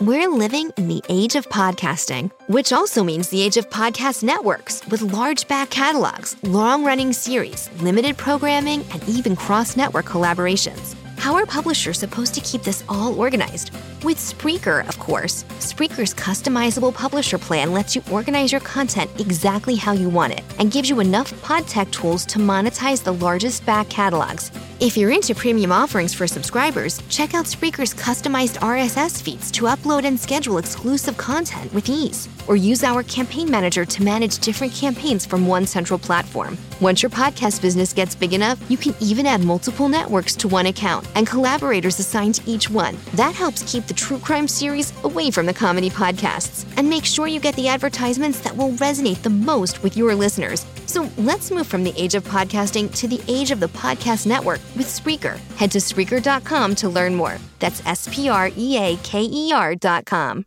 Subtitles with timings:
[0.00, 4.84] We're living in the age of podcasting, which also means the age of podcast networks
[4.86, 10.96] with large back catalogs, long running series, limited programming, and even cross network collaborations.
[11.18, 13.70] How are publishers supposed to keep this all organized?
[14.02, 15.44] With Spreaker, of course.
[15.60, 20.72] Spreaker's customizable publisher plan lets you organize your content exactly how you want it and
[20.72, 24.50] gives you enough pod tech tools to monetize the largest back catalogs.
[24.82, 30.02] If you're into premium offerings for subscribers, check out Spreaker's customized RSS feeds to upload
[30.02, 32.28] and schedule exclusive content with ease.
[32.48, 36.58] Or use our campaign manager to manage different campaigns from one central platform.
[36.80, 40.66] Once your podcast business gets big enough, you can even add multiple networks to one
[40.66, 42.96] account and collaborators assigned to each one.
[43.14, 47.28] That helps keep the true crime series away from the comedy podcasts and make sure
[47.28, 50.66] you get the advertisements that will resonate the most with your listeners.
[50.92, 54.60] So let's move from the age of podcasting to the age of the podcast network
[54.76, 55.38] with Spreaker.
[55.56, 57.38] Head to Spreaker.com to learn more.
[57.60, 60.44] That's S P R E A K E R.com.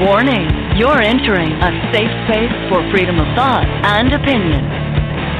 [0.00, 0.46] Warning,
[0.78, 4.85] you're entering a safe space for freedom of thought and opinion.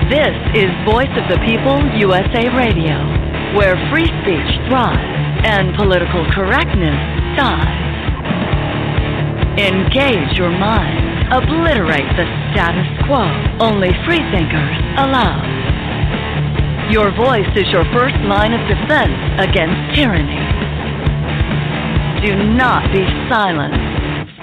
[0.07, 2.95] This is Voice of the People USA Radio,
[3.59, 5.03] where free speech thrives
[5.43, 6.95] and political correctness
[7.35, 7.83] dies.
[9.59, 12.23] Engage your mind, obliterate the
[12.55, 13.27] status quo.
[13.59, 15.43] Only free thinkers allowed.
[16.95, 20.39] Your voice is your first line of defense against tyranny.
[22.23, 23.75] Do not be silent.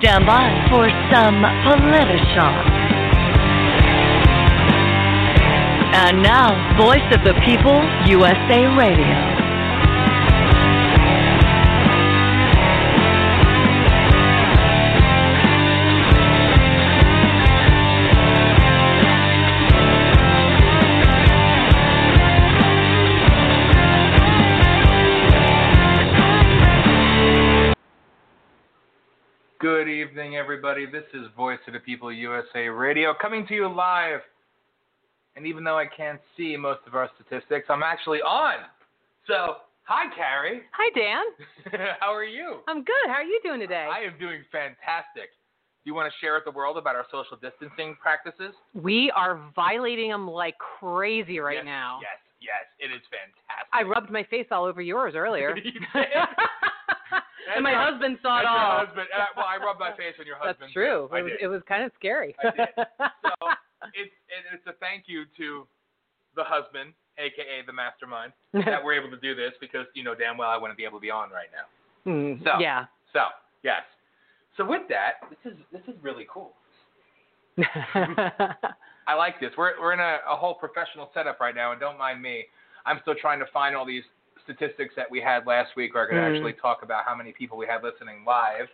[0.03, 2.92] Stand by for some Politishock.
[5.95, 9.33] And now, Voice of the People, USA Radio.
[29.59, 30.87] Good evening, everybody.
[30.87, 34.21] This is Voice of the People USA Radio coming to you live.
[35.35, 38.55] And even though I can't see most of our statistics, I'm actually on.
[39.27, 40.61] So, hi, Carrie.
[40.73, 41.23] Hi, Dan.
[41.99, 42.57] How are you?
[42.67, 43.07] I'm good.
[43.07, 43.89] How are you doing today?
[43.91, 45.29] I am doing fantastic.
[45.83, 48.53] Do you want to share with the world about our social distancing practices?
[48.73, 51.99] we are violating them like crazy right yes, now.
[52.01, 52.89] Yes, yes.
[52.89, 53.67] It is fantastic.
[53.73, 55.55] I rubbed my face all over yours earlier.
[57.53, 58.85] And my That's husband saw it your all.
[58.85, 59.07] husband.
[59.13, 60.71] Uh, well, I rubbed my face on your husband.
[60.71, 61.09] That's true.
[61.11, 62.35] It was, it was kind of scary.
[62.41, 62.49] So
[63.93, 65.67] it's it, it's a thank you to
[66.35, 70.37] the husband, aka the mastermind, that we're able to do this because you know damn
[70.37, 71.65] well I wouldn't be able to be on right now.
[72.11, 72.59] Hmm, So.
[72.59, 72.85] Yeah.
[73.13, 73.25] So
[73.63, 73.83] yes.
[74.57, 76.53] So with that, this is this is really cool.
[79.07, 79.51] I like this.
[79.57, 82.45] We're we're in a, a whole professional setup right now, and don't mind me.
[82.85, 84.03] I'm still trying to find all these
[84.43, 86.35] statistics that we had last week, where I could Mhm.
[86.35, 88.67] actually talk about how many people we had listening live,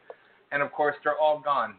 [0.51, 1.75] and of course they're all gone.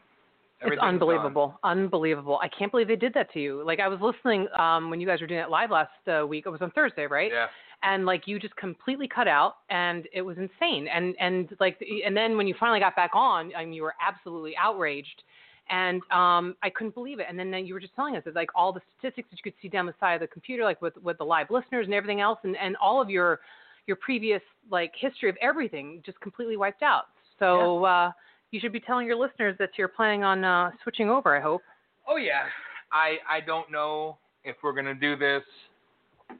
[0.62, 1.59] It's unbelievable.
[1.65, 2.38] Unbelievable.
[2.43, 3.62] I can't believe they did that to you.
[3.65, 6.44] Like I was listening um when you guys were doing it live last uh, week.
[6.47, 7.31] It was on Thursday, right?
[7.32, 7.47] Yeah.
[7.82, 12.15] and like you just completely cut out and it was insane and and like and
[12.16, 15.22] then when you finally got back on I mean you were absolutely outraged
[15.70, 18.34] and um I couldn't believe it and then, then you were just telling us that
[18.34, 20.82] like all the statistics that you could see down the side of the computer like
[20.82, 23.41] with with the live listeners and everything else and and all of your
[23.87, 27.04] your previous like history of everything just completely wiped out
[27.38, 28.10] so uh
[28.50, 31.62] you should be telling your listeners that you're planning on uh switching over I hope
[32.11, 32.47] Oh yeah.
[32.93, 35.43] I I don't know if we're gonna do this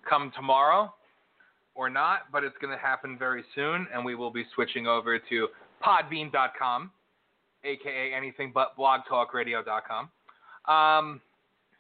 [0.09, 0.93] come tomorrow
[1.75, 5.49] or not, but it's gonna happen very soon, and we will be switching over to
[5.85, 6.91] Podbean.com,
[7.65, 10.11] aka anything but BlogTalkRadio.com,
[10.67, 11.21] um,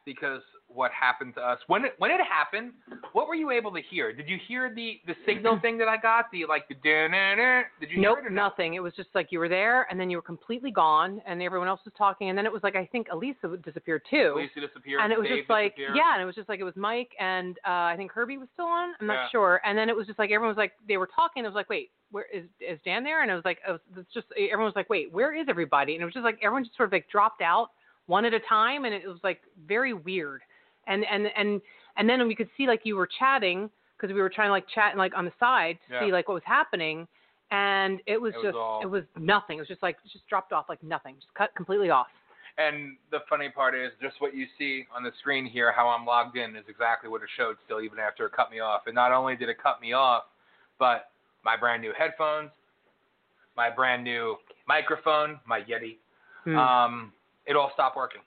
[0.05, 2.73] because what happened to us when it when it happened,
[3.13, 4.13] what were you able to hear?
[4.13, 6.31] Did you hear the the signal thing that I got?
[6.33, 7.63] The like the da-na-na?
[7.81, 8.43] Did you Nope, hear it or no?
[8.45, 8.75] nothing.
[8.75, 11.67] It was just like you were there, and then you were completely gone, and everyone
[11.69, 15.01] else was talking, and then it was like I think Elisa disappeared too, Lisa disappeared.
[15.03, 17.11] and it was Dave just like yeah, and it was just like it was Mike
[17.19, 18.95] and uh I think Herbie was still on.
[19.01, 19.29] I'm not Yeah.
[19.31, 21.45] sure, and then it was just like everyone was like they were talking.
[21.45, 23.23] It was like wait, where is is Dan there?
[23.23, 25.95] And it was like it was it's just everyone was like wait, where is everybody?
[25.95, 27.71] And it was just like everyone just sort of like dropped out
[28.07, 30.43] one at a time, and it was like very weird,
[30.91, 31.61] and and and
[31.97, 34.67] and then we could see like you were chatting because we were trying to like
[34.75, 36.07] chat and like on the side to Yeah.
[36.07, 37.07] see like what was happening
[37.51, 39.57] and it was It was just all- it was nothing.
[39.59, 42.09] It was just like just dropped off like nothing, just cut completely off.
[42.59, 46.05] And the funny part is, just what you see on the screen here, how I'm
[46.05, 48.83] logged in, is exactly what it showed still, even after it cut me off.
[48.87, 50.25] And not only did it cut me off,
[50.79, 51.11] but
[51.43, 52.51] my brand new headphones,
[53.57, 55.97] my brand new microphone, my Yeti,
[56.45, 56.57] Hmm.
[56.57, 57.13] um,
[57.47, 58.21] it all stopped working.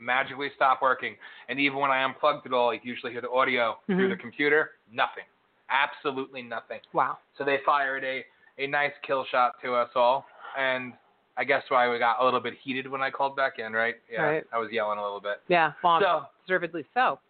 [0.00, 1.14] Magically stop working.
[1.48, 4.10] And even when I unplugged it all, you usually hear the audio through Mhm.
[4.10, 4.72] the computer.
[4.90, 5.24] Nothing.
[5.68, 6.80] Absolutely nothing.
[6.92, 7.18] Wow.
[7.36, 8.24] So they fired a,
[8.58, 10.26] a nice kill shot to us all.
[10.56, 10.94] And
[11.36, 13.96] I guess why we got a little bit heated when I called back in, right?
[14.10, 14.22] Yeah.
[14.22, 14.44] Right.
[14.52, 15.40] I was yelling a little bit.
[15.48, 15.72] Yeah.
[15.84, 17.20] Well, So, deservedly so.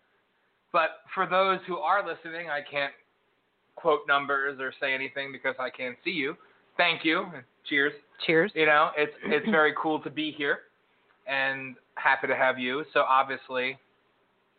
[0.73, 2.95] but for those who are listening, I can't
[3.77, 6.37] quote numbers or say anything because I can't see you.
[6.77, 7.27] Thank you.
[7.65, 7.93] Cheers.
[8.27, 8.53] Cheers.
[8.55, 10.61] You know, it's it's very cool to be here
[11.31, 12.85] and happy to have you.
[12.93, 13.79] So obviously,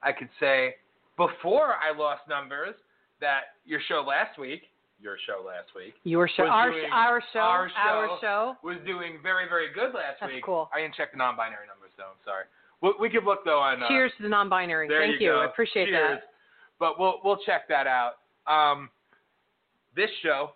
[0.02, 0.76] I could say
[1.18, 2.76] before I lost numbers
[3.20, 4.62] that your show last week,
[5.02, 6.44] your show last week Your show.
[6.44, 7.40] Our, doing our show.
[7.40, 8.18] our Our show.
[8.22, 8.56] show.
[8.64, 10.44] was doing very very good last That's week.
[10.46, 10.70] cool.
[10.74, 12.06] I didn't check the non-binary numbers though.
[12.14, 12.46] I'm sorry.
[12.82, 13.82] We, we could look though on.
[13.84, 14.88] Uh, Cheers to the non-binary.
[14.90, 15.42] Thank you, go.
[15.42, 16.20] I appreciate Cheers.
[16.22, 16.24] that.
[16.80, 18.14] But we'll we'll check that out.
[18.48, 18.90] Um,
[19.96, 20.52] this show,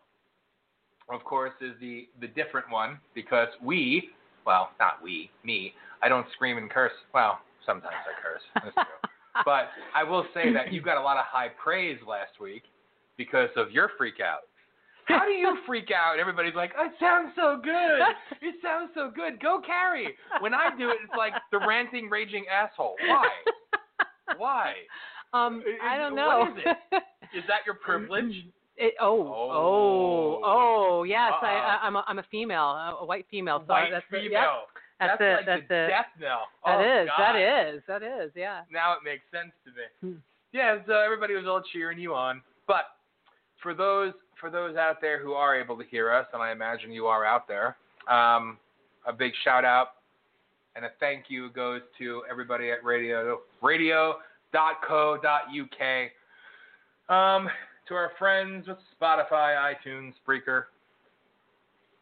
[1.12, 4.10] of course, is the the different one because we,
[4.46, 5.74] well, not we, me.
[6.06, 6.92] I don't scream and curse.
[7.14, 8.42] Well, sometimes I curse.
[8.54, 9.10] That's true.
[9.46, 12.64] but I will say that you got a lot of high praise last week
[13.18, 14.42] because of your freak out.
[15.08, 16.20] How do you freak out?
[16.20, 18.00] Everybody's like, "It sounds so good.
[18.42, 19.40] It sounds so good.
[19.42, 22.96] Go Carrie." When I do it, it's like the ranting, raging asshole.
[23.08, 23.28] Why?
[24.38, 24.74] Why?
[25.34, 26.48] Um, Is- I don't know.
[26.58, 27.04] is it?
[27.38, 28.46] Is that your privilege?
[28.78, 29.52] It, oh, Oh.
[29.54, 31.32] oh, oh, yes.
[31.42, 31.50] I, Uh-uh.
[31.84, 33.60] I, I'm a, I'm a female, a white female.
[33.68, 34.32] So White that's female.
[34.32, 34.52] yep,
[35.00, 35.36] that's, That's, it.
[35.36, 35.88] like that's the it.
[35.88, 36.48] death knell.
[36.66, 37.10] That oh, is.
[37.18, 37.82] That is.
[37.88, 38.32] That is.
[38.36, 38.62] Yeah.
[38.72, 40.14] Now it makes sense to me.
[40.14, 40.20] Hmm.
[40.54, 42.42] Yeah, so everybody was all cheering you on.
[42.68, 42.86] But
[43.62, 46.92] for those for those out there who are able to hear us, and I imagine
[46.92, 47.76] you are out there,
[48.10, 48.58] um,
[49.06, 49.90] a big shout out
[50.76, 54.22] and a thank you goes to everybody at radio radio.co.uk.
[57.08, 57.50] Um,
[57.88, 60.66] to our friends with Spotify, iTunes, Spreaker,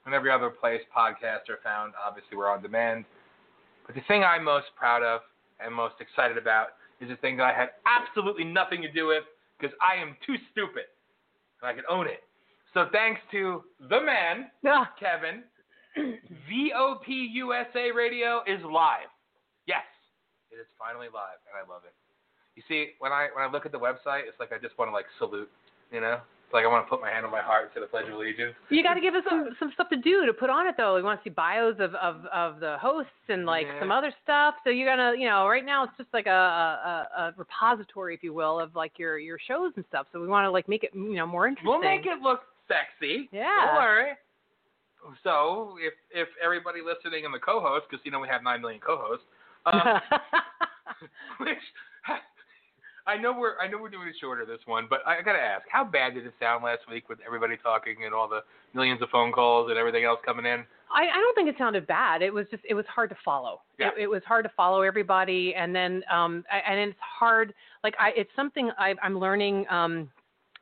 [0.05, 1.94] and every other place podcasts are found.
[2.03, 3.05] Obviously, we're on demand.
[3.85, 5.21] But the thing I'm most proud of
[5.59, 6.69] and most excited about
[7.00, 9.23] is a thing that I had absolutely nothing to do with
[9.59, 10.88] because I am too stupid
[11.61, 12.23] and I can own it.
[12.73, 15.44] So thanks to the man, Ah, Kevin,
[16.50, 19.11] VOP USA Radio is live.
[19.67, 19.85] Yes,
[20.51, 21.94] it is finally live, and I love it.
[22.55, 24.89] You see, when I when I look at the website, it's like I just want
[24.89, 25.50] to like salute.
[25.91, 26.19] You know,
[26.53, 28.53] like I want to put my hand on my heart to the Pledge of Allegiance.
[28.69, 30.95] you got to give us some some stuff to do to put on it though.
[30.95, 33.79] We want to see bios of of of the hosts and like Yeah.
[33.79, 34.55] some other stuff.
[34.63, 38.23] So you're gonna, you know, right now it's just like a, a a repository, if
[38.23, 40.07] you will, of like your your shows and stuff.
[40.13, 41.69] So we want to like make it, you know, more interesting.
[41.69, 43.29] We'll make it look sexy.
[43.31, 43.50] Yeah.
[43.65, 44.11] Don't worry.
[45.23, 48.79] So if if everybody listening and the co-host, because you know we have nine million
[48.79, 49.25] co-hosts,
[49.65, 49.81] um,
[51.39, 51.57] which
[53.05, 55.63] I know we're I know we're doing it shorter this one, but I gotta ask,
[55.69, 58.41] how bad did it sound last week with everybody talking and all the
[58.73, 60.63] millions of phone calls and everything else coming in?
[60.94, 62.21] I, I don't think it sounded bad.
[62.21, 63.61] It was just it was hard to follow.
[63.77, 63.89] Yeah.
[63.97, 67.53] It, it was hard to follow everybody, and then um I, and it's hard.
[67.83, 69.65] Like I, it's something I, I'm learning.
[69.69, 70.09] Um,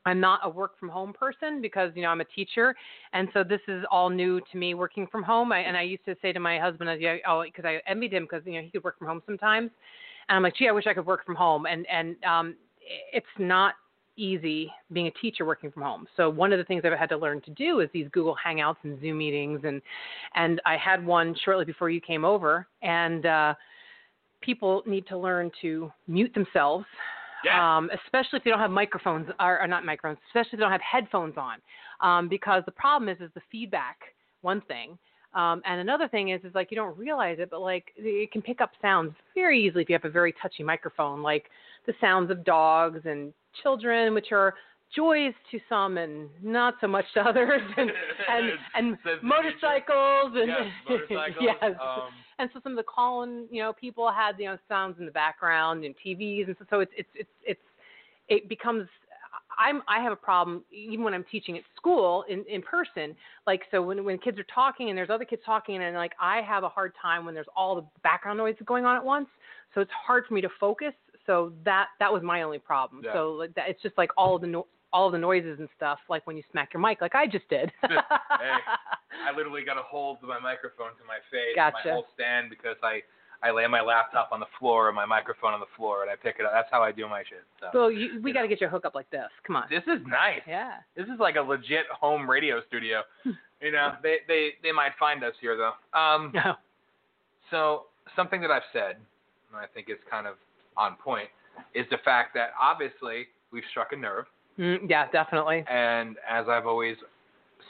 [0.06, 2.76] I'm not a work from home person because you know I'm a teacher,
[3.14, 5.52] and so this is all new to me working from home.
[5.52, 6.90] I, and I used to say to my husband,
[7.28, 9.70] oh, because I envied him because you know he could work from home sometimes,
[10.30, 11.66] and I'm like, gee, I wish I could work from home.
[11.66, 12.56] And and um,
[13.14, 13.76] it's not
[14.18, 16.06] easy being a teacher working from home.
[16.18, 18.76] So one of the things I've had to learn to do is these Google Hangouts
[18.84, 19.82] and Zoom meetings and
[20.36, 23.54] and I had one shortly before you came over and uh
[24.42, 26.86] people need to learn to mute themselves.
[27.44, 27.78] Yeah.
[27.78, 30.72] Um, especially if they don't have microphones or, or not microphones, especially if they don't
[30.72, 31.60] have headphones on.
[32.02, 33.98] Um, because the problem is is the feedback,
[34.42, 34.98] one thing.
[35.34, 38.42] Um, and another thing is, is like you don't realize it, but like it can
[38.42, 41.46] pick up sounds very easily if you have a very touchy microphone, like
[41.86, 43.34] the sounds of dogs and
[43.64, 44.56] children, which are
[44.96, 47.92] joys to some and not so much to others, and
[48.30, 51.36] and, and motorcycles and yes, motorcycles.
[51.40, 51.76] yes.
[51.82, 52.10] Um,
[52.40, 55.12] and so some of the calling, you know, people had you know sounds in the
[55.12, 57.62] background and TVs, and so, so it's it's it's it's
[58.28, 58.88] it becomes.
[59.58, 63.16] I'm I have a problem even when I'm teaching at school in in person.
[63.48, 66.42] Like so when when kids are talking and there's other kids talking and like I
[66.42, 69.28] have a hard time when there's all the background noise going on at once.
[69.74, 70.94] So it's hard for me to focus.
[71.26, 73.02] So that that was my only problem.
[73.04, 73.14] Yeah.
[73.14, 75.70] So like that, it's just like all of the no, all of the noises and
[75.76, 77.72] stuff like when you smack your mic like I just did.
[77.82, 81.78] hey, I literally got to hold my microphone to my face, Gotcha.
[81.86, 83.02] my whole stand, because I
[83.44, 86.16] I lay my laptop on the floor and my microphone on the floor, and I
[86.16, 86.52] pick it up.
[86.54, 87.44] That's how I do my shit.
[87.60, 89.30] So So you, we got to get your hook up like this.
[89.46, 89.64] Come on.
[89.70, 90.42] this is nice.
[90.48, 90.74] Yeah.
[90.96, 93.02] This is like a legit home radio studio.
[93.24, 93.32] Hmm.
[93.62, 95.74] you know, they they they might find us here though.
[96.00, 96.56] Um, No.
[97.50, 98.96] so something that I've said,
[99.50, 100.36] and I think is kind of
[100.78, 101.28] on point,
[101.74, 104.26] is the fact that obviously we've struck a nerve,
[104.60, 105.64] Mm, yeah, definitely.
[105.70, 106.98] and as I've always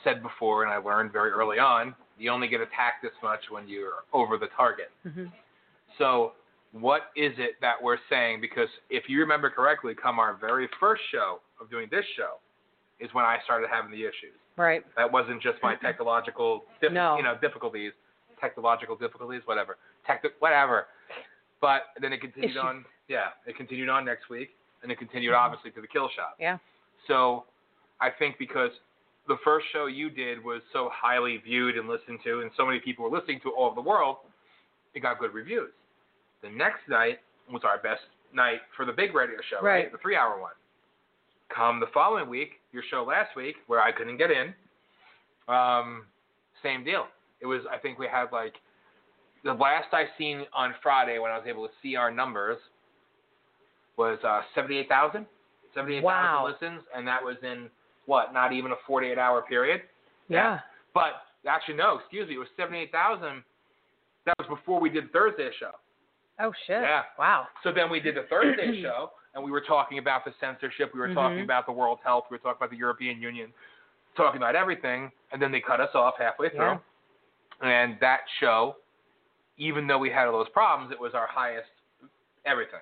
[0.04, 3.68] said before, and I learned very early on, you only get attacked this much when
[3.68, 4.90] you're over the target.
[5.04, 5.26] hmm
[5.98, 6.34] So
[6.72, 8.42] what is it that we're saying?
[8.42, 12.40] Because if you remember correctly, come our very first show of doing this show
[13.00, 14.38] is when I started having the issues.
[14.58, 14.84] Right.
[14.96, 17.18] That wasn't just my technological, No.
[17.18, 17.92] you know, difficulties,
[18.40, 20.88] technological difficulties, whatever, tech, whatever.
[21.60, 22.62] But then it continued Issues.
[22.64, 22.86] on.
[23.08, 24.50] Yeah, it continued on next week,
[24.84, 25.46] and it continued mm-hmm.
[25.46, 26.36] obviously to the kill shot.
[26.40, 26.58] Yeah.
[27.08, 27.46] So,
[28.00, 28.72] I think because
[29.28, 32.80] the first show you did was so highly viewed and listened to, and so many
[32.80, 34.18] people were listening to all over the world,
[34.96, 35.70] it got good reviews.
[36.42, 37.20] The next night
[37.52, 38.02] was our best
[38.34, 39.92] night for the big radio show, Right.
[39.92, 40.54] The three-hour one.
[41.54, 44.54] Come the following week, your show last week, where I couldn't get in,
[45.54, 46.06] um,
[46.64, 47.08] same deal.
[47.42, 48.54] It was, I think we had like,
[49.44, 52.58] the last I seen on Friday when I was able to see our numbers
[53.98, 55.26] was uh, 78,000.
[55.74, 56.48] 78,000 Wow.
[56.52, 57.70] listens, and that was in,
[58.06, 59.82] what, not even a 48 hour period?
[60.30, 60.60] Yeah.
[60.94, 63.44] But actually, no, excuse me, it was 78,000.
[64.26, 65.72] That was before we did Thursday's show.
[66.42, 66.82] Oh shit.
[66.82, 67.04] Yeah.
[67.20, 67.48] Wow.
[67.64, 70.92] So then we did the Thursday show, and we were talking about the censorship.
[70.94, 71.44] We were talking Mhm.
[71.44, 72.26] about the World Health.
[72.30, 73.54] We were talking about the European Union,
[74.18, 75.12] talking about everything.
[75.32, 76.80] And then they cut us off halfway through.
[77.62, 77.68] Yeah.
[77.68, 78.78] And that show,
[79.58, 81.70] even though we had all those problems, it was our highest
[82.46, 82.80] everything.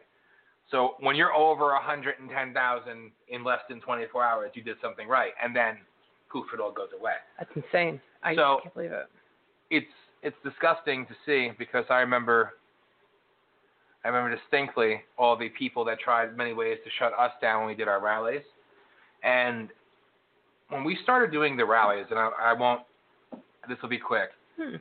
[0.71, 5.33] So when you're over 110,000 in less than 24 hours, you did something right.
[5.43, 5.79] And then,
[6.31, 7.15] poof, it all goes away.
[7.37, 7.99] That's insane.
[8.23, 9.07] I So- can't believe it.
[9.69, 12.55] it's it's disgusting to see because I remember
[14.03, 17.67] I remember distinctly all the people that tried many ways to shut us down when
[17.67, 18.43] we did our rallies.
[19.23, 19.69] And
[20.69, 22.81] when we started doing the rallies, and I, I won't,
[23.67, 24.29] this will be quick.
[24.59, 24.75] Hmm.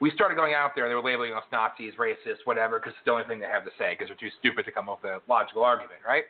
[0.00, 3.04] We started going out there, and they were labeling us Nazis, racists, whatever, because it's
[3.04, 5.12] the only thing they have to say, because they're too stupid to come up with
[5.12, 6.24] a logical argument, right?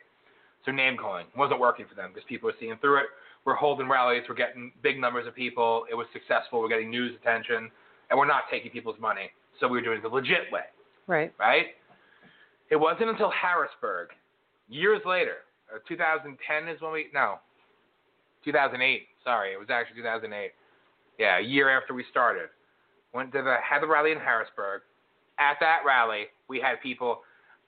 [0.65, 3.05] So name calling wasn't working for them because people were seeing through it.
[3.45, 5.85] We're holding rallies, we're getting big numbers of people.
[5.89, 6.59] It was successful.
[6.59, 7.71] We're getting news attention,
[8.09, 9.31] and we're not taking people's money.
[9.59, 10.61] So we were doing it the legit way
[11.07, 11.33] Right.
[11.39, 11.67] right?
[12.71, 14.09] It wasn't until Harrisburg,
[14.69, 17.35] years later, uh, 2010 is when we no,
[18.45, 19.03] 2008.
[19.23, 20.51] Sorry, it was actually 2008.
[21.19, 22.47] Yeah, a year after we started,
[23.13, 24.81] went to the had the rally in Harrisburg.
[25.37, 27.21] At that rally, we had people.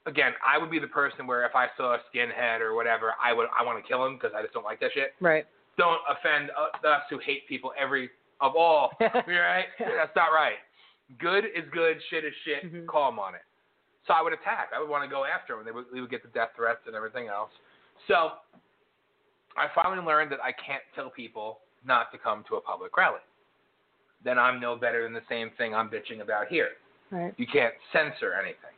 [0.06, 3.34] Again, I would be the person where if I saw a skinhead or whatever, I
[3.34, 5.14] would I want to kill him because I just don't like that shit.
[5.20, 5.46] Right.
[5.78, 8.92] Don't offend us who hate people every of all.
[9.02, 9.66] right?
[9.80, 10.60] That's not right.
[11.20, 12.72] Good is good, shit is shit.
[12.72, 12.88] Mhm.
[12.88, 13.42] Call on it.
[14.08, 14.70] So I would attack.
[14.76, 15.64] I would want to go after them.
[15.66, 17.52] They would, we would get the death threats and everything else.
[18.08, 18.32] So
[19.56, 23.20] I finally learned that I can't tell people not to come to a public rally.
[24.24, 26.70] Then I'm no better than the same thing I'm bitching about here.
[27.12, 27.34] Right.
[27.38, 28.72] You can't censor anything.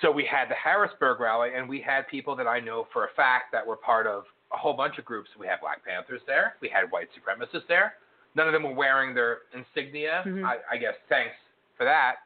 [0.00, 3.08] So we had the Harrisburg rally, and we had people that I know for a
[3.16, 5.28] fact that were part of a whole bunch of groups.
[5.38, 6.54] We had Black Panthers there.
[6.60, 7.94] We had white supremacists there.
[8.34, 10.22] None of them were wearing their insignia.
[10.24, 10.44] Mhm.
[10.44, 11.34] I, I guess thanks
[11.76, 12.16] for that.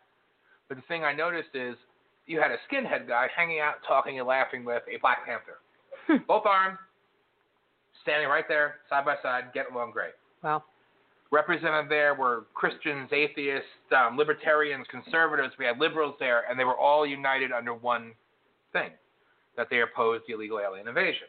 [0.73, 1.77] But the thing I noticed is
[2.27, 5.59] you had a skinhead guy hanging out, talking and laughing with a Black Panther,
[6.27, 6.79] both armed,
[8.01, 10.15] standing right there, side by side, getting along great.
[10.43, 10.65] Wow.
[11.31, 15.53] Represented there were Christians, atheists, um, libertarians, conservatives.
[15.59, 18.13] We had liberals there, and they were all united under one
[18.73, 18.93] thing:
[19.59, 21.29] that they opposed the illegal alien invasion.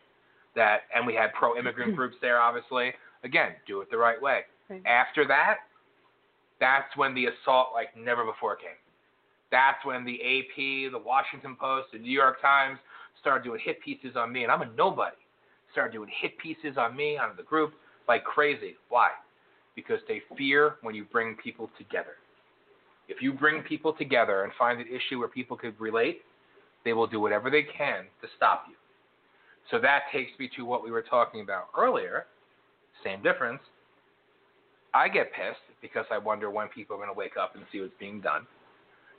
[0.55, 2.39] That, and we had pro-immigrant groups there.
[2.39, 2.93] Obviously,
[3.25, 4.43] again, do it the right way.
[4.69, 4.81] Right.
[4.85, 5.57] After that,
[6.61, 8.69] that's when the assault like never before came.
[9.53, 12.79] That's when the AP, the Washington Post, the New York Times
[13.21, 15.15] started doing hit pieces on me, and I'm a nobody.
[15.71, 17.73] Started doing hit pieces on me, on the group,
[18.07, 18.73] like crazy.
[18.89, 19.09] Why?
[19.75, 22.15] Because they fear when you bring people together.
[23.07, 26.21] If you bring people together and find an issue where people could relate,
[26.83, 28.75] they will do whatever they can to stop you.
[29.69, 32.25] So that takes me to what we were talking about earlier.
[33.03, 33.61] Same difference.
[34.95, 37.81] I get pissed because I wonder when people are going to wake up and see
[37.81, 38.47] what's being done.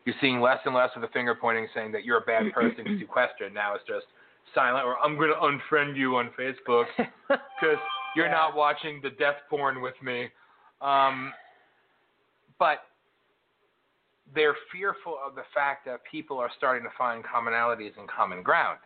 [0.04, 2.84] You're seeing less and less of the finger pointing saying that you're a bad person
[2.84, 3.54] because you question.
[3.54, 4.06] Now it's just
[4.54, 6.84] silent or I'm going to unfriend you on Facebook
[7.28, 7.78] because
[8.14, 8.32] you're Yeah.
[8.32, 10.28] not watching the death porn with me.
[10.82, 11.32] Um,
[12.58, 12.80] but
[14.34, 18.78] they're fearful of the fact that people are starting to find commonalities and common ground.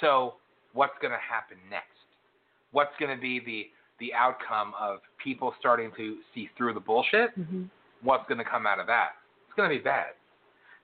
[0.00, 0.34] So,
[0.72, 1.86] what's going to happen next?
[2.72, 3.66] What's going to be the
[3.98, 7.30] the outcome of people starting to see through the bullshit?
[7.34, 7.64] hmm
[8.02, 9.10] What's going to come out of that?
[9.60, 10.12] Going to be bad.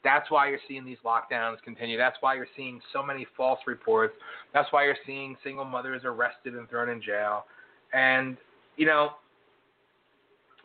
[0.04, 1.96] That's why you're seeing these lockdowns continue.
[1.96, 4.12] That's why you're seeing so many false reports.
[4.52, 7.46] That's why you're seeing single mothers arrested and thrown in jail.
[7.94, 8.36] And,
[8.76, 9.12] you know,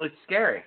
[0.02, 0.62] it's scary.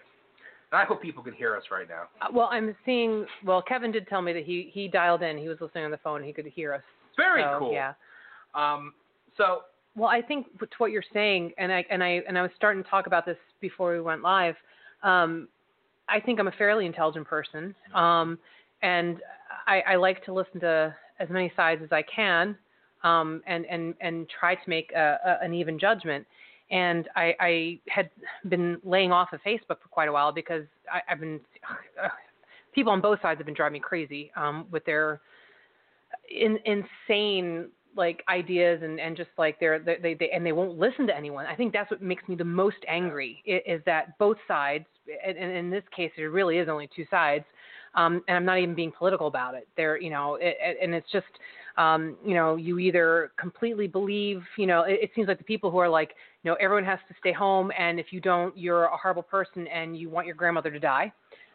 [0.73, 2.05] And I hope people can hear us right now.
[2.23, 3.27] Uh, Well, I'm seeing.
[3.45, 5.37] Well, Kevin did tell me that he he dialed in.
[5.37, 6.23] He was listening on the phone.
[6.23, 6.83] He could hear us.
[7.11, 7.73] It's very So, cool.
[7.75, 7.93] Yeah.
[8.55, 8.95] Um,
[9.37, 12.53] so, Well, I think to what you're saying, and I and I and I was
[12.57, 14.55] starting to talk about this before we went live.
[15.03, 15.49] Um,
[16.09, 18.39] I think I'm a fairly intelligent person, um,
[18.83, 19.19] and
[19.67, 22.57] I, I like to listen to as many sides as I can,
[23.03, 26.27] um, and and and try to make a, a, an even judgment.
[26.71, 28.11] And I, I had
[28.49, 31.41] been laying off of Facebook for quite a while because I, I've been
[32.03, 32.09] uh,
[32.75, 35.21] people on both sides have been driving me crazy um, with their
[36.31, 40.79] in, insane like ideas and and just like they're they, they they and they won't
[40.79, 41.47] listen to anyone.
[41.47, 44.87] I think that's what makes me the most angry is that both sides
[45.27, 47.45] and, and in this case there really is only two sides.
[47.97, 49.69] Um, and I'm not even being political about it.
[49.77, 51.27] There, you know, it, and it's just,
[51.77, 55.71] um, you know, you either completely believe, you know, it, it seems like the people
[55.71, 56.11] who are like,
[56.43, 59.69] you know, everyone has to stay home, and if you don't, you're a horrible person,
[59.69, 61.13] and you want your grandmother to die,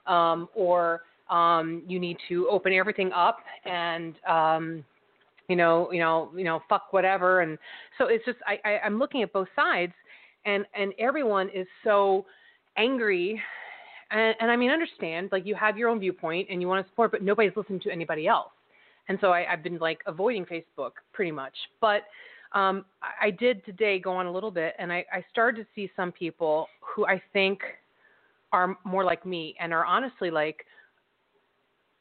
[0.07, 4.83] um, or um, you need to open everything up and um,
[5.49, 7.41] you know, you know, you know, fuck whatever.
[7.41, 7.57] And
[7.97, 9.93] so it's just I, I I'm looking at both sides,
[10.45, 12.25] and and everyone is so
[12.77, 13.41] angry.
[14.11, 16.89] And, and I mean, understand, like you have your own viewpoint and you want to
[16.89, 18.49] support, but nobody's listening to anybody else.
[19.07, 21.53] And so I, I've been like avoiding Facebook pretty much.
[21.79, 22.03] But
[22.53, 22.85] um,
[23.21, 26.11] I did today go on a little bit, and I, I started to see some
[26.11, 27.59] people who I think
[28.51, 30.65] are more like me and are honestly like,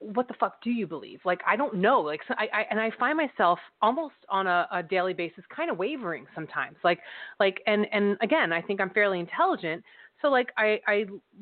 [0.00, 1.20] what the fuck do you believe?
[1.24, 2.00] Like, I don't know.
[2.00, 5.70] Like, so I, I and I find myself almost on a, a daily basis, kind
[5.70, 6.76] of wavering sometimes.
[6.84, 7.00] Like,
[7.40, 9.82] like, and and again, I think I'm fairly intelligent.
[10.20, 10.92] So like, I, I,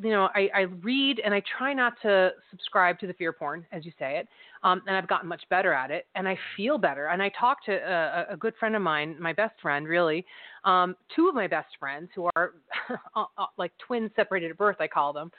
[0.02, 3.64] you know, I, I read and I try not to subscribe to the fear porn,
[3.72, 4.28] as you say it.
[4.62, 7.06] Um, and I've gotten much better at it, and I feel better.
[7.06, 10.26] And I talk to a, a good friend of mine, my best friend, really,
[10.64, 12.52] um, two of my best friends who are
[13.16, 15.30] uh, uh, like twins separated at birth, I call them.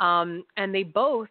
[0.00, 1.28] Um, and they both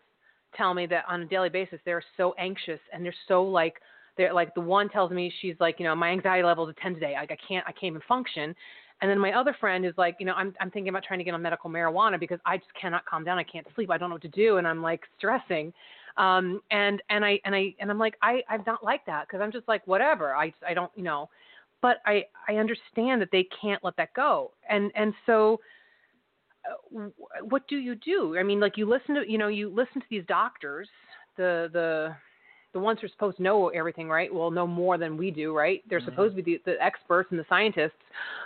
[0.56, 3.76] tell me that on a daily basis they're so anxious and they're so like
[4.18, 6.82] they're like the one tells me she's like you know my anxiety level is a
[6.82, 7.14] 10 today.
[7.16, 8.56] Like I can't I can't even function.
[9.02, 11.26] And then my other friend is like you know I'm I'm thinking about trying to
[11.26, 13.38] get on medical marijuana because I just cannot calm down.
[13.38, 13.92] I can't sleep.
[13.92, 14.58] I don't know what to do.
[14.58, 15.74] And I'm like stressing.
[16.18, 19.42] Um and and I and I and I'm like I I'm not like that because
[19.42, 20.36] I'm just like whatever.
[20.36, 21.30] I I don't you know.
[21.82, 24.52] But I I understand that they can't let that go.
[24.70, 25.60] And and so
[27.42, 28.38] what do you do?
[28.38, 30.88] I mean, like you listen to, you know, you listen to these doctors,
[31.38, 32.16] the the
[32.74, 34.34] the ones who are supposed to know everything, right?
[34.34, 35.82] Well, know more than we do, right?
[35.90, 36.10] They're mm-hmm.
[36.10, 37.92] supposed to be the, the experts and the scientists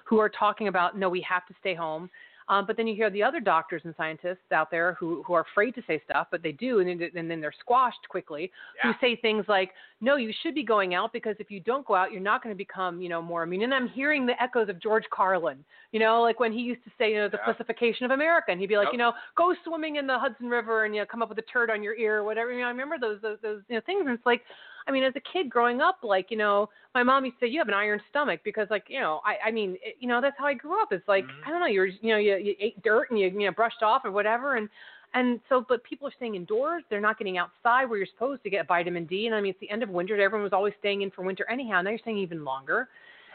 [0.05, 2.11] who are talking about, no, we have to stay home.
[2.49, 5.45] Um, but then you hear the other doctors and scientists out there who, who are
[5.51, 8.91] afraid to say stuff, but they do, and, and then they're squashed quickly, yeah.
[8.91, 9.69] who say things like,
[10.01, 12.53] no, you should be going out because if you don't go out, you're not going
[12.53, 13.61] to become, you know, more immune.
[13.61, 16.91] And I'm hearing the echoes of George Carlin, you know, like when he used to
[16.97, 17.53] say, you know, the yeah.
[17.53, 18.93] pacification of America, and he'd be like, yep.
[18.93, 21.43] you know, go swimming in the Hudson River and, you know, come up with a
[21.43, 22.51] turd on your ear or whatever.
[22.51, 24.41] You know, I remember those, those, those you know, things, and it's like,
[24.87, 27.49] I mean, as a kid growing up, like, you know, my mom used to say,
[27.49, 30.21] you have an iron stomach because, like, you know, I, I mean, it, you know,
[30.21, 30.91] that's how I grew up.
[30.91, 31.47] It's like, mm-hmm.
[31.47, 33.83] I don't know, you're, you know, you, you ate dirt and you, you know, brushed
[33.83, 34.55] off or whatever.
[34.55, 34.69] And,
[35.13, 36.83] and so, but people are staying indoors.
[36.89, 39.25] They're not getting outside where you're supposed to get vitamin D.
[39.25, 40.19] And I mean, it's the end of winter.
[40.19, 41.81] Everyone was always staying in for winter anyhow.
[41.81, 42.89] Now you're staying even longer.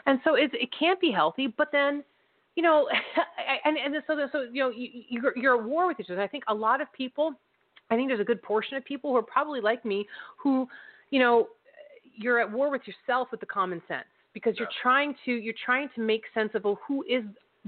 [0.05, 1.47] And so it, it can't be healthy.
[1.47, 2.03] But then,
[2.55, 2.87] you know,
[3.65, 6.21] and, and so, so, you know, you, you're, you're at war with each other.
[6.21, 7.33] I think a lot of people,
[7.89, 10.67] I think there's a good portion of people who are probably like me who,
[11.09, 11.47] you know,
[12.17, 15.89] you're at war with yourself with the common sense because you're trying to you're trying
[15.95, 17.23] to make sense of well, who is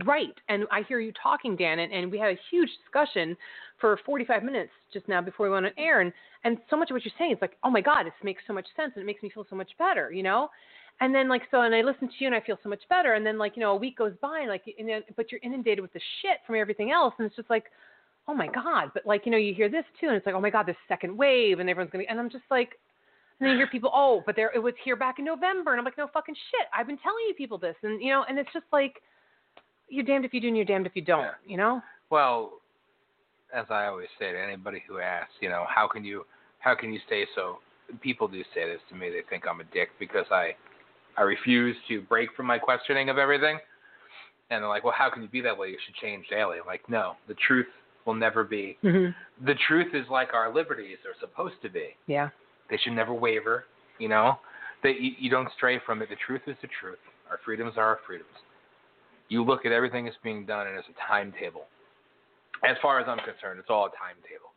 [0.05, 0.33] right.
[0.49, 3.35] And I hear you talking, Dan, and, and we had a huge discussion
[3.79, 6.95] for 45 minutes just now before we went on air, and and so much of
[6.95, 9.05] what you're saying is like, oh my God, this makes so much sense, and it
[9.05, 10.49] makes me feel so much better, you know.
[10.99, 13.13] And then like so, and I listen to you, and I feel so much better.
[13.13, 15.41] And then like you know, a week goes by, and like, and then, but you're
[15.43, 17.65] inundated with the shit from everything else, and it's just like,
[18.27, 18.91] oh my God.
[18.93, 20.75] But like you know, you hear this too, and it's like, oh my God, this
[20.87, 22.79] second wave, and everyone's gonna, be, and I'm just like,
[23.39, 25.79] and then you hear people, oh, but there it was here back in November, and
[25.79, 26.67] I'm like, no fucking shit.
[26.75, 29.01] I've been telling you people this, and you know, and it's just like,
[29.89, 31.21] you're damned if you do, and you're damned if you don't.
[31.21, 31.31] Yeah.
[31.45, 31.81] You know.
[32.09, 32.53] Well,
[33.53, 36.25] as I always say to anybody who asks, you know, how can you,
[36.59, 37.59] how can you stay so?
[38.01, 39.09] People do say this to me.
[39.09, 40.55] They think I'm a dick because I,
[41.17, 43.59] I refuse to break from my questioning of everything.
[44.49, 45.69] And they're like, well, how can you be that way?
[45.69, 46.57] You should change daily.
[46.59, 47.67] I'm like, no, the truth
[48.05, 48.77] will never be.
[48.83, 49.45] Mm-hmm.
[49.45, 51.95] The truth is like our liberties are supposed to be.
[52.07, 52.29] Yeah.
[52.69, 53.65] They should never waver.
[53.99, 54.39] You know,
[54.83, 56.09] that you, you don't stray from it.
[56.09, 56.99] The truth is the truth.
[57.29, 58.29] Our freedoms are our freedoms.
[59.29, 61.65] You look at everything that's being done, and it's a timetable.
[62.63, 64.53] As far as I'm concerned, it's all a timetable.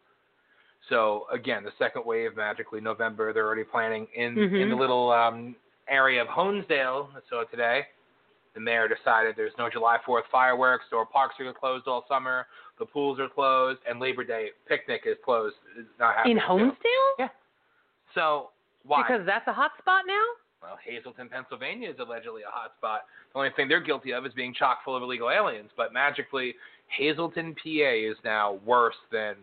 [0.88, 3.33] So again, the second wave magically November.
[3.33, 4.57] They're already planning in mm-hmm.
[4.57, 5.55] in the little um,
[5.88, 7.09] area of Honesdale.
[7.29, 7.83] So today,
[8.55, 10.85] the mayor decided there's no July 4th fireworks.
[10.92, 12.46] Or parks are closed all summer.
[12.79, 15.57] The pools are closed, and Labor Day picnic is closed.
[15.79, 16.38] It's not happening.
[16.38, 16.75] In Honesdale?
[17.18, 17.29] Yeah.
[18.14, 18.51] So
[18.85, 19.03] why?
[19.03, 20.25] Because that's a hot spot now.
[20.62, 23.03] Well, Hazleton, Pennsylvania is allegedly a hot spot.
[23.33, 25.70] The only thing they're guilty of is being chock full of illegal aliens.
[25.77, 26.55] But magically,
[26.88, 29.37] Hazleton, PA is now worse than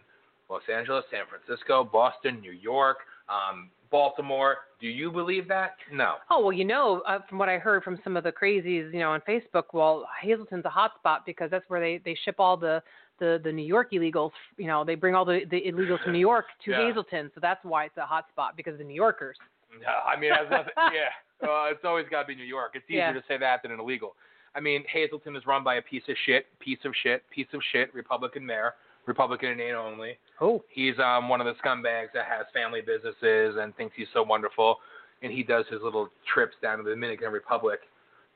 [0.50, 2.98] Los Angeles, San Francisco, Boston, New York,
[3.30, 5.76] Um, Baltimore, do you believe that?
[5.92, 6.16] No.
[6.30, 9.00] Oh well, you know, uh, from what I heard from some of the crazies, you
[9.00, 12.84] know, on Facebook, well, Hazleton's a hotspot because that's where they they ship all the
[13.20, 14.32] the the New York illegals.
[14.58, 16.88] You know, they bring all the the illegals from New York to Yeah.
[16.88, 19.38] Hazleton, so that's why it's a hot spot because of the New Yorkers.
[19.82, 21.12] No, I mean, nothing, yeah,
[21.48, 22.72] uh, it's always got to be New York.
[22.76, 23.14] It's easier Yeah.
[23.14, 24.16] to say that than an illegal.
[24.56, 27.62] I mean, Hazleton is run by a piece of shit, piece of shit, piece of
[27.72, 28.74] shit Republican mayor,
[29.06, 30.18] Republican in name only.
[30.42, 34.24] Oh, He's um one of the scumbags that has family businesses and thinks he's so
[34.24, 34.78] wonderful,
[35.22, 37.82] and he does his little trips down to the Dominican Republic,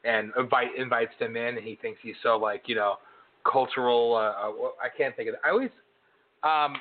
[0.04, 2.96] and invite invites them in, and he thinks he's so like you know
[3.50, 4.16] cultural.
[4.16, 5.42] Uh, uh, I can't think of it.
[5.46, 5.70] I always
[6.44, 6.76] um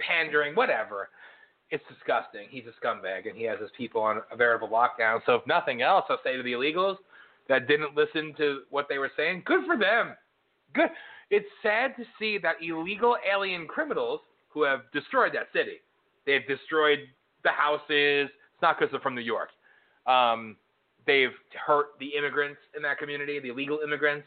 [0.00, 1.08] pandering, whatever.
[1.70, 2.46] It's disgusting.
[2.50, 5.20] He's a scumbag, and he has his people on a veritable lockdown.
[5.26, 6.96] So if nothing else, I'll say to the illegals
[7.48, 10.14] that didn't listen to what they were saying, good for them.
[10.74, 10.88] Good.
[11.30, 15.78] It's sad to see that illegal alien criminals who have destroyed that city.
[16.24, 17.00] They've destroyed
[17.44, 18.30] the houses.
[18.30, 19.50] It's not because they're from New York.
[20.06, 20.56] Um,
[21.06, 21.32] they've
[21.66, 24.26] hurt the immigrants in that community, the illegal immigrants.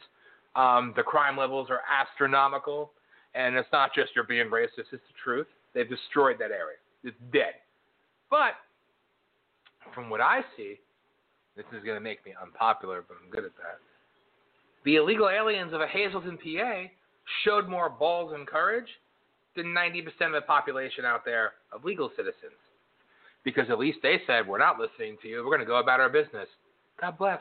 [0.56, 2.92] Um, the crime levels are astronomical,
[3.36, 4.92] and it's not just you're being racist.
[4.92, 5.48] It's the truth.
[5.74, 6.78] They've destroyed that area.
[7.04, 7.54] It's dead.
[8.30, 8.54] But
[9.94, 10.80] from what I see,
[11.56, 13.80] this is going to make me unpopular, but I'm good at that.
[14.84, 16.84] The illegal aliens of a Hazleton, PA,
[17.44, 18.88] showed more balls and courage
[19.56, 22.58] than 90% of the population out there of legal citizens.
[23.44, 25.38] Because at least they said, we're not listening to you.
[25.38, 26.48] We're going to go about our business.
[27.00, 27.40] God bless.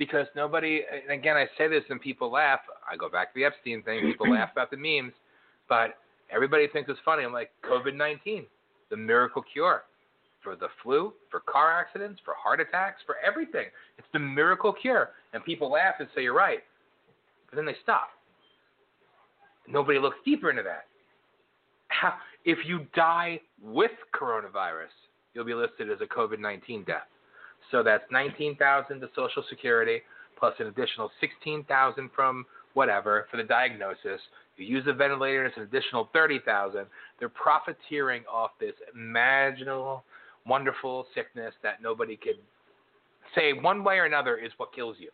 [0.00, 2.60] Because nobody, and again, I say this and people laugh.
[2.90, 4.00] I go back to the Epstein thing.
[4.00, 5.12] People laugh about the memes.
[5.68, 5.98] But
[6.34, 7.22] everybody thinks it's funny.
[7.22, 8.46] I'm like, COVID 19,
[8.88, 9.82] the miracle cure
[10.42, 13.66] for the flu, for car accidents, for heart attacks, for everything.
[13.98, 15.10] It's the miracle cure.
[15.34, 16.60] And people laugh and say, you're right.
[17.50, 18.08] But then they stop.
[19.68, 20.86] Nobody looks deeper into that.
[21.88, 22.14] How,
[22.46, 24.96] if you die with coronavirus,
[25.34, 27.02] you'll be listed as a COVID 19 death.
[27.70, 30.00] So that's 19,000 to Social Security
[30.38, 34.20] plus an additional 16,000 from whatever for the diagnosis.
[34.56, 36.86] You use a ventilator, it's an additional 30,000.
[37.18, 40.04] They're profiteering off this imaginable,
[40.46, 42.38] wonderful sickness that nobody could
[43.34, 45.10] say one way or another is what kills you.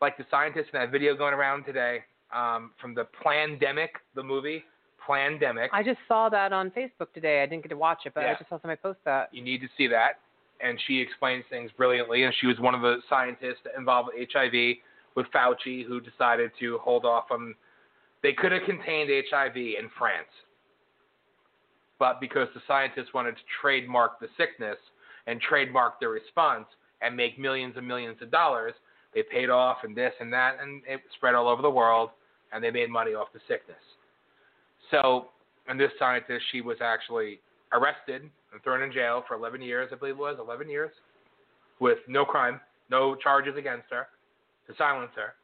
[0.00, 4.64] Like the scientist in that video going around today um, from the Plandemic, the movie
[5.06, 5.68] Plandemic.
[5.72, 7.42] I just saw that on Facebook today.
[7.42, 9.30] I didn't get to watch it, but I just saw somebody post that.
[9.32, 10.20] You need to see that.
[10.60, 12.24] And she explains things brilliantly.
[12.24, 14.76] And she was one of the scientists involved with HIV
[15.14, 17.54] with Fauci who decided to hold off on.
[18.22, 20.28] They could have contained HIV in France.
[21.98, 24.76] But because the scientists wanted to trademark the sickness
[25.26, 26.66] and trademark their response
[27.02, 28.74] and make millions and millions of dollars,
[29.14, 32.10] they paid off and this and that, and it spread all over the world,
[32.52, 33.76] and they made money off the sickness.
[34.90, 35.28] So,
[35.66, 37.40] and this scientist, she was actually
[37.72, 40.90] arrested and thrown in jail for 11 years, I believe it was 11 years,
[41.80, 44.06] with no crime, no charges against her,
[44.66, 45.34] to silence her.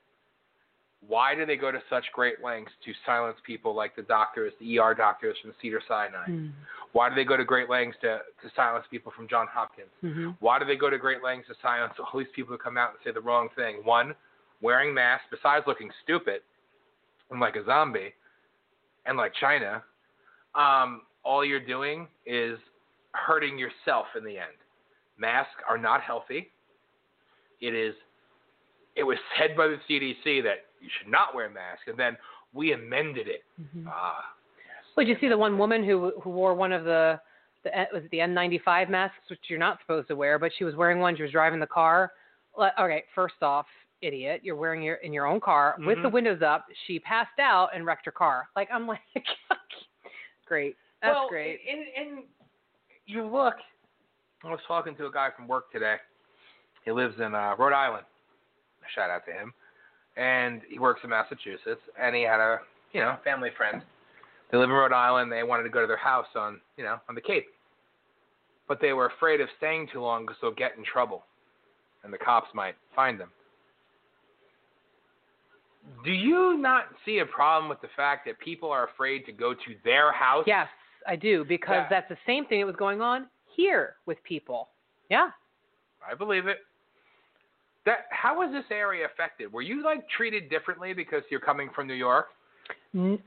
[1.07, 4.79] Why do they go to such great lengths to silence people like the doctors, the
[4.79, 6.25] ER doctors from Cedar Sinai?
[6.27, 6.49] Hmm.
[6.93, 9.91] Why do they go to great lengths to, to silence people from John Hopkins?
[10.03, 10.31] Mm-hmm.
[10.41, 12.91] Why do they go to great lengths to silence all these people who come out
[12.91, 13.81] and say the wrong thing?
[13.83, 14.15] One,
[14.63, 16.41] wearing masks, besides looking stupid
[17.31, 18.15] and like a zombie
[19.07, 19.83] and like China,
[20.55, 22.59] um, all you're doing is
[23.15, 24.57] hurting yourself in the end.
[25.19, 26.51] Masks are not healthy.
[27.61, 27.95] It is.
[28.97, 32.17] It was said by the CDC that you should not wear masks, and then
[32.53, 33.43] we amended it.
[33.61, 33.89] Mm-hmm.
[33.89, 34.25] Ah,
[34.97, 37.21] Well, did you see the one woman who who wore one of the
[37.65, 40.75] the was it the N95 masks, which you're not supposed to wear, but she was
[40.75, 41.17] wearing one.
[41.17, 42.13] She was driving the car.
[42.79, 43.67] Okay, first off,
[44.01, 46.67] idiot, you're wearing your in your own car with the windows up.
[46.87, 48.49] She passed out and wrecked her car.
[48.55, 49.01] Like I'm like,
[50.47, 51.61] great, that's well, great.
[51.69, 52.25] And, and
[53.07, 53.55] you look.
[54.45, 55.97] I was talking to a guy from work today.
[56.85, 58.05] He lives in uh, Rhode Island.
[58.95, 59.53] Shout out to him.
[60.17, 61.81] And he works in Massachusetts.
[62.01, 62.59] And he had a
[62.93, 63.83] you know family friend.
[64.51, 65.31] They live in Rhode Island.
[65.31, 67.47] They wanted to go to their house on you know on the Cape,
[68.69, 71.25] but they were afraid of staying too long because they'll get in trouble,
[72.05, 73.31] and the cops might find them.
[76.05, 79.53] Do you not see a problem with the fact that people are afraid to go
[79.53, 80.45] to their house?
[80.47, 80.69] Yes,
[81.07, 81.89] I do because Yeah.
[81.89, 84.69] that's the same thing that was going on here with people.
[85.11, 85.31] Yeah.
[86.09, 86.59] I believe it.
[87.87, 89.53] That how was this area affected?
[89.53, 92.29] Were you like treated differently because you're coming from New York?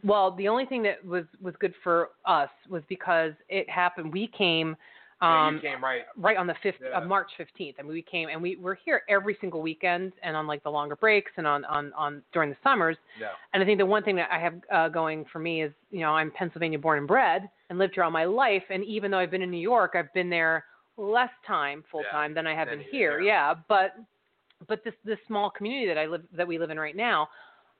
[0.03, 4.11] Well, the only thing that was was good for us was because it happened.
[4.13, 4.75] We came
[5.21, 6.05] Yeah, um, you came right.
[6.15, 6.97] right on the fifth Yeah.
[6.97, 7.75] of March fifteenth.
[7.79, 10.71] I mean, we came and we we're here every single weekend and on like the
[10.71, 12.97] longer breaks and on on on during the summers.
[13.19, 13.29] No.
[13.53, 15.99] And I think the one thing that I have uh, going for me is you
[15.99, 18.63] know I'm Pennsylvania born and bred, and lived here all my life.
[18.69, 20.65] And even though I've been in New York, I've been there
[20.97, 23.19] less time full Yeah, time than I have been here.
[23.19, 23.49] yeah.
[23.51, 23.95] Yeah, but
[24.67, 27.29] but this this small community that I live that we live in right now,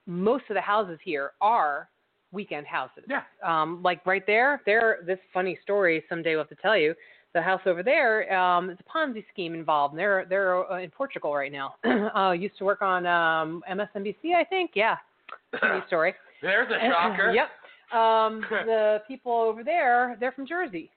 [0.06, 1.90] most of the houses here are
[2.32, 3.04] weekend houses.
[3.10, 3.24] Yeah.
[3.44, 5.00] Um, like right there, there.
[5.06, 6.94] This funny story someday we'll have to tell you.
[7.34, 9.94] The house over there, um, it's a Ponzi scheme involved.
[9.94, 11.76] And they're they're uh, in Portugal right now.
[12.16, 14.72] uh, used to work on um, MSNBC, I think.
[14.76, 14.96] Yeah,
[15.60, 16.14] funny story.
[16.42, 17.32] There's a shocker.
[17.34, 17.48] yep.
[17.94, 20.92] Um, the people over there, they're from Jersey.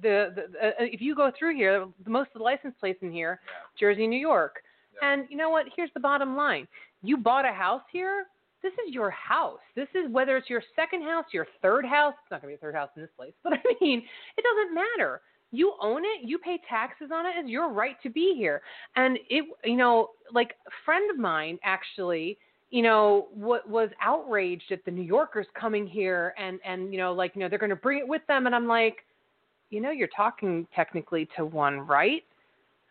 [0.00, 3.12] The, the, uh, if you go through here, the, most of the license plates in
[3.12, 3.40] here,
[3.78, 4.62] Jersey, New York.
[4.94, 5.12] Yeah.
[5.12, 5.66] And you know what?
[5.76, 6.66] Here's the bottom line:
[7.02, 8.26] you bought a house here.
[8.62, 9.58] This is your house.
[9.74, 12.14] This is whether it's your second house, your third house.
[12.22, 14.02] It's not gonna be a third house in this place, but I mean,
[14.36, 15.20] it doesn't matter.
[15.52, 16.22] You own it.
[16.26, 17.32] You pay taxes on it.
[17.36, 18.62] It's your right to be here.
[18.96, 22.38] And it, you know, like a friend of mine actually
[22.72, 27.12] you know, what was outraged at the New Yorkers coming here and and you know,
[27.12, 29.04] like you know, they're going to bring it with them, and I'm like,
[29.68, 32.24] you know, you're talking technically to one, right?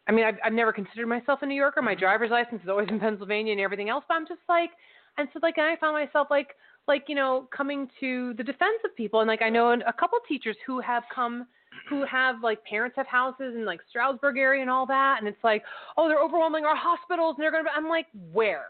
[0.07, 1.81] I mean, I've I've never considered myself a New Yorker.
[1.81, 1.99] My mm-hmm.
[1.99, 4.69] driver's license is always in Pennsylvania and everything else, but I'm just like,
[5.17, 6.49] and so like and I found myself like
[6.87, 10.19] like you know coming to the defense of people, and like I know a couple
[10.27, 11.47] teachers who have come
[11.89, 15.43] who have like parents have houses in like Stroudsburg area and all that, and it's
[15.43, 15.63] like,
[15.97, 17.63] oh, they're overwhelming our hospitals, and they're gonna.
[17.63, 18.65] Be, I'm like, where?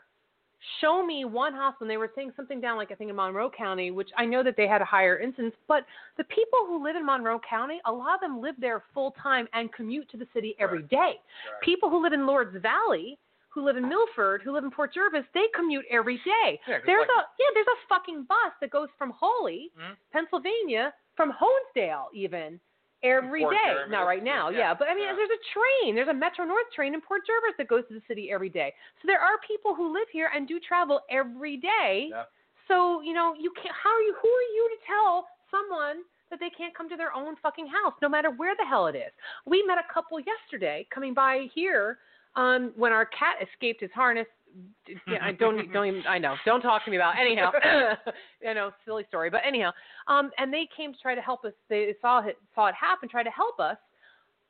[0.79, 1.85] Show me one hospital.
[1.85, 4.43] And they were saying something down like I think in Monroe County, which I know
[4.43, 5.85] that they had a higher incidence, but
[6.17, 9.47] the people who live in Monroe County, a lot of them live there full time
[9.53, 11.13] and commute to the city every day.
[11.61, 13.17] People who live in Lords Valley,
[13.49, 16.59] who live in Milford, who live in Port Jervis, they commute every day.
[16.67, 19.97] Yeah, there's like- a yeah, there's a fucking bus that goes from Hawley, Mhm.
[20.13, 22.59] Pennsylvania, from Honesdale even
[23.03, 23.73] every Port day.
[23.73, 24.73] Jervis, Not right now, yeah, yeah.
[24.77, 25.15] But I mean, yeah.
[25.15, 25.95] there's a train.
[25.95, 28.73] There's a Metro North train in Port Jervis that goes to the city every day.
[29.01, 32.09] So there are people who live here and do travel every day.
[32.09, 32.23] Yeah.
[32.67, 33.75] So you know, you can't.
[33.75, 34.15] How are you?
[34.21, 37.93] Who are you to tell someone that they can't come to their own fucking house,
[38.01, 39.11] no matter where the hell it is?
[39.45, 41.97] We met a couple yesterday coming by here
[42.35, 44.27] um, when our cat escaped his harness.
[45.07, 46.35] Yeah, I don't don't even I know.
[46.45, 47.21] Don't talk to me about it.
[47.21, 47.51] anyhow.
[48.41, 49.71] you know, silly story, but anyhow.
[50.07, 51.53] Um, and they came to try to help us.
[51.69, 53.77] They saw it saw it happen, try to help us.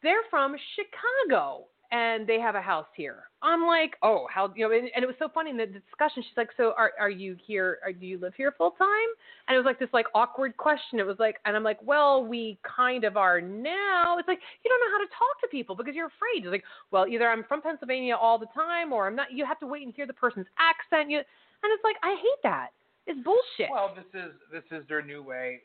[0.04, 3.24] They're from Chicago and they have a house here.
[3.44, 4.76] I'm like, oh, how you know?
[4.76, 6.24] And, and it was so funny in the discussion.
[6.24, 7.80] She's like, so are are you here?
[7.84, 9.10] Are, do you live here full time?
[9.48, 11.00] And it was like this like awkward question.
[11.00, 14.18] It was like, and I'm like, well, we kind of are now.
[14.18, 16.46] It's like you don't know how to talk to people because you're afraid.
[16.46, 19.32] It's like, well, either I'm from Pennsylvania all the time, or I'm not.
[19.32, 21.10] You have to wait and hear the person's accent.
[21.12, 22.70] You, and it's like, I hate that.
[23.08, 23.72] It's bullshit.
[23.72, 25.62] Well, this is this is their new way.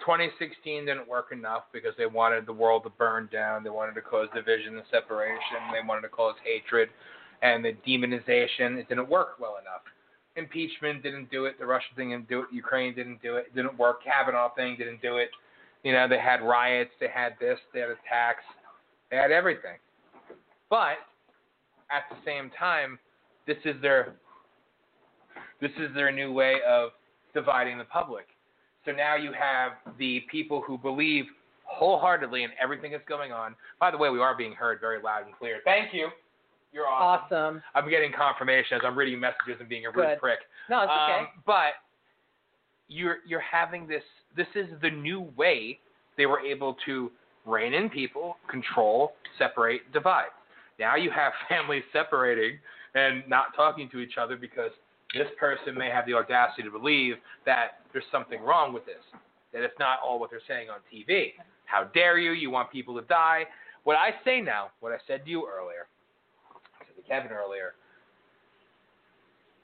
[0.00, 3.64] 2016 didn't work enough because they wanted the world to burn down.
[3.64, 5.58] They wanted to cause division and separation.
[5.72, 6.88] They wanted to cause hatred
[7.42, 8.78] and the demonization.
[8.78, 9.82] It didn't work well enough.
[10.36, 11.58] Impeachment didn't do it.
[11.58, 12.46] The Russian thing didn't do it.
[12.52, 13.46] Ukraine didn't do it.
[13.48, 14.04] It didn't work.
[14.04, 15.30] Kavanaugh thing didn't do it.
[15.82, 16.90] You know, they had riots.
[17.00, 17.58] They had this.
[17.74, 18.44] They had attacks.
[19.10, 19.78] They had everything.
[20.70, 20.98] But
[21.90, 22.98] at the same time,
[23.46, 24.14] this is their
[25.60, 26.90] this is their new way of
[27.34, 28.26] dividing the public.
[28.88, 31.26] So now you have the people who believe
[31.64, 33.54] wholeheartedly in everything that's going on.
[33.78, 35.58] By the way, we are being heard very loud and clear.
[35.62, 36.08] Thank you.
[36.72, 37.36] You're awesome.
[37.36, 37.62] awesome.
[37.74, 40.20] I'm getting confirmation as I'm reading messages and being a rude Good.
[40.20, 40.38] prick.
[40.70, 41.20] No, it's okay.
[41.20, 41.72] Um, but
[42.88, 44.02] you're you're having this.
[44.34, 45.78] This is the new way
[46.16, 47.10] they were able to
[47.44, 50.28] rein in people, control, separate, divide.
[50.78, 52.58] Now you have families separating
[52.94, 54.70] and not talking to each other because
[55.14, 57.14] this person may have the audacity to believe
[57.46, 59.02] that there's something wrong with this,
[59.52, 61.32] that it's not all what they're saying on TV.
[61.64, 62.32] How dare you?
[62.32, 63.44] You want people to die.
[63.84, 65.88] What I say now, what I said to you earlier,
[66.80, 67.74] I said to Kevin earlier,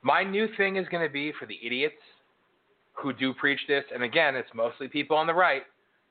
[0.02, 1.94] my new thing is going to be for the idiots
[2.92, 5.62] who do preach this, and again, it's mostly people on the right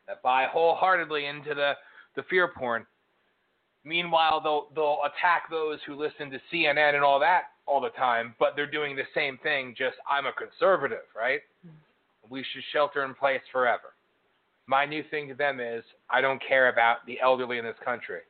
[0.07, 1.73] that buy wholeheartedly into the,
[2.15, 2.85] the fear porn.
[3.85, 8.35] Meanwhile, they'll they'll attack those who listen to CNN and all that all the time,
[8.39, 9.75] but they're doing the same thing.
[9.77, 11.41] Just I'm a conservative, right?
[11.65, 12.33] Mm-hmm.
[12.33, 13.93] We should shelter in place forever.
[14.65, 18.21] My new thing to them is I don't care about the elderly in this country.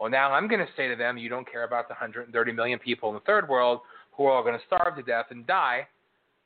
[0.00, 2.78] Well, now I'm going to say to them, you don't care about the 130 million
[2.78, 3.80] people in the third world
[4.12, 5.86] who are all going to starve to death and die.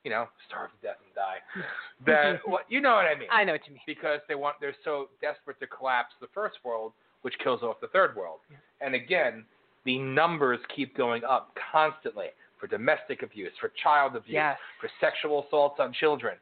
[0.03, 1.37] You know, starve to death and die.
[2.05, 3.27] then what you know what I mean?
[3.31, 3.83] I know what you mean.
[3.85, 7.87] because they want they're so desperate to collapse the first world, which kills off the
[7.87, 8.39] third world.
[8.81, 9.45] And again,
[9.85, 12.27] the numbers keep going up constantly
[12.59, 14.57] for domestic abuse, for child abuse, Yes.
[14.79, 16.37] for sexual assaults on children,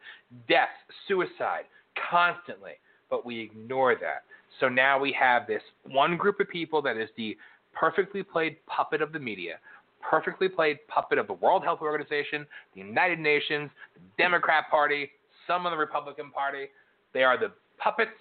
[0.47, 0.69] death,
[1.07, 1.65] suicide,
[2.09, 2.73] constantly.
[3.09, 4.23] But we ignore that.
[4.59, 7.37] So now we have this one group of people that is the
[7.73, 9.59] perfectly played puppet of the media,
[10.01, 15.11] perfectly played puppet of the World Health Organization, the United Nations, the Democrat Party,
[15.47, 16.67] some of the Republican Party.
[17.13, 18.11] They are the puppets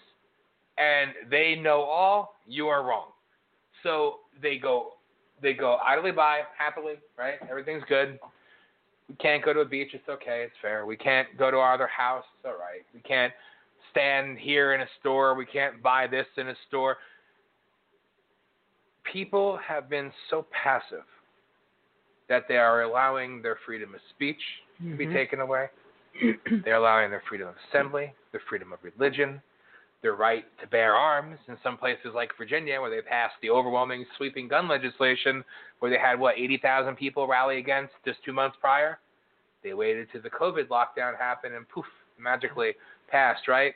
[0.79, 3.09] and they know all, you are wrong.
[3.83, 4.93] So they go
[5.43, 7.35] they go idly by, happily, right?
[7.51, 8.19] Everything's good.
[9.09, 10.85] We can't go to a beach, it's okay, it's fair.
[10.85, 12.85] We can't go to our other house, it's all right.
[12.93, 13.33] We can't
[13.91, 16.99] stand here in a store, we can't buy this in a store.
[19.11, 21.05] People have been so passive
[22.29, 24.41] that they are allowing their freedom of speech
[24.79, 25.13] to be Mhm.
[25.15, 25.71] taken away.
[26.65, 29.41] They're allowing their freedom of assembly, their freedom of religion,
[30.03, 34.05] their right to bear arms in some places like Virginia, where they passed the overwhelming
[34.17, 35.43] sweeping gun legislation,
[35.81, 38.99] where they had, what, 80,000 people rally against just two months prior?
[39.65, 41.85] They waited till the COVID lockdown happened and poof,
[42.19, 42.73] magically
[43.11, 43.75] passed, right?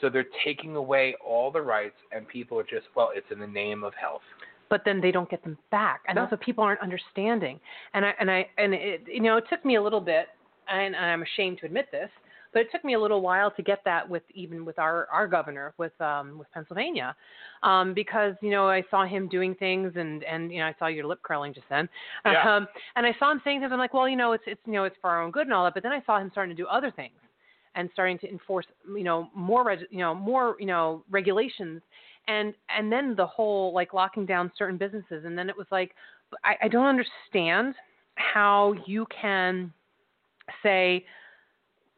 [0.00, 3.46] So they're taking away all the rights, and people are just, well, it's in the
[3.46, 4.22] name of health.
[4.70, 6.22] but then they don't get them back, and No.
[6.22, 7.58] that's what people aren't understanding.
[7.92, 10.28] And I and I and it you know it took me a little bit,
[10.68, 12.08] and, and I'm ashamed to admit this,
[12.52, 15.26] but it took me a little while to get that with even with our our
[15.26, 17.14] governor with um with Pennsylvania,
[17.62, 20.86] um because you know I saw him doing things and and you know I saw
[20.86, 21.88] your lip curling just then,
[22.24, 22.56] Yeah.
[22.56, 23.72] um and I saw him saying things.
[23.72, 25.52] I'm like, well, you know, it's it's you know it's for our own good and
[25.52, 25.74] all that.
[25.74, 27.14] But then I saw him starting to do other things
[27.74, 31.80] and starting to enforce you know more reg- you know more you know regulations
[32.28, 35.94] and and then the whole like locking down certain businesses and then it was like
[36.44, 37.74] I, I don't understand
[38.16, 39.72] how you can
[40.62, 41.04] say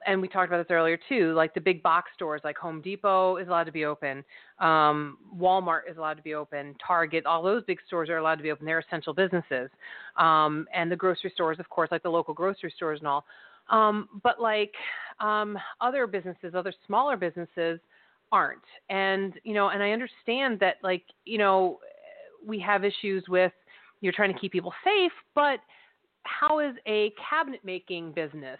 [0.06, 3.36] and we talked about this earlier too like the big box stores like home depot
[3.36, 4.24] is allowed to be open
[4.58, 8.42] um walmart is allowed to be open target all those big stores are allowed to
[8.42, 8.66] be open.
[8.66, 9.70] They're essential businesses.
[10.16, 13.24] Um and the grocery stores of course like the local grocery stores and all.
[13.70, 14.72] Um but like
[15.20, 17.80] um other businesses other smaller businesses
[18.30, 18.62] aren't.
[18.88, 21.78] And you know and i understand that like you know
[22.44, 23.52] we have issues with
[24.00, 25.60] you're trying to keep people safe but
[26.24, 28.58] how is a cabinet making business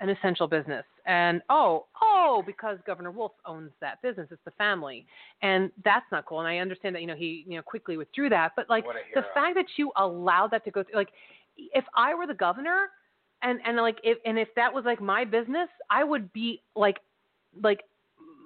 [0.00, 0.84] an essential business.
[1.06, 5.06] And oh oh because governor wolf owns that business it's the family.
[5.42, 6.40] And that's not cool.
[6.40, 8.52] And i understand that you know he you know quickly withdrew that.
[8.56, 8.84] But like
[9.14, 11.10] the fact that you allowed that to go through like
[11.58, 12.88] if i were the governor
[13.42, 16.98] and and like if and if that was like my business i would be like
[17.62, 17.80] like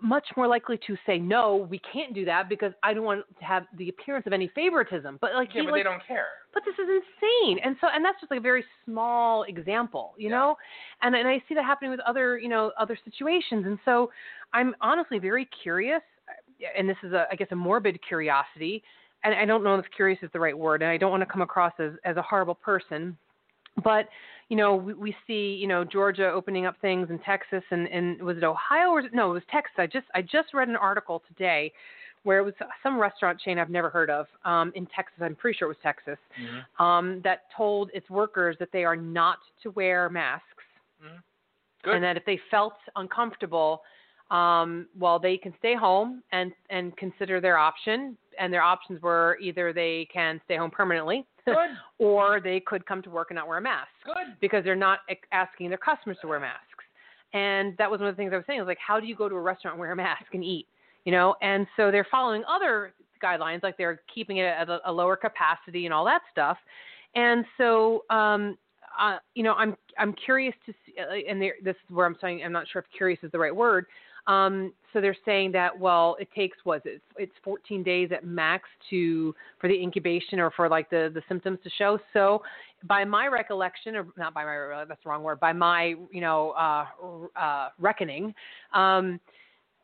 [0.03, 3.45] much more likely to say no we can't do that because i don't want to
[3.45, 6.27] have the appearance of any favoritism but like Yeah, he but like they don't care.
[6.53, 10.29] but this is insane and so and that's just like a very small example you
[10.29, 10.37] Yeah.
[10.37, 10.57] know
[11.03, 14.11] and and i see that happening with other you know other situations and so
[14.53, 18.83] i'm honestly very curious uh, and this is a i guess a morbid curiosity
[19.25, 21.27] and i don't know if curious is the right word and i don't want to
[21.27, 23.17] come across as as a horrible person
[23.85, 24.09] but
[24.53, 28.21] you know we, we see you know Georgia opening up things in Texas and and
[28.21, 29.73] was it Ohio or was it, no it was Texas.
[29.79, 31.73] I just I just read an article today
[32.25, 35.17] where it was some restaurant chain I've never heard of um in Texas.
[35.23, 36.19] I'm pretty sure it was Texas
[36.79, 40.45] um that told its workers that they are not to wear masks.
[41.83, 41.95] Good.
[41.95, 43.81] and that if they felt uncomfortable
[44.31, 48.19] um well they can stay home and and consider their option.
[48.39, 51.25] And their options were either they can stay home permanently.
[51.99, 54.37] Or they could come to work and not wear a mask Good.
[54.41, 55.01] because they're not
[55.33, 56.63] asking their customers to wear masks.
[57.35, 58.59] And that was one of the things I was saying.
[58.59, 60.45] I was like, how do you go to a restaurant and wear a mask and
[60.45, 60.67] eat?
[61.05, 64.93] You know, and so they're following other guidelines, like they're keeping it at a, a
[64.93, 66.59] lower capacity and all that stuff.
[67.15, 68.57] And so, um,
[69.01, 72.17] uh, you know, I'm I'm curious to see, uh, and there- this is where I'm
[72.21, 73.87] saying I'm not sure if curious is the right word.
[74.27, 77.03] Um, so they're saying that well, it takes what is it?
[77.17, 81.59] It's 14 days at max to for the incubation or for like the the symptoms
[81.65, 81.99] to show.
[82.13, 82.43] So
[82.85, 86.51] by my recollection, or not by my that's the wrong word, by my you know
[86.51, 86.87] uh,
[87.39, 88.35] uh, reckoning,
[88.75, 89.19] um,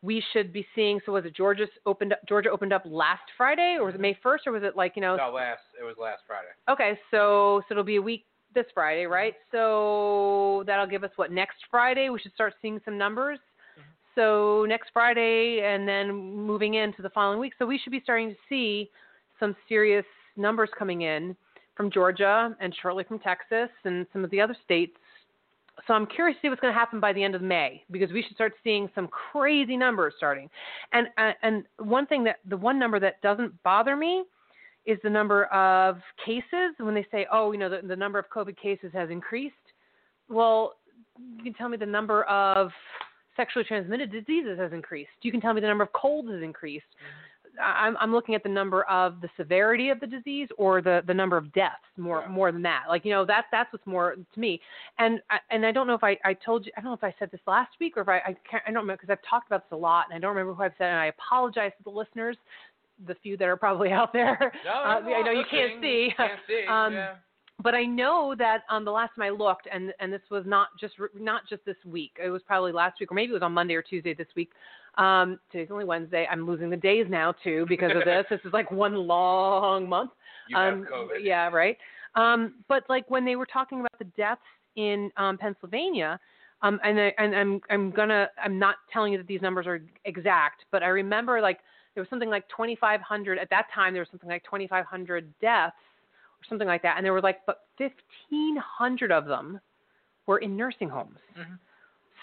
[0.02, 1.00] we should be seeing.
[1.06, 4.16] So was it Georgia's opened up, Georgia opened up last Friday, or was it May
[4.24, 5.16] 1st, or was it like you know?
[5.16, 6.48] No, last it was last Friday.
[6.68, 8.24] Okay, so so it'll be a week
[8.54, 9.34] this Friday, right?
[9.52, 13.38] So that'll give us what next Friday we should start seeing some numbers.
[14.18, 17.52] So next Friday and then moving into the following week.
[17.56, 18.90] So we should be starting to see
[19.38, 20.04] some serious
[20.36, 21.36] numbers coming in
[21.76, 24.96] from Georgia and shortly from Texas and some of the other states.
[25.86, 28.10] So I'm curious to see what's going to happen by the end of May because
[28.10, 30.50] we should start seeing some crazy numbers starting.
[30.92, 34.24] And uh, and one thing that the one number that doesn't bother me
[34.84, 38.24] is the number of cases when they say, oh, you know, the, the number of
[38.34, 39.54] COVID cases has increased.
[40.28, 40.74] Well,
[41.36, 42.72] you can tell me the number of
[43.38, 45.08] sexually transmitted diseases has increased.
[45.22, 46.84] You can tell me the number of colds has increased.
[47.60, 51.14] I'm, I'm looking at the number of the severity of the disease or the, the
[51.14, 52.28] number of deaths more Yeah.
[52.28, 52.84] more than that.
[52.88, 54.60] Like you know that that's what's more to me.
[54.98, 57.02] And I, and I don't know if I, I told you I don't know if
[57.02, 59.28] I said this last week or if I I, can't, I don't remember because I've
[59.28, 61.72] talked about this a lot and I don't remember who I've said and I apologize
[61.78, 62.36] to the listeners,
[63.08, 64.52] the few that are probably out there.
[64.64, 66.10] No, Uh, I know you can't see.
[66.16, 66.64] Can't see.
[66.68, 67.14] Um, yeah.
[67.62, 70.68] But I know that um, the last time I looked, and and this was not
[70.80, 72.12] just not just this week.
[72.22, 74.52] It was probably last week, or maybe it was on Monday or Tuesday this week.
[74.96, 76.26] Um, today's only Wednesday.
[76.30, 78.24] I'm losing the days now too because of this.
[78.30, 80.10] this is like one long month.
[80.50, 81.18] You um, have COVID.
[81.20, 81.76] Yeah, right.
[82.14, 84.40] Um, but like when they were talking about the deaths
[84.76, 86.18] in um, Pennsylvania,
[86.62, 89.82] um, and I, and I'm I'm gonna I'm not telling you that these numbers are
[90.06, 91.58] exact, but I remember like
[91.94, 93.92] there was something like 2,500 at that time.
[93.92, 95.74] There was something like 2,500 deaths
[96.48, 99.60] something like that, and there were like but 1,500 of them
[100.26, 101.18] were in nursing homes.
[101.36, 101.58] Mhm.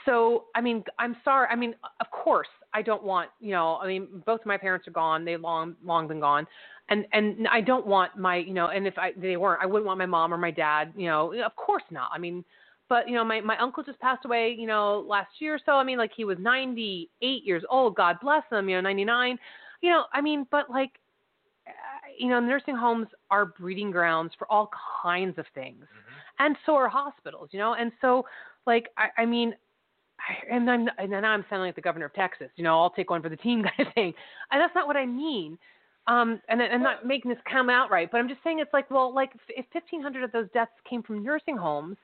[0.05, 1.47] So I mean, I'm sorry.
[1.49, 3.77] I mean, of course, I don't want you know.
[3.77, 5.25] I mean, both of my parents are gone.
[5.25, 6.47] They've long long been gone,
[6.89, 8.67] and and I don't want my you know.
[8.67, 10.93] And if I they weren't, I wouldn't want my mom or my dad.
[10.95, 12.09] You know, of course not.
[12.13, 12.45] I mean,
[12.87, 14.55] but you know, my my uncle just passed away.
[14.57, 15.55] You know, last year.
[15.55, 17.95] Or so I mean, like he was 98 years old.
[17.95, 18.69] God bless him.
[18.69, 19.39] You know, 99.
[19.81, 20.91] You know, I mean, but like
[22.17, 24.69] you know, nursing homes are breeding grounds for all
[25.03, 26.13] kinds of things, Mhm.
[26.39, 27.49] and so are hospitals.
[27.51, 28.25] You know, and so
[28.65, 29.55] like I, I mean,
[30.19, 32.49] I, and then and then I'm sounding like the governor of Texas.
[32.55, 34.13] You know, I'll take one for the team kind of thing,
[34.51, 35.57] and that's not what I mean.
[36.07, 38.91] Um, and I'm not making this come out right, but I'm just saying it's like,
[38.91, 41.97] well, like if 1,500 of those deaths came from nursing homes,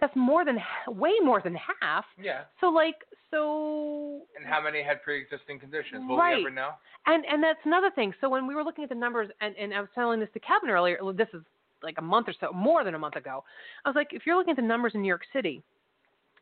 [0.00, 2.04] that's more than way more than half.
[2.20, 2.42] Yeah.
[2.60, 2.96] So like,
[3.36, 6.04] so And how many had pre-existing conditions?
[6.08, 6.36] Will Right.
[6.36, 6.70] we ever know?
[7.06, 8.12] and and that's another thing.
[8.20, 10.40] So when we were looking at the numbers, and and I was telling this to
[10.40, 10.98] Kevin earlier.
[11.14, 11.42] This is
[11.82, 13.44] like a month or so, more than a month ago.
[13.84, 15.62] I was like, if you're looking at the numbers in New York City,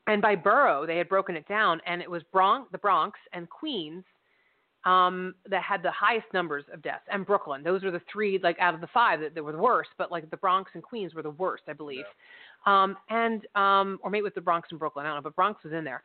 [0.06, 3.48] and by borough they had broken it down, and it was Bronx, the Bronx, and
[3.50, 4.04] Queens.
[4.86, 7.62] Um, that had the highest numbers of deaths, and Brooklyn.
[7.62, 9.88] Those were the three, like out of the five, that, that were the worst.
[9.96, 12.04] But like the Bronx and Queens were the worst, I believe.
[12.66, 15.06] Um, and um, or maybe with the Bronx and Brooklyn.
[15.06, 16.02] I don't know, but Bronx was in there.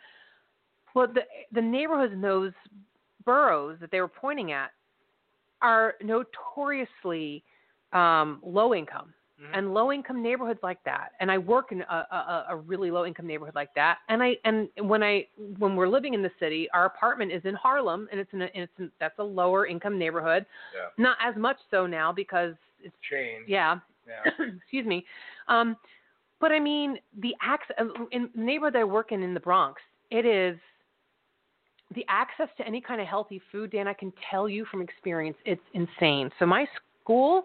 [0.95, 1.21] Well, the
[1.51, 2.51] the neighborhoods in those
[3.25, 4.71] boroughs that they were pointing at
[5.61, 7.43] are notoriously
[7.93, 9.49] um, low income Mhm.
[9.53, 11.13] and low income neighborhoods like that.
[11.21, 13.99] And I work in a, a, a really low income neighborhood like that.
[14.09, 15.27] And I and when I
[15.57, 18.49] when we're living in the city, our apartment is in Harlem, and it's in a,
[18.53, 20.45] it's in, that's a lower income neighborhood.
[20.75, 20.87] Yeah.
[20.97, 23.49] Not as much so now because it's changed.
[23.49, 24.31] yeah Yeah.
[24.57, 25.05] excuse me.
[25.47, 25.77] Um,
[26.41, 27.77] but I mean, the access
[28.11, 29.81] in the neighborhood I work in in the Bronx,
[30.11, 30.57] it is
[31.95, 33.71] the access to any kind of healthy food.
[33.71, 36.29] Dan, I can tell you from experience, it's insane.
[36.39, 36.65] So my
[37.03, 37.43] school,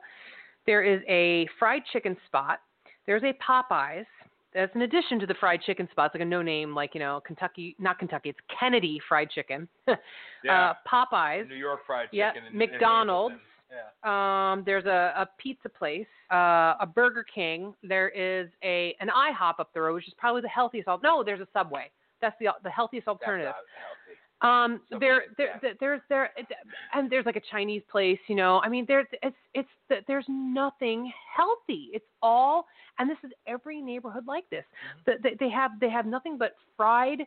[0.66, 2.60] there is a fried chicken spot.
[3.06, 4.06] There's a Popeyes.
[4.54, 7.20] That's in addition to the fried chicken spots, like a no name, like you know,
[7.26, 9.68] Kentucky, not Kentucky, it's Kennedy Fried Chicken.
[10.44, 10.72] Yeah.
[10.72, 11.48] uh, Popeyes.
[11.48, 12.48] New York Fried yeah, Chicken.
[12.48, 13.32] in- in McDonald's.
[13.32, 13.50] Hazleton.
[14.04, 14.52] Yeah.
[14.52, 17.72] Um, there's a, a pizza place, uh, a Burger King.
[17.82, 20.86] There is a an IHOP up the road, which is probably the healthiest.
[20.86, 21.90] Al- no, there's a Subway.
[22.20, 23.54] That's the the healthiest That's alternative.
[23.54, 24.03] healthy.
[24.44, 25.70] Um, Subway, there, there, yeah.
[25.80, 26.30] there's there,
[26.92, 28.18] and there's like a Chinese place.
[28.26, 31.88] You know, I mean, there, it's, it's, there's nothing healthy.
[31.94, 32.66] It's all,
[32.98, 34.64] and this is every neighborhood like this.
[34.64, 35.10] Mm-hmm.
[35.10, 37.20] That they, they have, they have nothing but fried,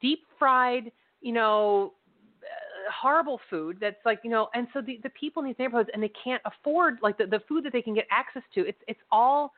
[0.00, 1.94] deep fried, you know,
[2.42, 5.90] uh, horrible food that's like you know and so the the people in these neighborhoods
[5.92, 8.78] and they can't afford like the the food that they can get access to it's
[8.88, 9.52] it's all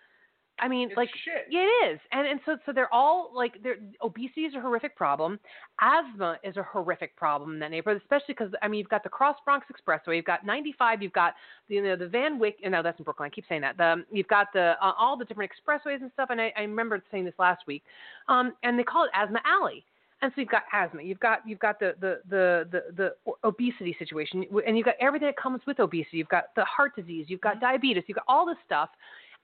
[0.63, 1.47] i mean It's like shit.
[1.51, 4.97] yeah, it is and and so so they're all like they're obesity is a horrific
[4.97, 5.39] problem
[5.81, 9.09] asthma is a horrific problem in that neighborhood especially because i mean you've got the
[9.09, 11.35] cross bronx expressway you've got 95 you've got
[11.69, 14.05] the you know the van wyck no that's in brooklyn i keep saying that the
[14.11, 17.25] you've got the uh, all the different expressways and stuff and i, I remember saying
[17.25, 17.83] this last week
[18.29, 19.85] um and they call it asthma alley
[20.23, 23.95] and so you've got asthma, you've got you've got the the the the, the obesity
[23.99, 26.19] situation, and you've got everything that comes with obesity.
[26.19, 28.91] You've got the heart disease, you've got diabetes, you've got all this stuff,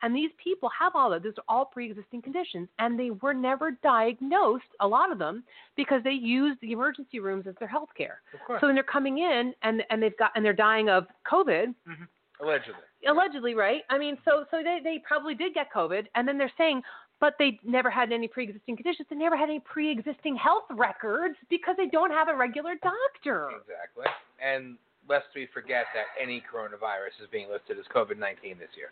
[0.03, 3.73] and these people have all of these are all pre-existing conditions, and they were never
[3.83, 4.65] diagnosed.
[4.81, 5.45] A lot of them
[5.77, 8.21] because they used the emergency rooms as their health care.
[8.61, 12.05] So when they're coming in and and they've got and they're dying of COVID, mm-hmm.
[12.41, 12.75] Allegedly.
[13.09, 13.83] allegedly, right?
[13.91, 16.83] I mean, so so they they probably did get COVID, and then they're saying,
[17.21, 19.09] but they never had any pre-existing conditions.
[19.11, 23.51] They never had any pre-existing health records because they don't have a regular doctor.
[23.51, 24.07] Exactly.
[24.39, 24.77] And
[25.09, 28.91] lest we forget that any coronavirus is being listed as COVID 19 this year.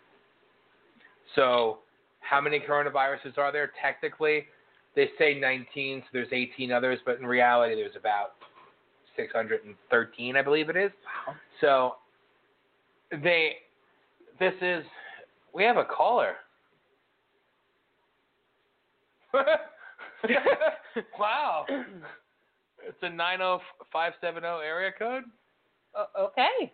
[1.35, 1.79] So,
[2.21, 3.71] how many coronaviruses are there?
[3.81, 4.45] Technically,
[4.95, 8.31] they say 19, so there's 18 others, but in reality, there's about
[9.15, 10.91] 613, I believe it is.
[11.27, 11.35] Wow.
[11.61, 11.95] So,
[13.23, 13.57] they,
[14.39, 14.83] this is,
[15.53, 16.33] we have a caller.
[21.19, 21.65] wow.
[21.69, 25.23] It's a 90570 area code.
[25.95, 26.71] Uh, okay,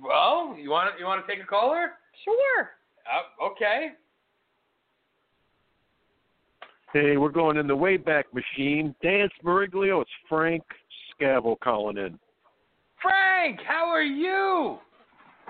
[0.00, 1.92] Well, you want to, you want to take a caller?
[2.24, 2.70] sure.
[3.06, 3.90] Uh, okay.
[6.92, 8.94] Hey, we're going in the Wayback Machine.
[9.02, 10.62] Dan Smeriglio, it's Frank
[11.20, 12.18] Scavo calling in.
[13.02, 14.78] Frank, how are you?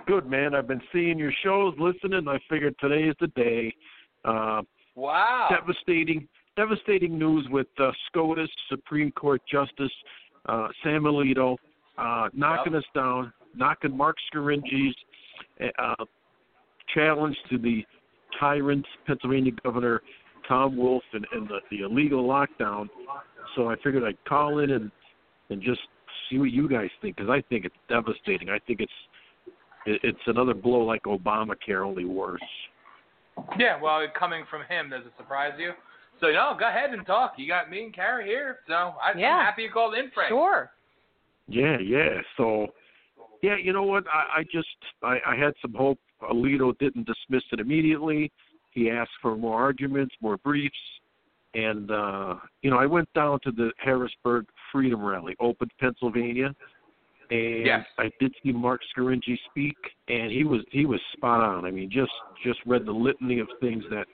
[0.06, 0.54] Good, man.
[0.54, 2.26] I've been seeing your shows, listening.
[2.28, 3.74] I figured today is the day.
[4.24, 4.62] Uh,
[4.94, 5.48] Wow.
[5.50, 6.26] devastating,
[6.56, 9.92] devastating news with uh, SCOTUS Supreme Court Justice
[10.46, 11.56] uh, Sam Alito
[11.98, 12.80] uh, knocking Yep.
[12.82, 14.94] us down, knocking Marc Scaringi's
[15.78, 16.04] uh,
[16.94, 17.84] challenge to the
[18.38, 20.02] tyrant Pennsylvania Governor
[20.48, 22.88] Tom Wolf and, and the, the illegal lockdown.
[23.54, 24.90] So I figured I'd call in and
[25.48, 25.80] and just
[26.28, 28.50] see what you guys think because I think it's devastating.
[28.50, 28.92] I think it's
[29.86, 32.40] it, it's another blow like Obamacare, only worse.
[33.58, 35.72] Yeah, well, coming from him, does it surprise you?
[36.20, 37.34] So, no, go ahead and talk.
[37.36, 39.36] You got me and Carrie here, so I, Yeah.
[39.36, 40.30] I'm happy you called in, Frank.
[40.30, 40.70] Sure.
[41.46, 42.20] Yeah, yeah.
[42.36, 42.68] So,
[43.42, 44.04] yeah, you know what?
[44.08, 44.66] I, I just
[45.02, 45.98] I, I had some hope.
[46.22, 48.30] Alito didn't dismiss it immediately.
[48.70, 50.76] He asked for more arguments, more briefs,
[51.54, 56.54] and uh, you know I went down to the Harrisburg Freedom Rally, Open Pennsylvania,
[57.30, 57.86] and Yes.
[57.98, 59.76] I did see Marc Scaringi speak,
[60.08, 61.64] and he was he was spot on.
[61.64, 62.12] I mean, just
[62.44, 64.06] just read the litany of things that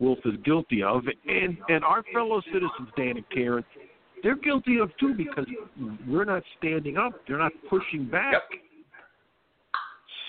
[0.00, 3.64] Wolf is guilty of, and and our fellow citizens, Dan and Karen,
[4.22, 5.46] they're guilty of too because
[6.06, 7.12] we're not standing up.
[7.26, 8.32] They're not pushing back.
[8.32, 8.60] Yep.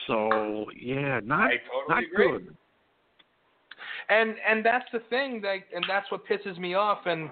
[0.10, 2.32] So yeah, not I totally not agree.
[2.32, 2.56] good.
[4.10, 7.00] And and that's the thing, like, and that's what pisses me off.
[7.06, 7.30] And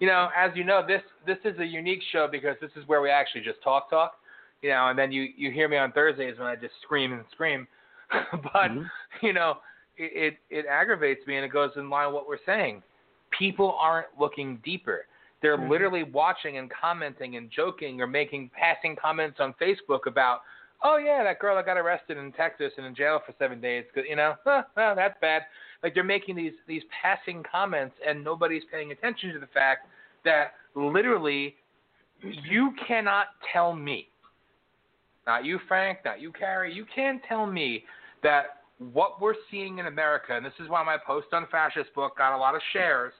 [0.00, 3.02] you know, as you know, this this is a unique show because this is where
[3.02, 4.14] we actually just talk talk.
[4.62, 7.24] You know, and then you you hear me on Thursdays when I just scream and
[7.32, 7.68] scream.
[8.32, 8.90] but Mhm.
[9.20, 9.58] you know,
[9.98, 12.82] it, it it aggravates me and it goes in line with what we're saying.
[13.38, 15.06] People aren't looking deeper.
[15.42, 15.68] They're Mhm.
[15.68, 20.40] literally watching and commenting and joking or making passing comments on Facebook about,
[20.84, 23.84] oh yeah, that girl that got arrested in Texas and in jail for seven days.
[24.08, 25.42] You know, huh, oh, that's bad.
[25.82, 29.88] Like they're making these these passing comments and nobody's paying attention to the fact
[30.24, 31.56] that literally
[32.22, 34.08] you cannot tell me,
[35.26, 37.84] not you Frank, not you Carrie, you can't tell me
[38.22, 38.60] that
[38.92, 42.34] what we're seeing in America, and this is why my post on fascist book got
[42.34, 43.12] a lot of shares,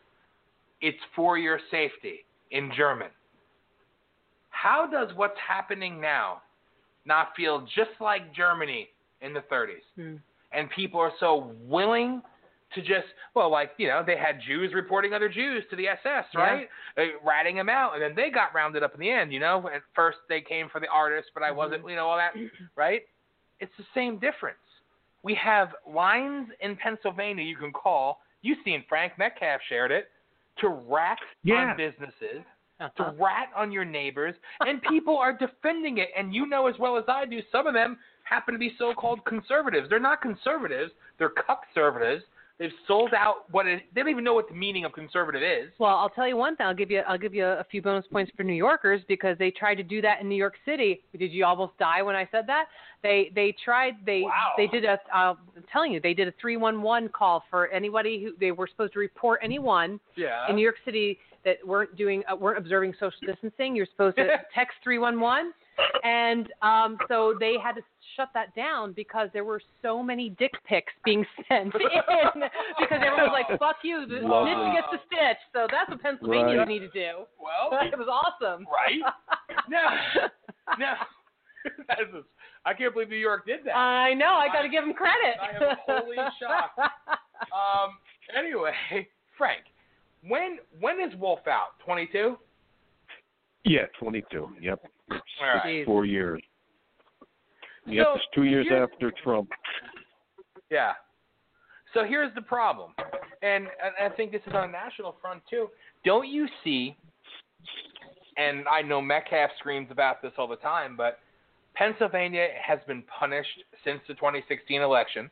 [0.80, 3.08] it's for your safety in German.
[4.50, 6.42] How does what's happening now
[7.04, 8.88] not feel just like Germany
[9.20, 9.82] in the 30s?
[9.96, 10.16] Hmm.
[10.52, 12.22] And people are so willing
[12.74, 16.26] to just, well, like, you know, they had Jews reporting other Jews to the SS,
[16.34, 16.40] Yeah.
[16.40, 16.68] right?
[16.96, 17.94] Uh, ratting them out.
[17.94, 19.68] And then they got rounded up in the end, you know?
[19.72, 22.34] At first they came for the artist, but I wasn't, you know, all that,
[22.76, 23.02] right?
[23.60, 24.58] It's the same difference.
[25.22, 28.20] We have lines in Pennsylvania you can call.
[28.42, 30.10] You've seen Frank Metcalfe shared it
[30.58, 31.70] to rack Yeah.
[31.70, 32.44] on businesses,
[32.96, 33.24] to Uh-huh.
[33.24, 36.10] rat on your neighbors, and people are defending it.
[36.16, 39.24] And you know as well as I do, some of them happen to be so-called
[39.24, 39.88] conservatives.
[39.88, 42.24] They're not conservatives; they're conservatives.
[42.56, 43.82] They've sold out what it.
[43.94, 45.72] They don't even know what the meaning of conservative is.
[45.80, 46.66] Well, I'll tell you one thing.
[46.66, 49.50] I'll give you I'll give you a few bonus points for New Yorkers because they
[49.50, 51.02] tried to do that in New York City.
[51.18, 52.66] Did you almost die when I said that?
[53.02, 54.52] They they tried they Wow.
[54.56, 58.32] they did a uh, I'm telling you they did a 311 call for anybody who
[58.38, 60.48] they were supposed to report anyone Yeah.
[60.48, 63.74] in New York City that weren't doing uh, weren't observing social distancing.
[63.74, 65.52] You're supposed to text 311,
[66.02, 67.82] and um, so they had to
[68.16, 71.70] shut that down because there were so many dick pics being sent in
[72.78, 74.52] because everyone was like, "Fuck you, the Lovely.
[74.52, 76.68] snitch gets a stitch." So that's what Pennsylvania Right.
[76.68, 77.24] need to do.
[77.40, 78.66] well, It was awesome.
[78.72, 79.00] right?
[79.68, 79.82] No,
[80.78, 80.92] no.
[81.88, 82.24] That is,
[82.66, 83.74] I can't believe New York did that.
[83.76, 84.34] I know.
[84.34, 85.36] I got to give him credit.
[85.40, 86.78] I am wholly shocked.
[87.52, 87.96] Um.
[88.36, 88.72] Anyway,
[89.36, 89.62] Frank,
[90.26, 91.78] when when is Wolf out?
[91.84, 92.36] Twenty two.
[93.64, 94.48] Yeah, 22.
[94.60, 95.66] Yep, it's, All right.
[95.66, 96.40] it's four years.
[97.86, 99.50] Yep, So, it's two years after Trump.
[100.70, 100.92] Yeah.
[101.92, 102.90] So here's the problem,
[103.42, 105.68] and, and I think this is on a national front too.
[106.04, 106.96] Don't you see?
[108.36, 111.20] And I know Metcalfe screams about this all the time, but
[111.74, 115.30] Pennsylvania has been punished since the 2016 election.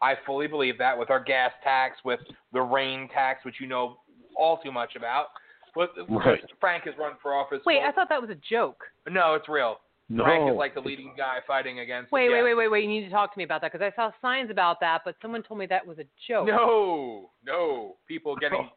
[0.00, 2.18] I fully believe that with our gas tax, with
[2.52, 3.98] the rain tax, which you know
[4.36, 5.26] all too much about.
[5.76, 6.40] With, Right.
[6.60, 7.60] Frank has run for office.
[7.66, 8.82] Wait, for- I thought that was a joke.
[9.10, 9.78] no, it's real.
[10.08, 12.12] No, Frank is like the leading guy fighting against.
[12.12, 12.82] Wait, wait, wait, wait, wait.
[12.82, 15.14] You need to talk to me about that because I saw signs about that, but
[15.22, 16.48] someone told me that was a joke.
[16.48, 17.96] No, no.
[18.06, 18.68] People getting.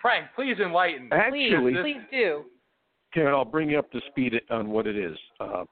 [0.00, 1.10] Frank, please enlighten.
[1.32, 1.50] me.
[1.60, 2.44] Please, please do.
[3.12, 5.18] Karen, I'll bring you up to speed on what it is.
[5.38, 5.64] Uh,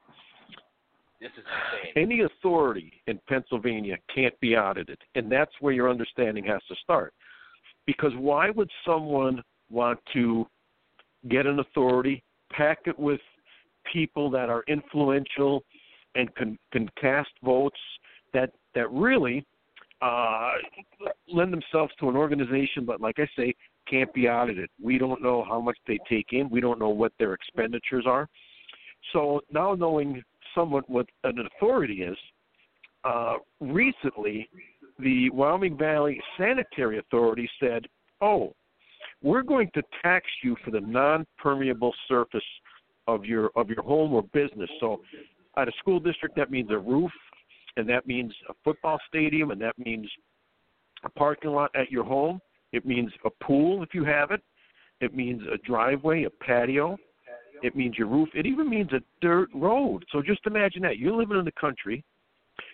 [1.19, 1.43] This is
[1.95, 2.03] insane.
[2.03, 7.13] any authority in Pennsylvania can't be audited, and that's where your understanding has to start.
[7.87, 9.41] Because why would someone
[9.71, 10.45] want to
[11.27, 13.21] get an authority, pack it with
[13.91, 15.63] people that are influential
[16.15, 17.79] and can, can cast votes
[18.33, 19.45] that that really
[20.01, 20.51] uh,
[21.27, 23.53] lend themselves to an organization, but like I say,
[23.89, 24.69] can't be audited.
[24.81, 26.49] We don't know how much they take in.
[26.49, 28.29] We don't know what their expenditures are.
[29.13, 30.21] So now knowing
[30.55, 32.17] somewhat what an authority is,
[33.03, 34.49] uh, recently
[34.99, 37.87] the Wyoming Valley Sanitary Authority said,
[38.21, 38.53] "Oh,
[39.21, 42.41] we're going to tax you for the non-permeable surface
[43.07, 45.01] of your of your home or business." So,
[45.57, 47.11] at a school district, that means a roof,
[47.77, 50.09] and that means a football stadium, and that means
[51.03, 52.39] a parking lot at your home.
[52.71, 54.41] It means a pool if you have it.
[55.01, 56.97] It means a driveway, a patio.
[57.61, 58.29] It means your roof.
[58.33, 60.05] It even means a dirt road.
[60.11, 60.97] So just imagine that.
[60.97, 62.03] You're living in the country.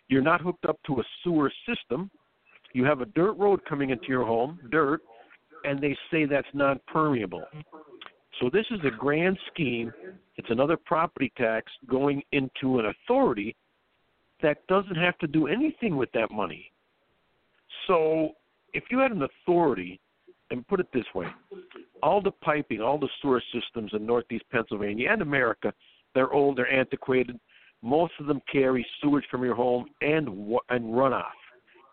[0.07, 2.09] You're not hooked up to a sewer system.
[2.73, 5.01] You have a dirt road coming into your home, dirt,
[5.63, 7.43] and they say that's non permeable.
[8.41, 9.91] So this is a grand scheme.
[10.35, 13.55] It's another property tax going into an authority
[14.41, 16.71] that doesn't have to do anything with that money.
[17.87, 18.31] So
[18.73, 19.99] if you had an authority,
[20.51, 21.25] and put it this way,
[22.03, 25.73] all the piping, all the sewer systems in Northeast Pennsylvania and America,
[26.13, 27.39] they're old, they're antiquated.
[27.81, 30.27] Most of them carry sewage from your home and
[30.69, 31.23] and runoff,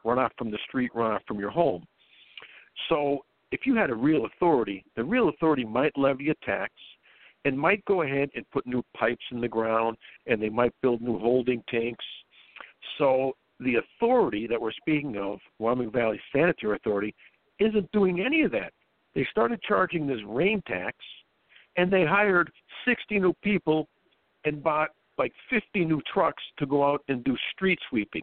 [0.04, 1.86] runoff from the street, runoff from your home.
[2.88, 6.72] So if you had a real authority, the real authority might levy a tax
[7.44, 9.96] and might go ahead and put new pipes in the ground
[10.26, 12.04] and they might build new holding tanks.
[12.98, 17.14] So the authority that we're speaking of, Wyoming Valley Sanitary Authority,
[17.58, 18.72] isn't doing any of that.
[19.14, 20.96] They started charging this rain tax,
[21.76, 22.50] and they hired
[22.86, 23.86] 60 new people
[24.44, 28.22] and bought like 50 new trucks to go out and do street sweeping.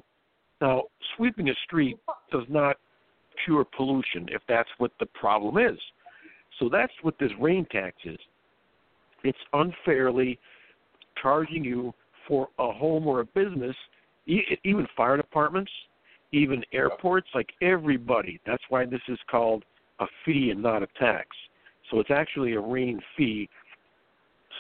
[0.60, 0.84] Now,
[1.16, 1.98] sweeping a street
[2.32, 2.78] does not
[3.46, 5.80] cure pollution if that's what the problem is.
[6.60, 8.20] So that's what this rain tax is.
[9.24, 10.40] It's unfairly
[11.22, 11.94] charging you
[12.28, 13.76] for a home or a business
[14.64, 15.72] even fire departments,
[16.32, 18.40] even airports, like everybody.
[18.46, 19.64] That's why this is called
[20.00, 21.28] a fee and not a tax.
[21.90, 23.50] So it's actually a rain fee,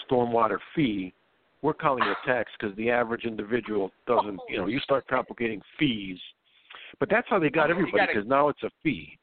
[0.10, 1.14] stormwater fee.
[1.62, 5.62] We're calling it a tax because the average individual doesn't, you know, you start complicating
[5.78, 6.18] fees.
[7.00, 9.18] But that's how they got everybody because now it's a fee.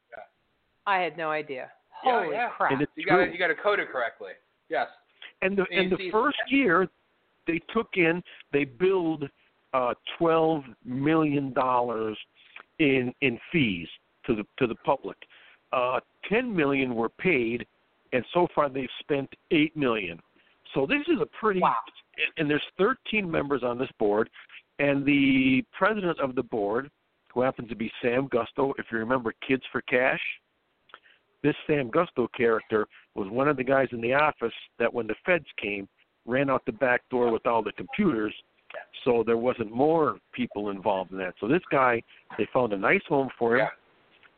[0.87, 1.70] I had no idea.
[2.05, 2.49] Yeah, Holy yeah.
[2.51, 2.72] crap!
[2.72, 4.33] And it's You got you got to code it correctly.
[4.68, 4.87] Yes.
[5.43, 6.89] And the and the first year,
[7.47, 8.22] they took in,
[8.53, 9.24] they billed
[9.74, 12.16] uh, twelve million dollars
[12.79, 13.89] in in fees
[14.27, 15.16] to the to the public.
[15.72, 17.66] Uh, Ten million were paid,
[18.12, 20.20] and so far they've spent eight million.
[20.74, 21.61] So this is a pretty.
[21.61, 21.74] Wow.
[22.39, 24.31] And there's 13 members on this board,
[24.79, 26.91] and the president of the board,
[27.37, 30.20] who happens to be Sam Gusto, if you remember Kids for Cash,
[31.43, 35.14] this Sam Gusto character was one of the guys in the office that when the
[35.26, 35.87] feds came,
[36.24, 38.34] ran out the back door with all the computers
[39.05, 41.34] so there wasn't more people involved in that.
[41.39, 42.03] So this guy,
[42.39, 43.68] they found a nice home for him,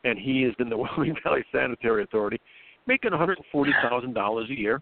[0.03, 2.39] and he is in the Wyoming Valley Sanitary Authority,
[2.85, 4.81] making one hundred and forty thousand dollars a year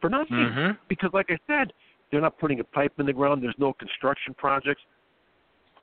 [0.00, 0.36] for nothing.
[0.36, 0.72] Mm-hmm.
[0.88, 1.72] Because, like I said,
[2.10, 3.42] they're not putting a pipe in the ground.
[3.42, 4.80] There's no construction projects.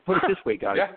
[0.06, 0.78] Put it this way, guys.
[0.78, 0.88] Yeah.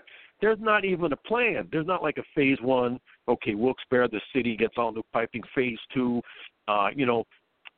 [0.41, 1.69] There's not even a plan.
[1.73, 3.01] There's not like a phase one.
[3.29, 5.43] Okay, Wilkes-Barre, the city gets all new piping.
[5.55, 6.21] Phase two,
[6.69, 7.25] uh, you know,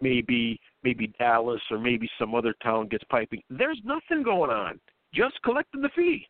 [0.01, 3.43] maybe maybe Dallas or maybe some other town gets piping.
[3.51, 4.79] There's nothing going on.
[5.15, 6.27] Just collecting the fee.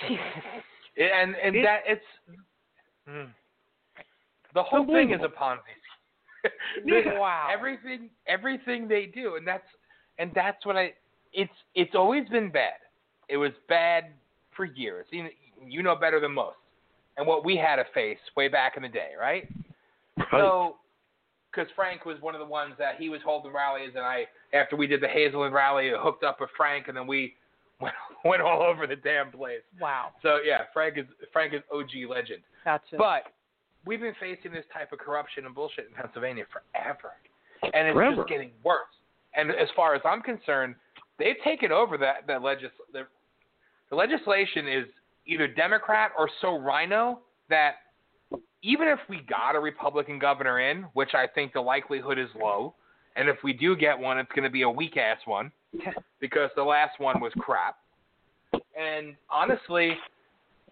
[0.98, 2.04] And and It- that it's
[3.06, 3.26] Hmm.
[4.54, 5.60] the whole thing is a Ponzi.
[6.84, 7.18] Yeah.
[7.18, 7.48] Wow.
[7.52, 9.68] Everything everything they do, and that's
[10.18, 10.94] and that's what I.
[11.34, 12.78] It's it's always been bad.
[13.28, 14.14] It was bad
[14.56, 15.06] for years.
[15.10, 15.28] You,
[15.64, 16.56] you know better than most.
[17.16, 19.48] And what we had to face way back in the day, right?
[20.18, 20.26] Right.
[20.32, 20.76] So,
[21.50, 24.76] because Frank was one of the ones that he was holding rallies, and I, after
[24.76, 27.34] we did the Hazleton rally, I hooked up with Frank, and then we
[27.80, 27.94] went,
[28.24, 29.60] went all over the damn place.
[29.80, 30.10] Wow.
[30.22, 32.40] So yeah, Frank is Frank is OG legend.
[32.64, 32.96] Gotcha.
[32.98, 33.22] But
[33.86, 37.12] we've been facing this type of corruption and bullshit in Pennsylvania forever,
[37.62, 38.16] and it's Forever.
[38.16, 38.84] just getting worse.
[39.34, 40.74] And as far as I'm concerned,
[41.18, 43.06] they've taken over that that legis the,
[43.90, 44.84] the legislation is
[45.26, 47.76] either Democrat or so rhino that
[48.62, 52.74] even if we got a Republican governor in, which I think the likelihood is low,
[53.14, 55.50] and if we do get one, it's going to be a weak ass one
[56.20, 57.76] because the last one was crap.
[58.52, 59.92] And honestly,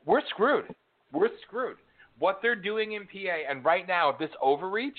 [0.04, 0.66] we're screwed.
[1.12, 1.76] We're screwed.
[2.18, 4.98] What they're doing in PA, and right now, this overreach,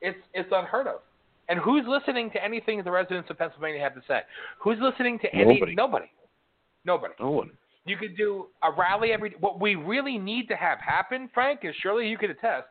[0.00, 1.00] it's it's unheard of.
[1.48, 4.20] And who's listening to anything the residents of Pennsylvania have to say?
[4.60, 5.74] Who's listening to any Nobody.
[5.74, 6.06] nobody?
[6.84, 7.14] Nobody.
[7.20, 7.50] no one.
[7.86, 9.34] You could do a rally every.
[9.40, 12.66] What we really need to have happen, Frank, is surely you could attest.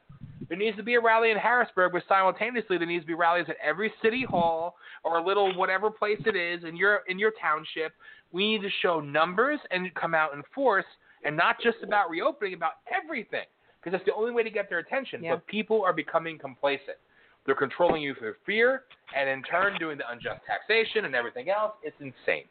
[0.48, 3.46] There needs to be a rally in Harrisburg, but simultaneously there needs to be rallies
[3.50, 7.32] at every city hall or a little whatever place it is in your in your
[7.40, 7.94] township.
[8.32, 10.86] We need to show numbers and come out in force,
[11.24, 13.46] and not just about reopening, about everything,
[13.80, 15.24] because that's the only way to get their attention.
[15.24, 15.36] Yeah.
[15.36, 16.98] But people are becoming complacent.
[17.46, 18.84] They're controlling you through fear,
[19.16, 21.74] and in turn doing the unjust taxation and everything else.
[21.84, 22.46] It's insane.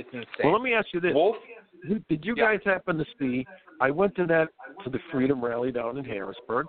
[0.00, 0.26] It's insane.
[0.44, 1.36] Well, let me ask you this: Wolf,
[2.08, 2.44] Did- you Yeah.
[2.44, 3.46] guys happen to see?
[3.80, 4.48] I went to that
[4.84, 6.66] to the Freedom Rally down in Harrisburg,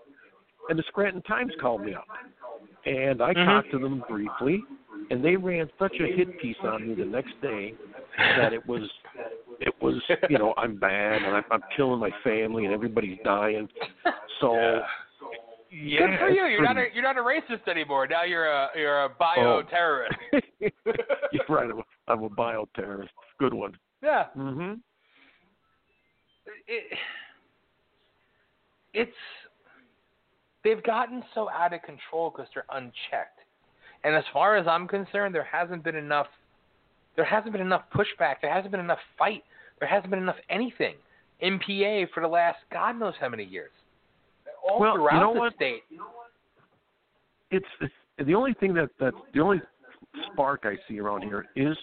[0.70, 2.08] and the Scranton Times called me up,
[2.86, 3.46] and I Mhm.
[3.46, 4.66] talked to them briefly,
[5.10, 7.74] and they ran such a hit piece on me the next day
[8.36, 8.90] that it was,
[9.60, 13.70] it was, you know, I'm bad and I'm, I'm killing my family and everybody's dying.
[14.40, 14.88] So, Yeah.
[15.72, 16.46] Yeah, good for you.
[16.46, 18.08] You're not a you're not a racist anymore.
[18.08, 20.12] Now you're a you're a bioterrorist.
[21.32, 21.70] You're right.
[22.08, 23.10] I'm a, bioterrorist.
[23.40, 23.78] Good one.
[24.04, 24.26] yeah.
[24.36, 24.74] hmm
[26.68, 26.98] It,
[28.94, 29.12] it's
[30.64, 33.40] they've gotten so out of control because they're unchecked.
[34.04, 36.28] And as far as I'm concerned, there hasn't been enough.
[37.16, 38.36] There hasn't been enough pushback.
[38.42, 39.44] There hasn't been enough fight.
[39.80, 40.96] There hasn't been enough anything
[41.40, 43.72] in PA for the last God knows how many years.
[44.68, 45.54] All Well, you throughout know the what?
[45.56, 45.84] state.
[47.52, 47.94] it's, it's
[48.28, 49.62] the only thing that that the only
[50.32, 51.78] spark I see around here is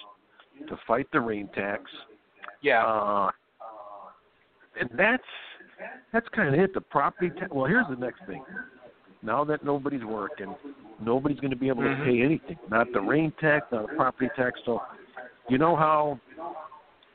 [0.68, 1.82] to fight the rain tax.
[2.62, 2.84] Yeah.
[2.84, 3.30] Uh,
[4.80, 5.22] and that's
[6.12, 6.74] that's kind of it.
[6.74, 7.50] The property tax.
[7.52, 8.44] Well, here's the next thing.
[9.22, 10.54] Now that nobody's working,
[11.00, 11.98] nobody's going to be able Mhm.
[11.98, 12.58] to pay anything.
[12.70, 14.60] Not the rain tax, not the property tax.
[14.64, 14.80] So,
[15.48, 16.20] you know how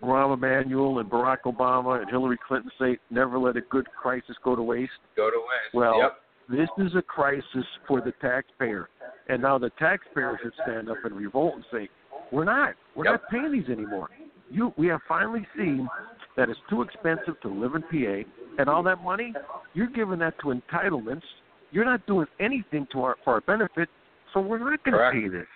[0.03, 4.55] Rahm Emanuel and Barack Obama and Hillary Clinton say never let a good crisis go
[4.55, 4.91] to waste.
[5.15, 5.73] Go to waste.
[5.73, 6.19] Well, yep.
[6.49, 8.89] this is a crisis for the taxpayer.
[9.29, 11.89] And now the taxpayer should stand up and revolt and say,
[12.31, 12.73] We're not.
[12.95, 13.21] We're Yep.
[13.21, 14.09] not paying these anymore.
[14.49, 15.87] You we have finally seen
[16.35, 19.33] that it's too expensive to live in PA and all that money,
[19.73, 21.23] you're giving that to entitlements.
[21.71, 23.89] You're not doing anything to our for our benefit,
[24.33, 25.47] so we're not gonna pay this.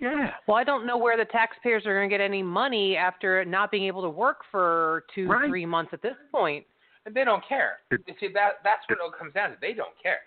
[0.00, 0.30] Yeah.
[0.46, 3.70] Well, I don't know where the taxpayers are going to get any money after not
[3.70, 5.48] being able to work for two, Right.
[5.48, 6.66] three months at this point.
[7.06, 7.80] and they don't care.
[7.90, 9.56] It- you see that that's what it all comes down to.
[9.60, 10.22] They don't care.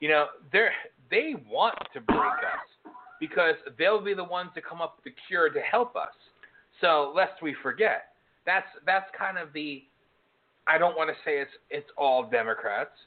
[0.00, 0.68] You know, they
[1.08, 5.14] they want to break us because they'll be the ones to come up with the
[5.28, 6.12] cure to help us.
[6.80, 9.84] So lest we forget, that's that's kind of the.
[10.66, 12.98] I don't want to say it's it's all Democrats,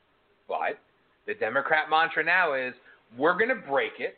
[0.47, 0.79] but
[1.25, 2.73] the Democrat mantra now is
[3.17, 4.17] we're going to break it,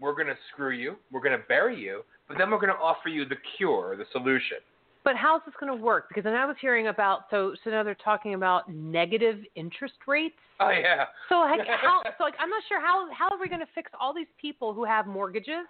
[0.00, 2.78] we're going to screw you, we're going to bury you, but then we're going to
[2.78, 4.58] offer you the cure, the solution.
[5.04, 6.08] But how's this going to work?
[6.08, 10.36] Because then I was hearing about so so now they're talking about negative interest rates.
[10.60, 11.04] Oh yeah.
[11.28, 13.90] So like how so like I'm not sure how how are we going to fix
[13.98, 15.64] all these people who have mortgages,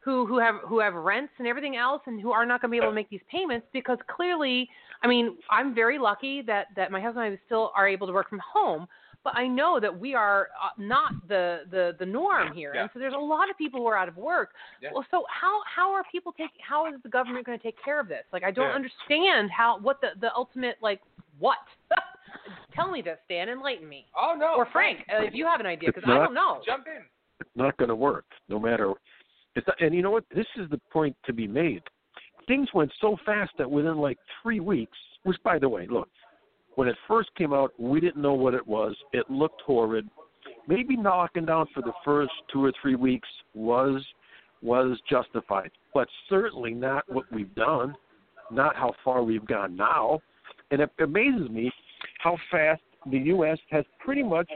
[0.00, 2.72] who who have who have rents and everything else, and who are not going to
[2.72, 4.68] be able to make these payments because clearly,
[5.02, 8.12] I mean, I'm very lucky that that my husband and I still are able to
[8.12, 8.86] work from home.
[9.28, 12.82] But I know that we are uh, not the, the the norm here, Yeah.
[12.82, 14.52] and so there's a lot of people who are out of work.
[14.80, 14.88] Yeah.
[14.94, 16.62] Well, so how how are people taking?
[16.66, 18.24] how is the government going to take care of this?
[18.32, 18.74] Like I don't Yeah.
[18.74, 21.02] understand how what the the ultimate like
[21.38, 21.58] what.
[22.74, 23.50] Tell me this, Dan.
[23.50, 24.06] Enlighten me.
[24.16, 24.54] Oh no.
[24.56, 26.62] Or Frank, uh, if you have an idea, because I don't know.
[26.64, 27.02] Jump in.
[27.40, 28.94] it's not going to work no matter
[29.56, 31.82] it's not, and you know what this is the point to be made
[32.46, 36.08] things went so fast that within like three weeks which by the way look
[36.78, 40.08] when it first came out we didn't know what it was it looked horrid
[40.68, 44.00] maybe knocking down for the first two or three weeks was
[44.62, 47.96] was justified but certainly not what we've done
[48.52, 50.20] not how far we've gone now
[50.70, 51.68] and it amazes me
[52.20, 54.48] how fast the us has pretty much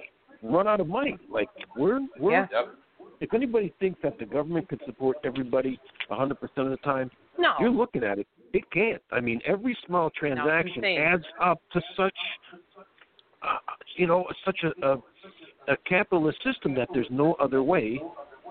[0.45, 2.47] run out of money like we're we're Yeah.
[2.53, 2.75] Yep.
[3.21, 7.55] if anybody thinks that the government could support everybody 100% of the time, No.
[7.59, 8.29] you're looking at it.
[8.53, 9.03] It can't.
[9.11, 10.99] I mean, every small transaction insane.
[10.99, 12.15] adds up to such,
[13.43, 13.57] uh,
[13.97, 14.97] you know, such a, a,
[15.73, 18.01] a capitalist system that there's no other way.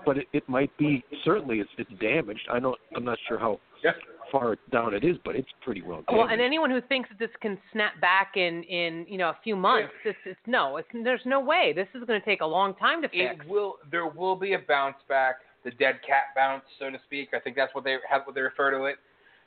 [0.04, 2.48] But it, it might be certainly it's, it's damaged.
[2.50, 2.76] I don't.
[2.96, 3.92] I'm not sure how Yeah.
[4.32, 6.18] far down it is, but it's pretty well damaged.
[6.18, 9.38] Well, and anyone who thinks that this can snap back in in you know a
[9.44, 10.78] few months, this is no.
[10.78, 11.72] It's there's no way.
[11.72, 13.36] This is going to take a long time to fix.
[13.44, 13.76] It will.
[13.92, 17.28] There will be a bounce back, the dead cat bounce, so to speak.
[17.32, 18.22] I think that's what they have.
[18.24, 18.96] What they refer to it.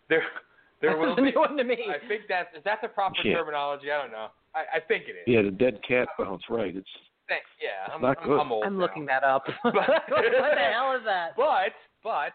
[0.09, 0.23] There,
[0.81, 1.31] there will a be.
[1.31, 1.77] new one to me.
[1.89, 3.35] I think that's is that the proper Yeah.
[3.35, 3.91] terminology?
[3.91, 4.27] I don't know.
[4.53, 5.23] I, I think it is.
[5.27, 6.43] yeah, the dead cat bounce.
[6.49, 6.75] Right.
[6.75, 6.87] It's
[7.27, 7.91] Thank- yeah.
[7.93, 8.39] I'm, not I'm, good.
[8.39, 8.65] I'm old.
[8.65, 8.81] I'm now.
[8.81, 9.43] looking that up.
[9.61, 11.35] what the hell is that?
[11.35, 12.33] But but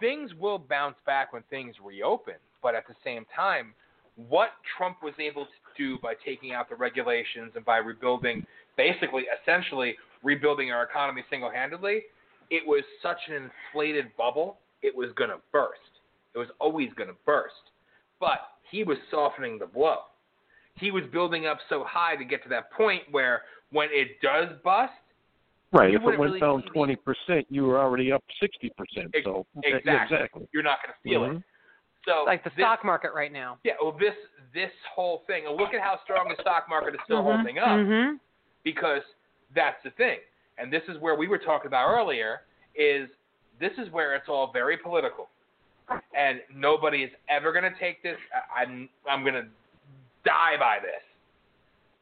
[0.00, 2.34] things will bounce back when things reopen.
[2.62, 3.74] But at the same time,
[4.16, 8.46] what Trump was able to do by taking out the regulations and by rebuilding,
[8.76, 12.02] basically, essentially rebuilding our economy single-handedly,
[12.50, 14.56] it was such an inflated bubble.
[14.82, 15.80] It was going to burst.
[16.34, 17.54] It was always going to burst.
[18.20, 19.98] But he was softening the blow.
[20.76, 24.48] He was building up so high to get to that point where when it does
[24.64, 24.92] bust,
[25.72, 25.90] right.
[25.90, 29.14] You if it went really down twenty percent, you were already up sixty percent.
[29.24, 29.92] So exactly.
[29.92, 30.48] Yeah, exactly.
[30.52, 31.36] you're not going to feel it.
[31.38, 31.44] Mhm.
[32.06, 33.58] So Like the this- stock market right now.
[33.62, 34.14] Yeah, well, this
[34.52, 35.46] this whole thing.
[35.48, 37.34] Look at how strong the stock market is still Mhm.
[37.36, 38.20] holding up Mhm.
[38.64, 39.02] because
[39.54, 40.18] that's the thing.
[40.58, 42.42] And this is where we were talking about earlier.
[42.74, 43.08] Is
[43.60, 45.28] this is where it's all very political.
[46.16, 48.16] And nobody is ever going to take this.
[48.32, 49.46] I, I'm I'm going to
[50.24, 51.02] die by this.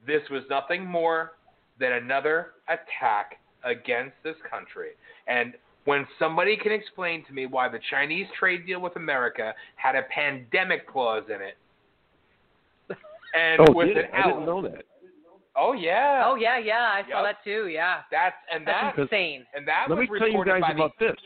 [0.07, 1.33] This was nothing more
[1.81, 4.91] than another attack against this country.
[5.27, 5.55] And
[5.85, 10.03] when somebody can explain to me why the Chinese trade deal with America had a
[10.15, 11.57] pandemic clause in it,
[13.35, 14.05] and oh, with did an?
[14.15, 14.85] I didn't know that.
[15.57, 17.69] oh yeah, Oh yeah, yeah, I saw that too.
[17.69, 19.45] Yeah, that's and that's that insane.
[19.55, 21.17] and that Let was me tell you reported guys by about the, this.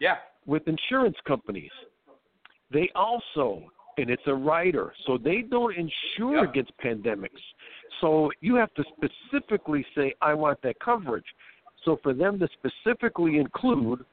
[0.00, 0.16] yeah.
[0.46, 1.70] With insurance companies,
[2.70, 3.62] they also,
[3.98, 6.50] and it's a rider, so they don't insure Yep.
[6.50, 7.42] against pandemics.
[8.00, 11.26] So you have to specifically say, I want that coverage.
[11.84, 14.04] So for them to specifically include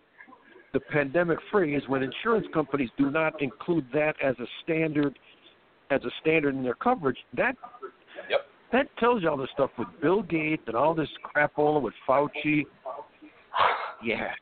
[0.74, 5.18] the pandemic phrase when insurance companies do not include that as a standard
[5.92, 7.56] as a standard in their coverage, that
[8.30, 8.48] Yep.
[8.72, 12.66] that tells you all this stuff with Bill Gates and all this crapola with Fauci.
[14.02, 14.34] Yeah.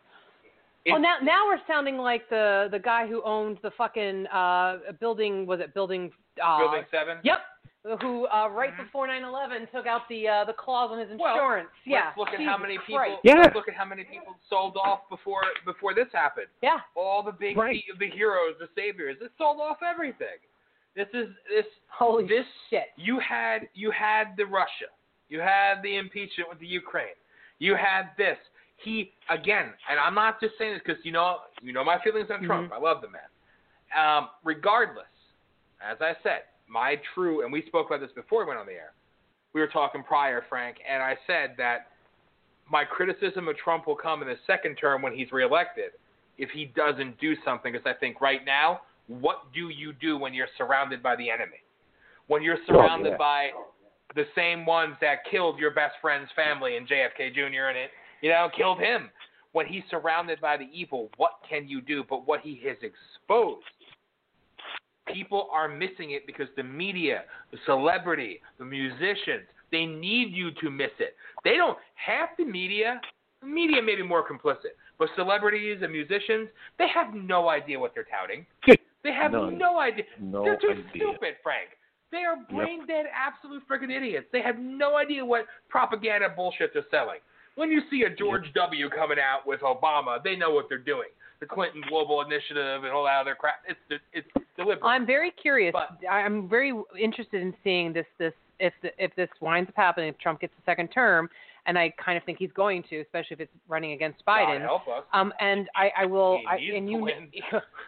[0.86, 4.80] Well, It- now now we're sounding like the the guy who owned the fucking uh
[5.00, 5.46] building.
[5.46, 6.12] Was it building?
[6.42, 7.18] Uh, Building seven.
[7.24, 7.40] Yep.
[8.02, 8.86] Who uh, right Mhm.
[8.86, 11.70] before 9/11 took out the uh, the clause on his Well, insurance?
[11.84, 12.06] yeah.
[12.06, 12.98] Let's look at how many people.
[12.98, 13.20] Christ.
[13.24, 13.36] Yeah.
[13.42, 16.48] Let's look at how many people sold off before before this happened.
[16.62, 16.80] Yeah.
[16.96, 17.84] All the big Right.
[18.00, 19.18] the, the heroes, the saviors.
[19.22, 20.38] It sold off everything.
[20.96, 22.90] This is this Holy this shit.
[22.98, 24.88] you had you had the Russia,
[25.30, 27.16] you had the impeachment with the Ukraine,
[27.60, 28.38] you had this.
[28.84, 32.30] He again, and I'm not just saying this because you know you know my feelings
[32.32, 32.72] on Trump.
[32.72, 32.76] Mhm.
[32.76, 33.30] I love the man.
[33.96, 35.06] Um, regardless,
[35.82, 38.74] as I said, my true and we spoke about this before we went on the
[38.74, 38.94] air.
[39.54, 41.92] We were talking prior, Frank, and I said that
[42.72, 45.92] my criticism of Trump will come in the second term when he's reelected
[46.38, 47.74] if he doesn't do something.
[47.74, 51.60] Because I think right now, what do you do when you're surrounded by the enemy?
[52.28, 53.18] When you're surrounded yeah.
[53.18, 53.50] by
[54.16, 57.68] the same ones that killed your best friend's family and JFK Jr.
[57.68, 57.92] and it,
[58.22, 59.10] you know, killed him.
[59.54, 62.04] When he's surrounded by the evil, what can you do?
[62.10, 63.66] But what he has exposed,
[65.08, 70.70] people are missing it because the media, the celebrity, the musicians, they need you to
[70.70, 71.16] miss it.
[71.44, 73.02] They don't half the media.
[73.42, 76.48] The media may be more complicit, but celebrities and musicians,
[76.78, 78.46] they have no idea what they're touting.
[79.04, 79.58] They have None.
[79.58, 80.04] no idea.
[80.20, 80.84] No They're too idea.
[80.94, 81.70] stupid, Frank.
[82.12, 84.28] They are brain dead, absolute freaking idiots.
[84.32, 87.18] They have no idea what propaganda bullshit they're selling.
[87.56, 88.90] When you see a George W.
[88.90, 91.10] coming out with Obama, they know what they're doing.
[91.40, 93.56] The Clinton Global Initiative and all that other crap.
[93.68, 94.86] It's it's deliberate.
[94.86, 95.74] I'm very curious.
[95.74, 100.10] But- I'm very interested in seeing this this if the, if this winds up happening
[100.10, 101.30] if Trump gets a second term,
[101.66, 104.62] and I kind of think he's going to, especially if it's running against God Biden.
[104.62, 105.04] help us.
[105.14, 107.08] Um, and I, I will, I, and you,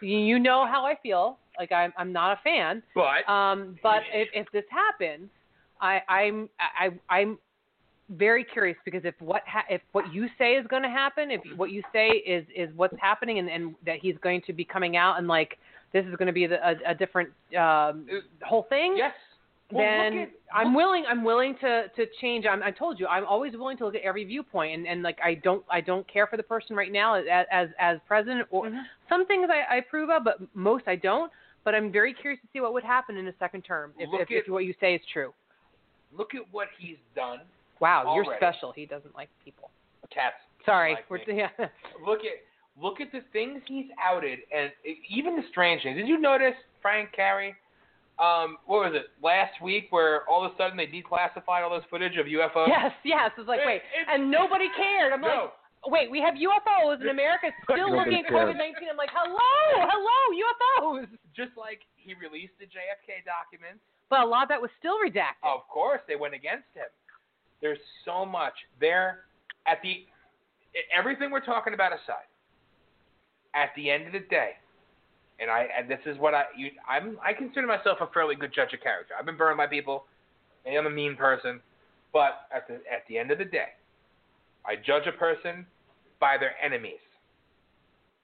[0.00, 1.38] you know how I feel.
[1.58, 2.82] Like I'm, I'm not a fan.
[2.94, 5.28] But Um, but if, if this happens,
[5.80, 7.38] I, I'm, I, I'm
[8.10, 11.40] very curious because if what ha- if what you say is going to happen, if
[11.56, 14.96] what you say is is what's happening, and, and that he's going to be coming
[14.96, 15.58] out and like
[15.92, 18.06] this is going to be the, a, a different um,
[18.42, 19.12] whole thing, yes.
[19.72, 21.04] Well, then look at, I'm willing.
[21.08, 22.44] I'm willing to to change.
[22.46, 25.18] I'm, I told you, I'm always willing to look at every viewpoint, and, and like
[25.24, 28.46] I don't I don't care for the person right now as as, as president.
[28.50, 28.82] Or Mhm.
[29.08, 31.32] some things I, I approve of, but most I don't.
[31.64, 34.28] But I'm very curious to see what would happen in a second term if, if,
[34.30, 35.32] if what you say is true.
[36.12, 37.40] Look at what he's done.
[37.84, 38.72] Wow, you're special.
[38.72, 39.70] He doesn't like people.
[40.10, 40.36] Cats.
[40.64, 41.36] Sorry, like we're me.
[41.44, 41.48] yeah.
[42.06, 42.40] Look at
[42.80, 44.72] look at the things he's outed, and
[45.10, 45.96] even the strange things.
[45.98, 47.54] Did you notice Frank Carrie?
[48.18, 51.84] Um, what was it last week where all of a sudden they declassified all this
[51.90, 52.68] footage of UFOs?
[52.68, 53.30] Yes, yes.
[53.36, 55.12] It's like It- wait, it's- and nobody cared.
[55.12, 55.28] I'm No.
[55.84, 58.32] like, wait, we have UFOs in America still looking at.
[58.32, 58.88] COVID nineteen.
[58.88, 61.08] I'm like, hello, hello, UFOs.
[61.36, 63.84] Just like he released the JFK documents.
[64.08, 65.42] But a lot of that was still redacted.
[65.42, 66.86] Of course, they went against him.
[67.60, 69.20] There's so much there.
[69.66, 70.04] At the
[70.96, 72.28] everything we're talking about aside,
[73.54, 74.50] at the end of the day,
[75.40, 78.52] and I and this is what I you, I'm I consider myself a fairly good
[78.54, 79.14] judge of character.
[79.18, 80.04] I've been burned by people.
[80.64, 81.60] And I am a mean person,
[82.12, 83.68] but at the at the end of the day,
[84.64, 85.66] I judge a person
[86.20, 87.00] by their enemies.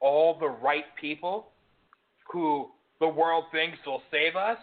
[0.01, 1.49] All the right people
[2.33, 2.69] who
[2.99, 4.57] the world thinks will save us,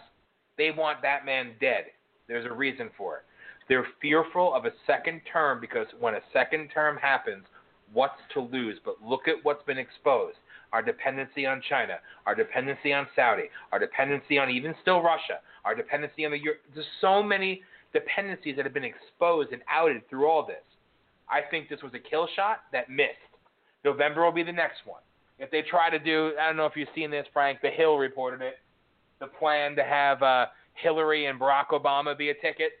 [0.56, 1.84] they want that man dead.
[2.26, 3.22] There's a reason for it.
[3.68, 7.44] They're fearful of a second term because when a second term happens,
[7.92, 8.78] what's to lose?
[8.84, 10.38] But look at what's been exposed.
[10.72, 15.74] Our dependency on China, our dependency on Saudi, our dependency on even still Russia, our
[15.74, 17.62] dependency on the Euro- there's so many
[17.92, 20.62] dependencies that have been exposed and outed through all this.
[21.30, 23.12] I think this was a kill shot that missed.
[23.84, 25.00] November will be the next one.
[25.38, 27.60] If they try to do, I don't know if you've seen this, Frank.
[27.62, 28.58] The Hill reported it.
[29.20, 32.72] The plan to have uh, Hillary and Barack Obama be a ticket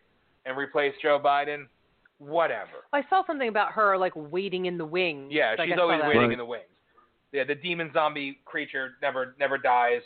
[0.46, 1.66] and replace Joe Biden.
[2.18, 2.84] Whatever.
[2.92, 5.28] I saw something about her like waiting in the wings.
[5.32, 6.32] Yeah, Like, she's I always waiting Right.
[6.32, 6.64] in the wings.
[7.32, 10.00] Yeah, the demon zombie creature never never dies.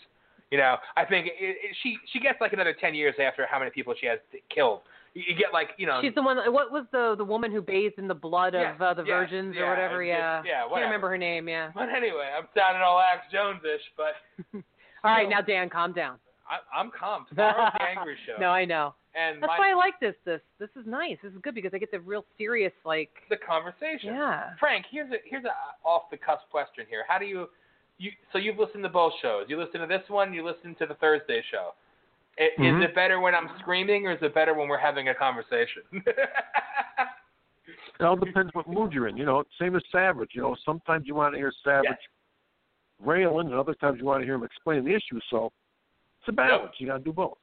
[0.51, 3.59] You know, I think it, it, she she gets like another ten years after how
[3.59, 4.19] many people she has
[4.55, 4.81] killed.
[5.15, 6.01] You, you get like you know.
[6.03, 6.37] She's the one.
[6.53, 9.19] What was the the woman who bathed in the blood Yeah, of uh, the yeah,
[9.21, 10.03] virgins yeah, or whatever?
[10.03, 10.43] it's- Yeah.
[10.45, 10.87] yeah, Can't whatever.
[10.89, 11.49] remember her name.
[11.49, 11.71] Yeah.
[11.75, 14.15] But anyway, I'm sounding all Alex Jones-ish, but
[15.05, 15.37] All right, No.
[15.37, 16.19] now Dan, calm down.
[16.47, 17.25] I, I'm calm.
[17.31, 18.39] Tomorrow's the angry show.
[18.39, 18.95] no, I know.
[19.15, 20.15] And That's my, why I like this.
[20.25, 21.19] This this is nice.
[21.23, 23.11] This is good because I get the real serious like.
[23.31, 24.15] the conversation.
[24.15, 24.51] Yeah.
[24.59, 25.53] Frank, here's a here's a
[25.87, 27.05] off the cusp question here.
[27.09, 27.49] How do you
[27.99, 29.45] you so you've listened to both shows?
[29.49, 31.75] You listen to this one, you listen to the Thursday show.
[32.39, 32.79] I- Mhm.
[32.79, 35.83] Is it better when I'm screaming, or is it better when we're having a conversation?
[38.01, 39.17] It all depends what mood you're in.
[39.17, 40.31] You know, same as Savage.
[40.35, 41.99] You know, sometimes you want to hear Savage Yes.
[42.99, 45.21] railing, and other times you want to hear him explain the issue.
[45.31, 45.53] So
[46.21, 46.73] it's a balance.
[46.79, 47.39] You got to do both.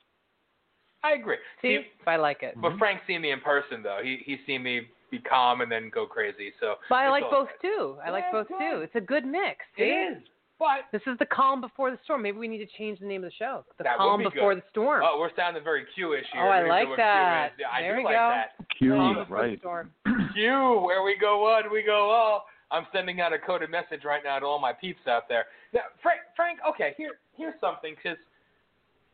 [1.04, 1.38] I agree.
[1.62, 2.56] See, I like it.
[2.62, 2.78] but mm-hmm.
[2.78, 4.00] Frank's seen me in person though.
[4.04, 4.82] He he's seen me
[5.12, 6.52] be calm and then go crazy.
[6.60, 7.68] So But I like both good.
[7.70, 7.96] too.
[8.06, 8.82] I like both it's too.
[8.82, 9.58] It's a good mix.
[9.78, 9.84] See?
[9.84, 10.24] It is.
[10.60, 12.22] But This is the calm before the storm.
[12.22, 13.64] Maybe we need to change the name of the show.
[13.78, 14.62] The That would calm be before good.
[14.62, 15.02] the storm.
[15.06, 16.44] oh, we're sounding very Q-ish here.
[16.44, 17.56] Oh, I like that.
[17.56, 17.66] Q.
[17.66, 18.30] Yeah, I There do we like go.
[18.30, 18.68] that.
[18.78, 19.60] Q, calm before the right?
[19.60, 19.92] storm.
[20.36, 22.46] Q, where we go one, we go all.
[22.72, 25.46] I'm sending out a coded message right now to all my peeps out there.
[25.74, 28.18] Now, Frank, Frank, okay, here, here's something, because,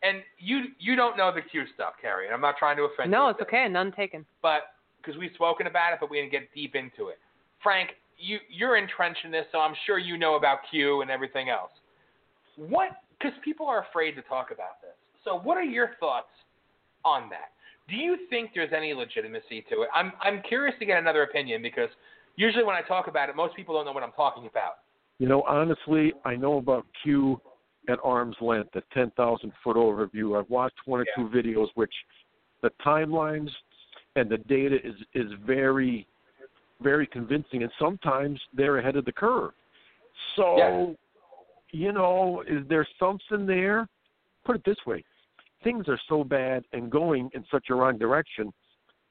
[0.03, 3.07] and you, you don't know the Q stuff, Carrie, and I'm not trying to offend
[3.07, 3.17] you.
[3.17, 3.67] No, with it's this, okay.
[3.67, 4.25] None taken.
[4.41, 7.19] But because we've spoken about it, but we didn't get deep into it.
[7.61, 11.49] Frank, you, you're entrenched in this, so I'm sure you know about Q and everything
[11.49, 11.71] else.
[12.57, 12.89] What?
[13.17, 14.95] Because people are afraid to talk about this.
[15.23, 16.29] So, what are your thoughts
[17.03, 17.51] on that?
[17.89, 19.89] Do you think there's any legitimacy to it?
[19.93, 21.89] I'm I'm curious to get another opinion because
[22.35, 24.79] usually when I talk about it, most people don't know what I'm talking about.
[25.19, 27.39] You know, honestly, I know about Q
[27.89, 30.39] at arm's length, the 10,000 foot overview.
[30.39, 31.93] I've watched one or two videos, which
[32.61, 33.49] the timelines
[34.15, 36.07] and the data is is very,
[36.81, 39.51] very convincing, and sometimes they're ahead of the curve.
[40.35, 40.97] So, Yes.
[41.71, 43.87] you know, is there something there?
[44.45, 45.03] Put it this way:
[45.63, 48.53] things are so bad and going in such a wrong direction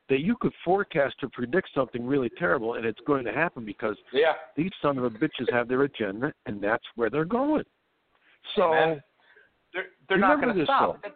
[0.08, 3.96] that you could forecast or predict something really terrible, and it's going to happen because
[4.12, 4.34] Yeah.
[4.54, 7.64] these son of a bitches have their agenda, and that's where they're going.
[8.56, 8.96] So.
[9.72, 11.00] They're they're not going to this, stop.
[11.02, 11.10] though.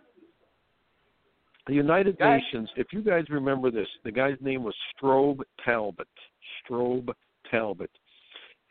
[1.69, 2.41] the United ahead.
[2.43, 6.09] Nations, if you guys remember this, the guy's name was Strobe Talbott.
[6.69, 7.11] Strobe
[7.51, 7.91] Talbott.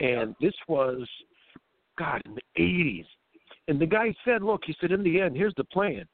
[0.00, 1.08] And this was,
[1.98, 3.06] God, in the 80s.
[3.68, 6.04] And the guy said, look, he said, in the end, here's the plan.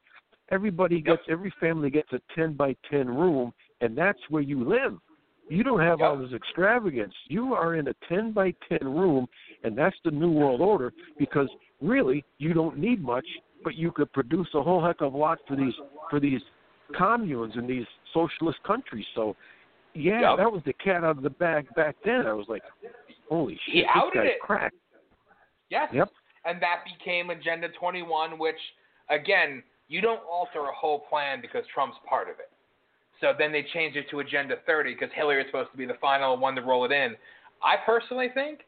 [0.51, 4.99] Everybody gets, every family gets a 10 by 10 room, and that's where you live.
[5.49, 7.13] You don't have all this extravagance.
[7.29, 9.27] You are in a 10 by 10 room,
[9.63, 11.49] and that's the New World Order because
[11.85, 13.27] really you don't need much,
[13.63, 15.75] but you could produce a whole heck of a lot for these
[16.11, 16.41] for these
[16.97, 19.07] communes in these socialist countries.
[19.15, 19.35] So,
[19.95, 20.37] yeah, Yep.
[20.39, 22.27] that was the cat out of the bag back then.
[22.27, 22.63] I was like,
[23.29, 24.41] holy He shit, outed this guy's it.
[24.41, 24.77] cracked.
[25.71, 25.89] Yes.
[25.93, 26.11] Yep.
[26.45, 28.59] And that became Agenda 21, which,
[29.09, 32.51] again, you don't alter a whole plan because Trump's part of it.
[33.21, 35.95] So then they changed it to Agenda 30 because Hillary is supposed to be the
[36.01, 37.17] final one to roll it in.
[37.63, 38.61] I personally think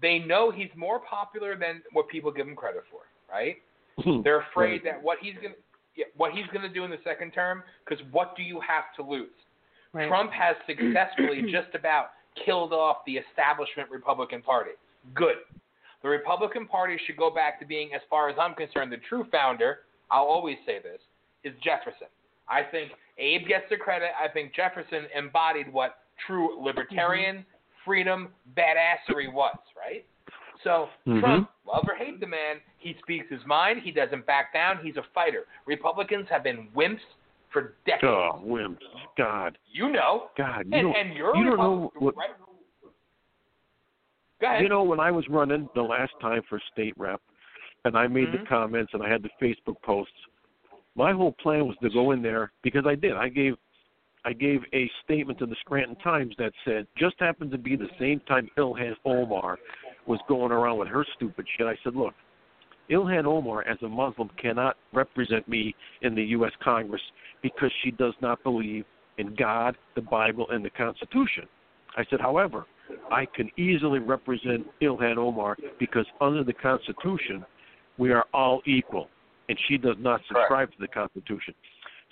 [0.00, 3.00] they know he's more popular than what people give him credit for,
[3.32, 3.56] right?
[3.98, 4.22] Hmm.
[4.22, 5.58] They're afraid that what he's going to
[5.96, 8.84] yeah, what he's going to do in the second term because what do you have
[8.96, 9.30] to lose?
[9.92, 10.08] Right.
[10.08, 12.10] Trump has successfully just about
[12.44, 14.72] killed off the establishment Republican Party.
[15.14, 15.36] Good.
[16.02, 19.26] The Republican Party should go back to being, as far as I'm concerned, the true
[19.32, 19.80] founder.
[20.10, 21.00] I'll always say this
[21.42, 22.08] is Jefferson.
[22.48, 24.10] I think Abe gets the credit.
[24.22, 27.55] I think Jefferson embodied what true libertarian, mm-hmm.
[27.86, 30.04] Freedom, badassery was, right?
[30.62, 31.20] So Mhm.
[31.20, 33.80] Trump, love or hate the man, he speaks his mind.
[33.80, 34.78] He doesn't back down.
[34.82, 35.46] He's a fighter.
[35.64, 37.00] Republicans have been wimps
[37.50, 38.04] for decades.
[38.04, 38.84] Oh, wimps.
[39.16, 39.56] God.
[39.66, 40.30] You know.
[40.36, 40.66] God.
[40.66, 42.30] You And, don't, and you're you don't know what right?
[44.40, 44.62] Go ahead.
[44.62, 47.22] You know, when I was running the last time for state rep,
[47.84, 48.40] and I made Mhm.
[48.40, 50.12] the comments and I had the Facebook posts,
[50.96, 53.12] my whole plan was to go in there because I did.
[53.12, 53.56] I gave
[54.26, 57.88] I gave a statement to the Scranton Times that said, just happened to be the
[57.98, 59.56] same time Ilhan Omar
[60.06, 61.68] was going around with her stupid shit.
[61.68, 62.12] I said, look,
[62.90, 66.50] Ilhan Omar, as a Muslim, cannot represent me in the U.S.
[66.62, 67.00] Congress
[67.40, 68.84] because she does not believe
[69.18, 71.44] in God, the Bible, and the Constitution.
[71.96, 72.66] I said, however,
[73.12, 77.44] I can easily represent Ilhan Omar because under the Constitution,
[77.96, 79.08] we are all equal,
[79.48, 81.54] and she does not subscribe to the Constitution.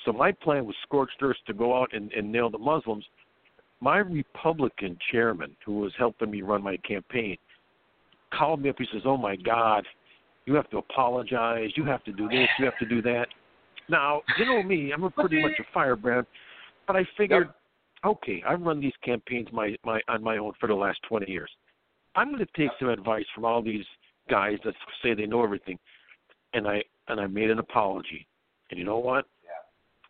[0.05, 3.05] So my plan was scorched earth to go out and, and nail the Muslims.
[3.81, 7.37] My Republican chairman, who was helping me run my campaign,
[8.33, 8.77] called me up.
[8.79, 9.85] He says, "Oh my God,
[10.47, 11.71] you have to apologize.
[11.77, 12.49] You have to do this.
[12.59, 13.27] You have to do that."
[13.89, 14.93] Now, you know me.
[14.93, 16.27] I'm a pretty much a firebrand,
[16.87, 17.51] but I figured,
[18.05, 21.51] okay, I've run these campaigns my, my on my own for the last 20 years.
[22.17, 23.85] I'm going to take some advice from all these
[24.31, 25.79] guys that say they know everything,
[26.55, 28.27] and I and I made an apology.
[28.71, 29.27] And you know what?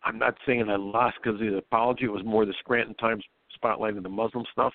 [0.05, 3.23] I'm not saying I lost because of the apology It was more the Scranton Times
[3.61, 4.73] spotlighting the Muslim stuff,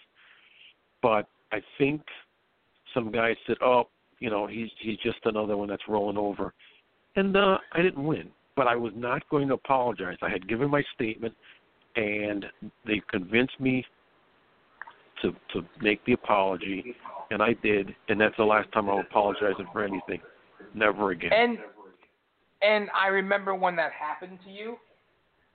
[1.03, 2.03] but I think
[2.93, 3.85] some guys said, "Oh,
[4.19, 6.53] you know, he's he's just another one that's rolling over,"
[7.17, 8.31] and uh, I didn't win.
[8.57, 10.17] But I was not going to apologize.
[10.23, 11.35] I had given my statement,
[11.97, 12.47] and
[12.87, 13.85] they convinced me
[15.23, 16.95] to to make the apology,
[17.31, 17.95] and I did.
[18.09, 20.21] And that's the last time I'm apologizing for anything.
[20.75, 21.33] Never again.
[21.33, 21.59] And
[22.63, 24.77] and I remember when that happened to you,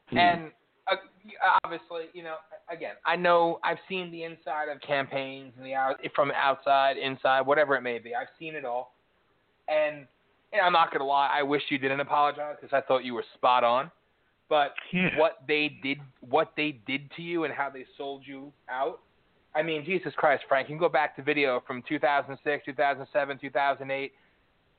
[0.10, 0.18] Hmm.
[0.18, 0.52] and
[0.92, 0.96] uh,
[1.64, 2.36] obviously, you know,
[2.70, 7.42] again, I know I've seen the inside of campaigns and the out from outside, inside,
[7.42, 8.14] whatever it may be.
[8.14, 8.96] I've seen it all,
[9.68, 10.06] and,
[10.54, 13.26] and I'm not gonna lie, I wish you didn't apologize because I thought you were
[13.36, 13.92] spot on.
[14.48, 15.18] But Yeah.
[15.18, 19.00] what they did, what they did to you, and how they sold you out.
[19.56, 24.14] I mean, Jesus Christ, Frank, you can go back to video from 2006, 2007, 2008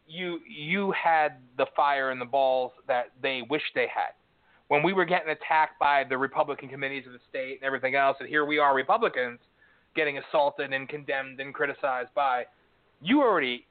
[0.07, 4.13] you you had the fire and the balls that they wish they had.
[4.69, 8.17] When we were getting attacked by the Republican committees of the state and everything else,
[8.21, 9.39] and here we are Republicans
[9.95, 12.45] getting assaulted and condemned and criticized by
[13.01, 13.67] you already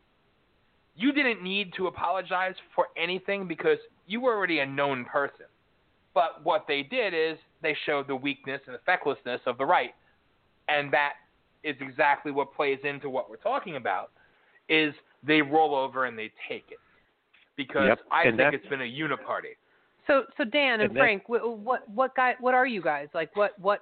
[0.96, 3.78] you didn't need to apologize for anything because
[4.08, 5.46] you were already a known person.
[6.14, 9.94] But what they did is they showed the weakness and the fecklessness of the right.
[10.70, 11.14] And that
[11.64, 14.12] is exactly what plays into what we're talking about
[14.70, 14.94] is
[15.28, 16.80] they roll over and they take it.
[17.58, 19.56] Because Yep, I and think it's been a uniparty.
[20.08, 23.36] So so Dan and, And Frank, wh- what what guy what are you guys like?
[23.36, 23.80] What what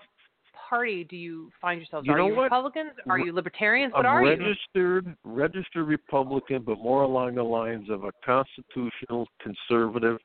[0.70, 2.08] party do you find yourselves?
[2.08, 2.44] You are you what?
[2.44, 2.92] Republicans?
[3.10, 3.94] Are you Libertarians?
[3.94, 4.30] What I'm are you?
[4.30, 10.18] registered registered Republican, but more along the lines of a constitutional conservative,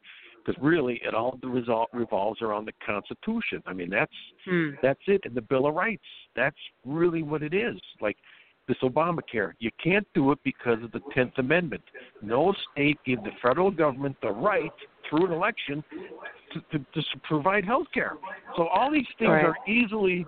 [0.44, 3.62] because really it all the result revolves around the Constitution.
[3.66, 4.12] I mean that's
[4.44, 4.70] Hmm.
[4.82, 6.04] that's it, and the Bill of Rights.
[6.36, 7.78] That's really what it is.
[8.00, 8.16] Like
[8.68, 11.82] this Obamacare, you can't do it because of the Tenth Amendment.
[12.22, 14.72] No state gave the federal government the right
[15.08, 15.84] through an election
[16.52, 18.16] to, to, to provide health care.
[18.56, 19.44] So all these things Right.
[19.44, 20.26] are easily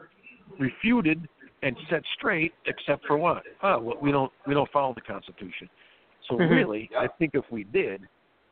[0.58, 1.28] refuted
[1.62, 3.42] and set straight, except for what?
[3.62, 5.68] Oh, well, we don't we don't follow the Constitution.
[6.28, 6.50] So Mhm.
[6.50, 8.08] really, I think if we did,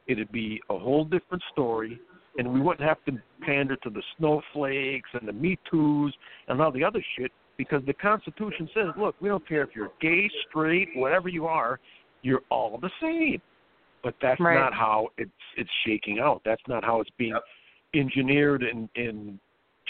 [0.07, 2.01] it'd be a whole different story,
[2.39, 6.17] and we wouldn't have to pander to the snowflakes and the Me Too's
[6.49, 9.91] and all the other shit because the Constitution says, look, we don't care if you're
[10.01, 11.81] gay, straight, whatever you are,
[12.23, 13.41] you're all the same.
[14.03, 14.55] But that's Right.
[14.55, 16.43] not how it's it's shaking out.
[16.45, 17.45] That's not how it's being Yep.
[17.95, 19.39] engineered and, and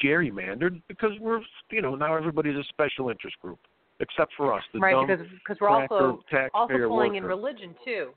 [0.02, 1.40] gerrymandered because we're
[1.70, 3.59] you know now everybody's a special interest group
[4.00, 6.22] except for us the Right, dumb because because we're also
[6.54, 8.14] also pulling in religion too.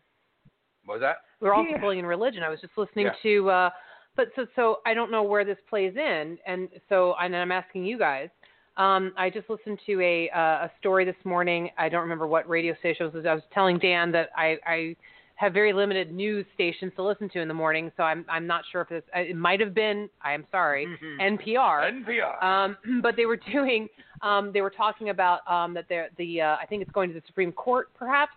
[0.85, 1.17] What was that?
[1.39, 1.79] We're also Yeah.
[1.79, 2.43] pulling in religion.
[2.43, 3.13] I was just listening Yeah.
[3.23, 3.69] to, uh,
[4.15, 7.85] but so so I don't know where this plays in, and so and I'm asking
[7.85, 8.29] you guys.
[8.77, 11.69] Um, I just listened to a uh, a story this morning.
[11.77, 13.25] I don't remember what radio station it was.
[13.25, 14.95] I was telling Dan that I I
[15.41, 18.63] have very limited news stations to listen to in the morning, so I'm I'm not
[18.71, 20.07] sure if this it might have been.
[20.21, 21.19] I am sorry, Mhm.
[21.19, 22.05] NPR.
[22.05, 22.43] NPR.
[22.43, 23.89] Um, but they were doing,
[24.21, 27.23] um, they were talking about um, that the, uh, I think it's going to the
[27.25, 28.33] Supreme Court, perhaps,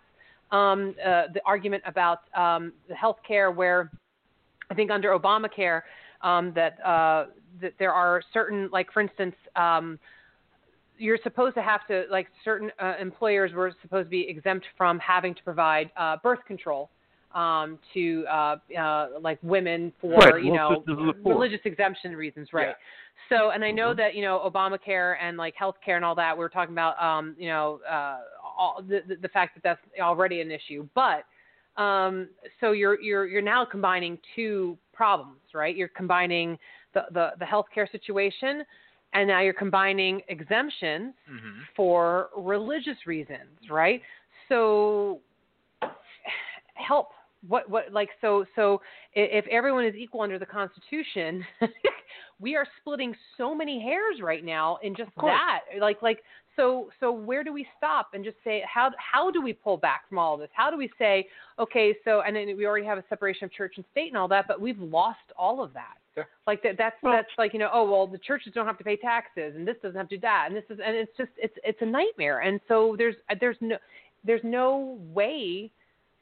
[0.51, 3.91] um, uh, the argument about um, the health care where
[4.71, 5.83] I think under Obamacare
[6.23, 7.27] um, that, uh,
[7.61, 9.99] that there are certain, like for instance, um,
[10.97, 14.97] you're supposed to have to, like certain uh, employers were supposed to be exempt from
[14.97, 16.89] having to provide uh, birth control
[17.35, 21.33] um, to uh, uh, like women for Right, you well, know sisters of the poor.
[21.35, 22.69] religious exemption reasons, right?
[22.69, 22.73] Yeah.
[23.37, 23.97] So, and I know Mhm.
[23.97, 26.35] that you know Obamacare and like healthcare and all that.
[26.35, 28.21] We were talking about, um, you know, uh,
[28.57, 30.87] all, the, the fact that that's already an issue.
[30.95, 31.25] But
[31.81, 32.29] um,
[32.61, 35.75] so you're you're you're now combining two problems, right?
[35.75, 36.57] You're combining
[36.93, 38.63] the the the healthcare situation,
[39.13, 44.01] and now you're combining exemptions hmm for religious reasons, right?
[44.47, 45.19] So
[46.75, 47.09] help
[47.47, 48.81] what what like so so
[49.13, 51.45] if everyone is equal under the constitution
[52.39, 55.61] we are splitting so many hairs right now in just that.
[55.79, 56.19] Like like
[56.55, 60.07] so so where do we stop and just say how how do we pull back
[60.09, 60.49] from all of this?
[60.53, 61.27] How do we say
[61.59, 64.27] okay so and then we already have a separation of church and state and all
[64.29, 65.95] that but we've lost all of that.
[66.13, 66.27] Sure.
[66.47, 68.83] like that that's Well- that's like you know oh well the churches don't have to
[68.83, 70.45] pay taxes and this doesn't have to do that.
[70.47, 72.39] And this is and it's just it's it's a nightmare.
[72.39, 73.77] And so there's there's no
[74.23, 75.71] there's no way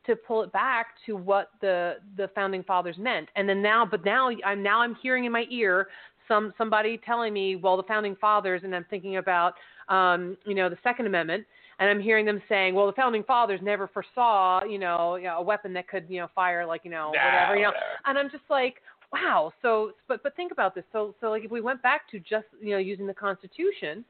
[0.05, 3.29] to pull it back to what the the founding fathers meant.
[3.35, 5.87] And then now but now i'm now i'm hearing in my ear
[6.27, 9.53] some somebody telling me well the founding fathers and i'm thinking about
[9.89, 11.45] um you know the second amendment.
[11.79, 15.37] And i'm hearing them saying well the founding fathers never foresaw you know, you know
[15.37, 17.73] a weapon that could you know fire like you know whatever you know.
[18.05, 18.75] and i'm just like
[19.13, 19.53] wow.
[19.61, 20.83] So but but think about this.
[20.91, 24.03] So so like if we went back to just you know using the constitution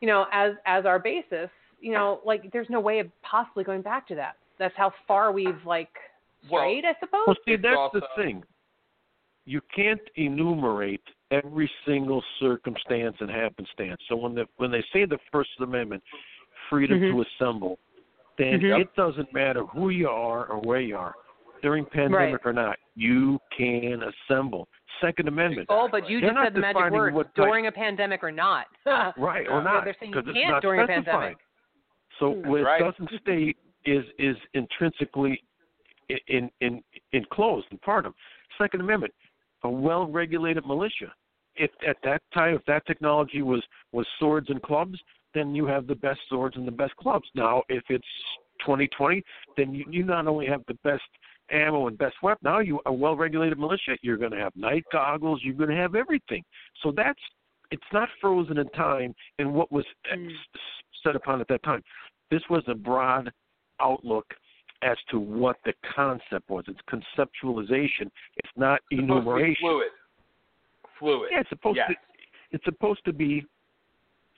[0.00, 1.48] you know as as our basis
[1.80, 5.32] you know like there's no way of possibly going back to that that's how far
[5.32, 5.88] we've like
[6.48, 7.26] Well- strayed, I suppose.
[7.26, 8.44] Well, see, that's also- the thing.
[9.46, 14.00] You can't enumerate every single circumstance and happenstance.
[14.08, 16.02] So when the when they say the First Amendment,
[16.68, 17.10] freedom Mhm.
[17.12, 17.78] to assemble,
[18.36, 18.80] then Mhm.
[18.80, 21.14] it doesn't matter who you are or where you are,
[21.62, 24.68] during pandemic or not, you can assemble.
[25.00, 27.72] Second Amendment, Oh, but you They're just said the magic word what type- during a
[27.72, 28.66] pandemic or not.
[29.16, 31.38] right or not, they're saying because you it's can't not during a pandemic.
[32.18, 32.48] So Hmm.
[32.48, 32.80] what Right.
[32.80, 35.42] it doesn't state is is intrinsically
[36.08, 36.82] in in, in
[37.12, 38.14] enclosed and part of
[38.58, 39.12] Second Amendment,
[39.64, 41.12] a well-regulated militia.
[41.56, 43.62] If at that time, if that technology was
[43.92, 44.98] was swords and clubs,
[45.34, 47.28] then you have the best swords and the best clubs.
[47.34, 48.04] Now, if it's
[48.60, 49.22] 2020,
[49.56, 51.02] then you, you not only have the best
[51.50, 52.40] ammo and best weapon.
[52.44, 53.96] Now you a well-regulated militia.
[54.02, 55.40] You're going to have night goggles.
[55.42, 56.44] You're going to have everything.
[56.82, 57.20] So that's
[57.70, 60.32] it's not frozen in time in what was Mm.
[61.04, 61.82] set upon at that time.
[62.30, 63.32] This was a broad
[63.80, 64.26] outlook
[64.82, 66.64] as to what the concept was.
[66.68, 68.10] It's conceptualization.
[68.36, 69.56] It's not It's supposed to be enumeration.
[69.60, 69.88] fluid.
[70.98, 71.28] Fluid.
[71.32, 71.88] Yeah, it's supposed yes.
[71.90, 71.96] to.
[72.52, 73.44] It's supposed to be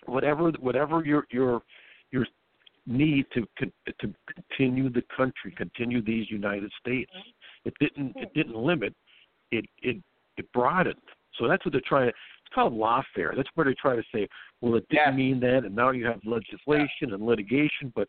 [0.07, 1.63] whatever whatever your your
[2.11, 2.27] your
[2.87, 7.11] need to to continue the country, continue these United States.
[7.17, 7.69] Mm-hmm.
[7.69, 8.39] It didn't it mm-hmm.
[8.39, 8.95] didn't limit.
[9.51, 9.97] It it
[10.37, 10.97] it broadened.
[11.39, 12.09] So that's what they're trying to.
[12.09, 13.35] It's called lawfare.
[13.37, 14.29] That's where they try to say,
[14.61, 15.17] well, it didn't Yes.
[15.17, 17.93] mean that, and now you have legislation and litigation.
[17.95, 18.09] But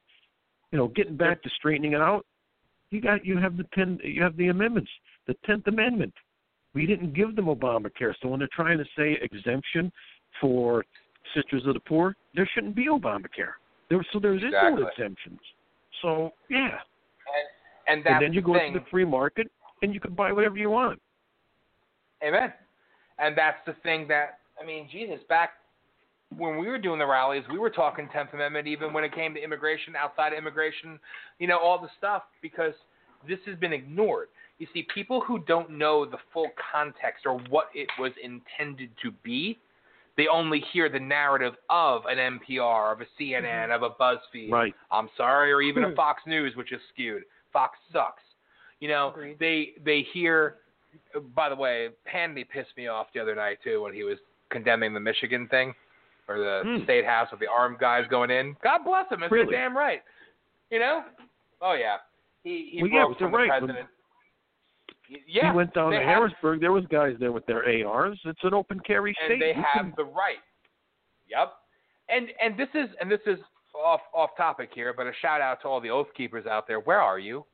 [0.73, 2.25] you know, getting back to straightening it out,
[2.89, 4.89] you got you have the ten you have the amendments,
[5.27, 6.13] the Tenth Amendment.
[6.73, 9.91] We didn't give them Obamacare, so when they're trying to say exemption
[10.41, 10.83] for
[11.35, 13.53] Sisters of the Poor, there shouldn't be Obamacare.
[13.91, 14.81] There, so there's Exactly.
[14.81, 15.39] no exemptions.
[16.01, 16.79] So yeah,
[17.87, 18.73] And that's and then you go the thing.
[18.73, 19.51] to the free market
[19.83, 20.99] and you can buy whatever you want.
[22.25, 22.51] Amen.
[23.19, 25.51] And that's the thing that I mean, Jesus, back
[26.37, 29.33] when we were doing the rallies, we were talking Tenth Amendment even when it came
[29.33, 30.99] to immigration, outside of immigration,
[31.39, 32.73] you know, all the stuff because
[33.27, 34.27] this has been ignored.
[34.59, 39.11] You see, people who don't know the full context or what it was intended to
[39.23, 39.57] be,
[40.15, 44.51] they only hear the narrative of an NPR, of a CNN, of a BuzzFeed.
[44.51, 44.73] Right.
[44.91, 45.95] I'm sorry, or even a Hmm.
[45.95, 47.23] Fox News, which is skewed.
[47.51, 48.21] Fox sucks.
[48.79, 49.39] You know, Agreed.
[49.39, 50.57] they they hear.
[51.35, 54.19] By the way, Hannity pissed me off the other night too when he was
[54.51, 55.73] condemning the Michigan thing,
[56.27, 56.83] or the Hmm.
[56.83, 58.55] state house with the armed guys going in.
[58.63, 59.23] God bless him.
[59.23, 59.51] It's Really?
[59.53, 60.01] damn right.
[60.69, 61.03] You know?
[61.61, 61.97] Oh yeah.
[62.43, 63.61] He he Well, broke you're from the right.
[63.61, 63.89] When- president.
[65.09, 65.51] Y- Yeah.
[65.51, 66.59] he went down to have- Harrisburg.
[66.61, 68.19] There was guys there with their ARs.
[68.25, 69.31] It's an open carry state.
[69.33, 70.41] and they You have can- the right.
[71.27, 71.53] Yep.
[72.09, 73.39] And and this is and this is
[73.75, 76.79] off off topic here, but a shout out to all the oath keepers out there.
[76.79, 77.45] Where are you?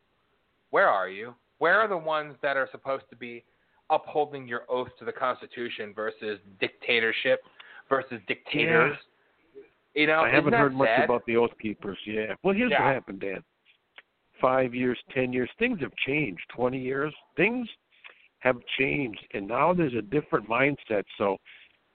[0.70, 1.36] Where are you?
[1.58, 3.44] Where are the ones that are supposed to be
[3.90, 7.44] upholding your oath to the Constitution versus dictatorship
[7.90, 8.95] versus dictators?
[9.95, 11.98] You know, I haven't isn't that heard much about the Oath Keepers.
[12.06, 12.36] Yeah.
[12.44, 12.86] Well, here's Yeah.
[12.86, 13.44] what happened, Dan.
[14.40, 16.48] Five years, ten years, things have changed.
[16.49, 17.68] Twenty years, things
[18.40, 21.03] have changed, and now there's a different mindset.
[21.18, 21.38] So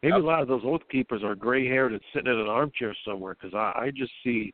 [0.03, 0.23] maybe Yep.
[0.23, 3.35] a lot of those Oath Keepers are gray-haired and sitting in an armchair somewhere.
[3.35, 4.53] Because I, I just see,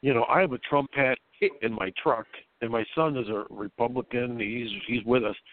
[0.00, 1.18] you know, I have a Trump hat
[1.62, 2.26] in my truck,
[2.62, 4.40] and my son is a Republican.
[4.40, 5.44] He's he's with us, but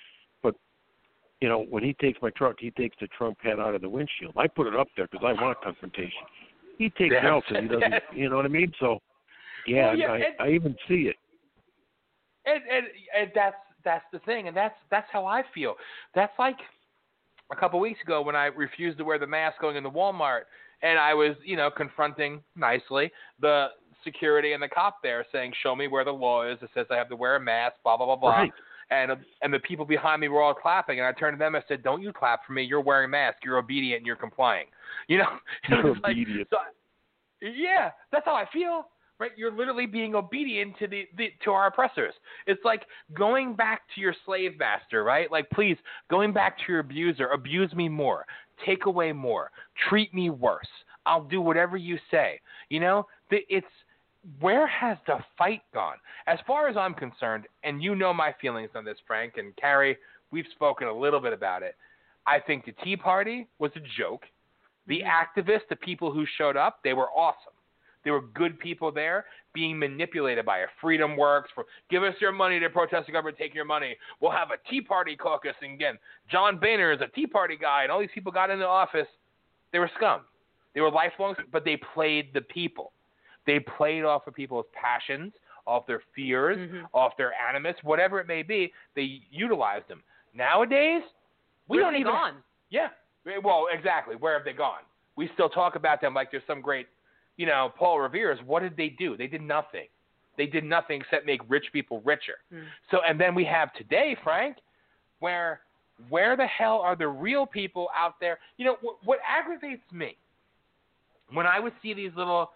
[1.44, 3.90] you know, when he takes my truck, he takes the Trump hat out of the
[3.90, 4.32] windshield.
[4.38, 6.24] I put it up there because I want confrontation.
[6.78, 7.94] He takes it out because he doesn't.
[8.16, 8.72] You know what I mean?
[8.80, 9.00] So,
[9.68, 11.18] yeah, Well, yeah, I, and- I even see it.
[12.46, 12.86] and, and
[13.20, 15.76] and that's that's the thing, and that's that's how I feel.
[16.16, 16.56] That's like
[17.52, 20.44] a couple weeks ago when I refused to wear the mask going into Walmart,
[20.82, 23.12] and I was you know confronting nicely
[23.42, 23.68] the
[24.06, 26.58] security and the cop there, saying, "Show me where the law is.
[26.62, 28.30] It says I have to wear a mask." Blah blah blah blah.
[28.32, 28.52] Right.
[28.92, 29.12] And
[29.42, 31.84] and the people behind me were all clapping, and I turned to them and said,
[31.84, 32.64] "Don't you clap for me?
[32.64, 33.40] You're wearing a mask.
[33.44, 34.00] You're obedient.
[34.00, 34.66] and You're complying."
[35.10, 36.48] You know, You're like- obedient.
[36.50, 36.70] so I-
[37.42, 38.88] yeah, that's how I feel.
[39.20, 42.14] Right, you're literally being obedient to the, the to our oppressors.
[42.48, 42.84] It's like
[43.14, 45.32] going back to your slave master, right?
[45.32, 45.78] Like, please,
[46.10, 48.26] going back to your abuser, abuse me more,
[48.66, 49.52] take away more,
[49.88, 50.68] treat me worse.
[51.06, 52.40] I'll do whatever you say.
[52.70, 53.68] You know, The- it's
[54.40, 55.98] where has the fight gone?
[56.28, 59.98] As far as I'm concerned, and you know my feelings on this, Frank and Carrie,
[60.32, 61.76] we've spoken a little bit about it.
[62.26, 64.24] I think the Tea Party was a joke.
[64.88, 65.42] The mm-hmm.
[65.42, 67.54] activists, the people who showed up, they were awesome.
[68.04, 72.34] They were good people there being manipulated by a Freedom Works for give us your
[72.34, 73.96] money to protest the government, take your money.
[74.20, 75.54] We'll have a Tea Party caucus.
[75.62, 75.98] And again,
[76.30, 79.08] John Boehner is a Tea Party guy, and all these people got into office.
[79.72, 80.22] They were scum.
[80.76, 82.92] They were lifelong, but they played the people.
[83.46, 85.34] They played off of people's passions,
[85.66, 86.88] off their fears, Mhm.
[86.94, 88.74] off their animus, whatever it may be.
[88.96, 90.04] They utilized them.
[90.34, 91.04] Nowadays,
[91.68, 92.12] we Where's don't even.
[92.12, 92.44] gone?
[92.70, 92.90] Yeah.
[93.42, 94.16] Well, exactly.
[94.16, 94.82] Where have they gone?
[95.16, 96.88] We still talk about them like there's some great,
[97.38, 98.42] you know, Paul Revere's.
[98.42, 99.16] What did they do?
[99.16, 99.88] They did nothing.
[100.36, 102.40] They did nothing except make rich people richer.
[102.52, 102.66] Mm.
[102.90, 104.58] So, and then we have today, Frank,
[105.20, 105.62] where
[106.10, 108.40] where the hell are the real people out there?
[108.58, 110.18] You know, what, what aggravates me
[111.32, 112.52] when I would see these little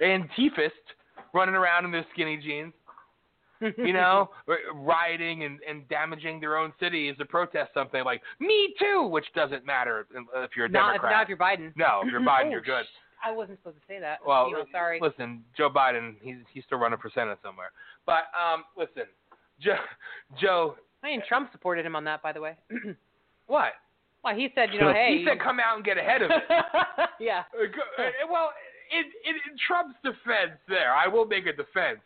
[0.00, 0.76] antifists
[1.34, 2.72] running around in their skinny jeans,
[3.78, 4.30] you know,
[4.74, 9.64] rioting and, and damaging their own cities to protest something like "Me Too," which doesn't
[9.64, 10.06] matter
[10.36, 11.12] if you're a not, Democrat.
[11.12, 11.72] not if you're Biden.
[11.76, 12.84] no, if you're Biden, you're Oh, good.
[13.24, 14.18] I wasn't supposed to say that.
[14.26, 14.98] Well, you know, sorry.
[15.00, 17.70] listen, Joe Biden, he's he's still running for Senate somewhere.
[18.04, 19.04] But um, listen,
[19.60, 19.76] Joe,
[20.40, 22.56] Joe, I mean, Trump supported him on that, by the way.
[23.46, 23.74] what?
[24.24, 25.18] well, he said, you know, hey.
[25.18, 26.42] he said, come out and get ahead of it.
[27.20, 27.42] yeah.
[27.54, 28.50] Uh, uh, well,
[28.92, 32.00] in, in, in Trump's defense, there, I will make a defense.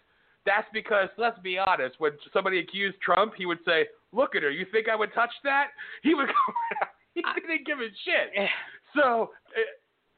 [0.47, 4.51] That's because, let's be honest, when somebody accused Trump, he would say, "Look at her.
[4.51, 5.69] You think I would touch that?"
[6.03, 6.53] He would go.
[7.15, 8.49] he didn't give a shit.
[8.95, 9.61] So uh,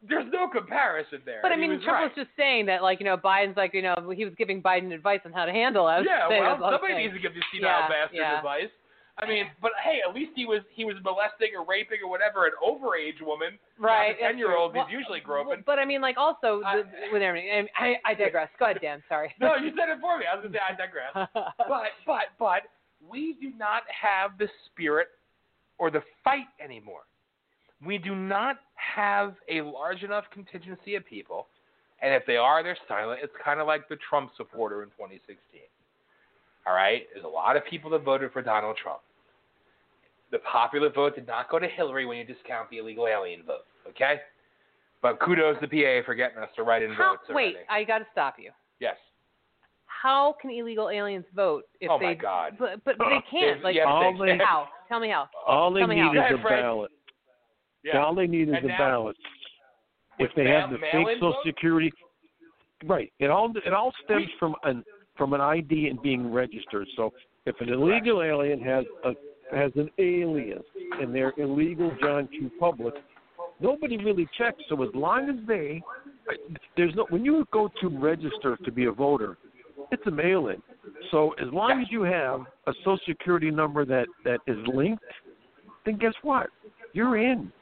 [0.07, 1.41] there's no comparison there.
[1.43, 2.05] But I mean, was Trump right.
[2.05, 4.93] was just saying that, like, you know, Biden's like, you know, he was giving Biden
[4.93, 6.05] advice on how to handle it.
[6.07, 8.39] Yeah, well, that's all I'm somebody needs to give this senile Yeah, bastard yeah.
[8.39, 8.73] advice.
[9.21, 12.47] I mean, but hey, at least he was he was molesting or raping or whatever
[12.47, 13.59] an overage woman.
[13.79, 14.15] Right.
[14.21, 15.65] Ten year old is usually groping.
[15.67, 16.83] But I mean, like, also I-
[17.13, 17.67] with everything.
[17.77, 18.49] I, I digress.
[18.59, 19.03] Go ahead, Dan.
[19.09, 19.35] Sorry.
[19.41, 20.25] no, you said it for me.
[20.31, 21.13] I was gonna say I digress.
[21.59, 22.63] but but but
[23.09, 25.09] we do not have the spirit
[25.79, 27.03] or the fight anymore.
[27.85, 31.47] We do not have a large enough contingency of people,
[32.03, 33.21] and if they are, they're silent.
[33.23, 35.39] It's kind of like the Trump supporter in 2016.
[36.67, 39.01] All right, there's a lot of people that voted for Donald Trump.
[40.31, 43.65] The popular vote did not go to Hillary when you discount the illegal alien vote.
[43.89, 44.17] Okay,
[45.01, 47.31] but kudos to the PA for getting us to write in How, votes.
[47.31, 47.57] wait.
[47.71, 48.51] I got to stop you.
[48.81, 48.97] yes.
[49.87, 52.07] How can illegal aliens vote if Oh, they?
[52.07, 52.57] my God.
[52.59, 53.65] But but they can't.
[53.65, 54.69] Like Yeah, but All they- they- how?
[54.89, 55.29] Tell me how.
[55.47, 56.11] All they Tell me need how.
[56.27, 56.63] is Go a Frank.
[56.63, 56.91] ballot.
[57.83, 58.05] Yeah.
[58.05, 59.17] All they need is And a now- ballot.
[60.21, 61.37] If they have the fake Social vote?
[61.47, 61.93] Security,
[62.85, 63.13] right?
[63.21, 64.85] It all it all stems from an
[65.17, 66.87] from an ID and being registered.
[66.97, 67.13] So
[67.47, 69.13] if an illegal alien has a
[69.55, 70.63] has an alias
[71.01, 72.51] and they're illegal John Q.
[72.61, 72.95] Public,
[73.61, 74.59] nobody really checks.
[74.69, 75.83] So as long as they
[76.77, 79.39] there's no when you go to register to be a voter,
[79.91, 80.63] it's a mail-in.
[81.11, 85.03] So as long as you have a Social Security number that that is linked,
[85.87, 86.49] then guess what?
[86.93, 87.53] You're in.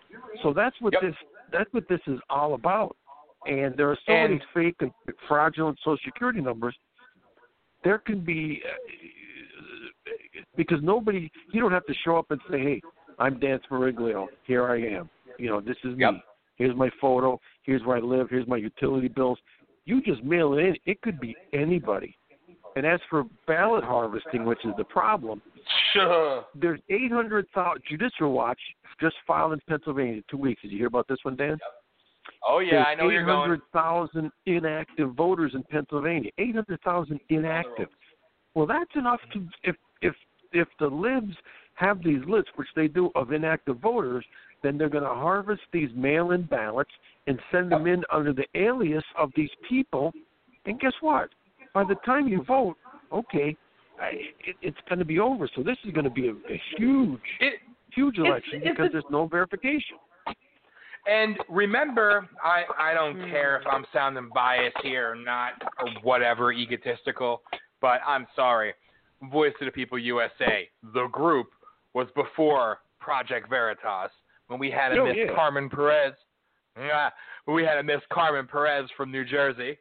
[0.43, 1.03] So that's what Yep.
[1.03, 1.15] this
[1.53, 2.97] that's what this is all about.
[3.47, 4.93] And there are so And- many fake and
[5.29, 6.77] fraudulent Social Security numbers.
[7.85, 8.73] There can be uh,
[10.57, 12.81] because nobody you don't have to show up and say, "Hey,
[13.19, 14.29] I'm Dan Smeriglio.
[14.45, 15.09] Here I am.
[15.39, 16.15] You know, this is Yep.
[16.15, 16.23] me.
[16.57, 17.41] Here's my photo.
[17.63, 18.29] Here's where I live.
[18.31, 19.39] Here's my utility bills."
[19.85, 20.77] You just mail it in.
[20.85, 22.17] It could be anybody.
[22.75, 25.41] And as for ballot harvesting, which is the problem,
[25.93, 26.45] Sure.
[26.55, 28.61] there's 800,000 Judicial Watch
[29.01, 30.61] just filed in Pennsylvania two weeks.
[30.63, 31.59] Did you hear about this one, Dan?
[32.47, 33.51] Oh yeah, I know you're going.
[33.51, 36.31] 800,000 inactive voters in Pennsylvania.
[36.39, 37.89] 800,000 inactive.
[38.55, 39.77] Well, that's enough to if
[40.57, 41.35] if if the libs
[41.75, 44.25] have these lists, which they do, of inactive voters,
[44.63, 46.91] then they're going to harvest these mail-in ballots
[47.27, 50.13] and send them in under the alias of these people.
[50.65, 51.29] And guess what?
[51.75, 52.77] By the time you vote,
[53.13, 53.57] okay,
[54.01, 54.09] I,
[54.47, 55.49] it, it's going to be over.
[55.55, 57.61] So this is going to be a, a huge, It,
[57.93, 59.97] huge election it's because a- there's no verification.
[61.07, 63.31] and remember, I I don't Hmm.
[63.31, 67.43] care if I'm sounding biased here or not or whatever egotistical,
[67.81, 68.75] but I'm sorry.
[69.31, 71.49] Voice of the People USA, the group
[71.95, 74.11] was before Project Veritas
[74.49, 75.35] when we had a Oh, Miss yeah.
[75.35, 76.15] Carmen Perez.
[76.79, 77.11] Yeah,
[77.47, 79.79] we had a Miss Carmen Perez from New Jersey.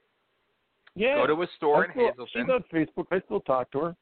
[0.95, 1.15] Yeah.
[1.15, 2.27] Go to a store I in still, Hazleton.
[2.33, 2.63] She's on
[3.03, 3.07] Facebook.
[3.11, 3.95] I still talk to her.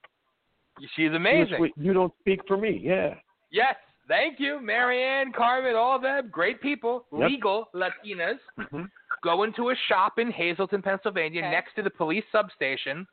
[0.80, 1.72] She's She was, amazing.
[1.76, 2.80] You don't speak for me.
[2.84, 3.16] Yeah.
[3.52, 3.76] Yes,
[4.08, 7.30] thank you, Marianne, Carmen, all of them, great people, Yep.
[7.30, 8.40] legal Latinas.
[8.60, 8.90] Mhm.
[9.24, 11.52] Go into a shop in Hazleton, Pennsylvania, Okay.
[11.52, 13.08] next to the police substation.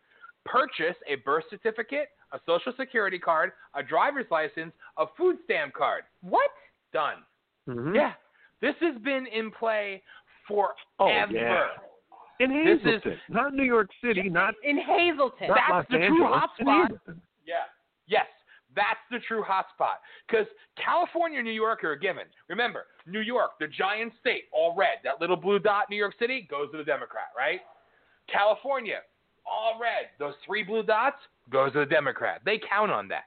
[0.51, 6.03] Purchase a birth certificate, a social security card, a driver's license, a food stamp card.
[6.23, 6.51] What?
[6.93, 7.25] Done.
[7.69, 7.95] Mhm.
[7.95, 8.15] Yeah,
[8.61, 10.03] this has been in play
[10.49, 10.75] forever.
[10.99, 11.69] Oh, yeah.
[12.41, 15.49] In This is- not New York City, not, In Hazleton.
[15.49, 16.51] not That's Los the true Angeles.
[16.59, 17.21] in hotspot.
[17.45, 17.65] Yeah.
[18.07, 18.27] Yes,
[18.75, 19.99] that's the true hotspot.
[20.27, 22.27] Because California and New York are a given.
[22.49, 25.01] Remember, New York, the giant state, all red.
[25.05, 27.61] That little blue dot, New York City, goes to the Democrat, right?
[28.27, 29.03] California,
[29.47, 30.07] all red.
[30.19, 31.17] Those three blue dots
[31.51, 32.43] goes to the Democrat.
[32.45, 33.25] They count on that.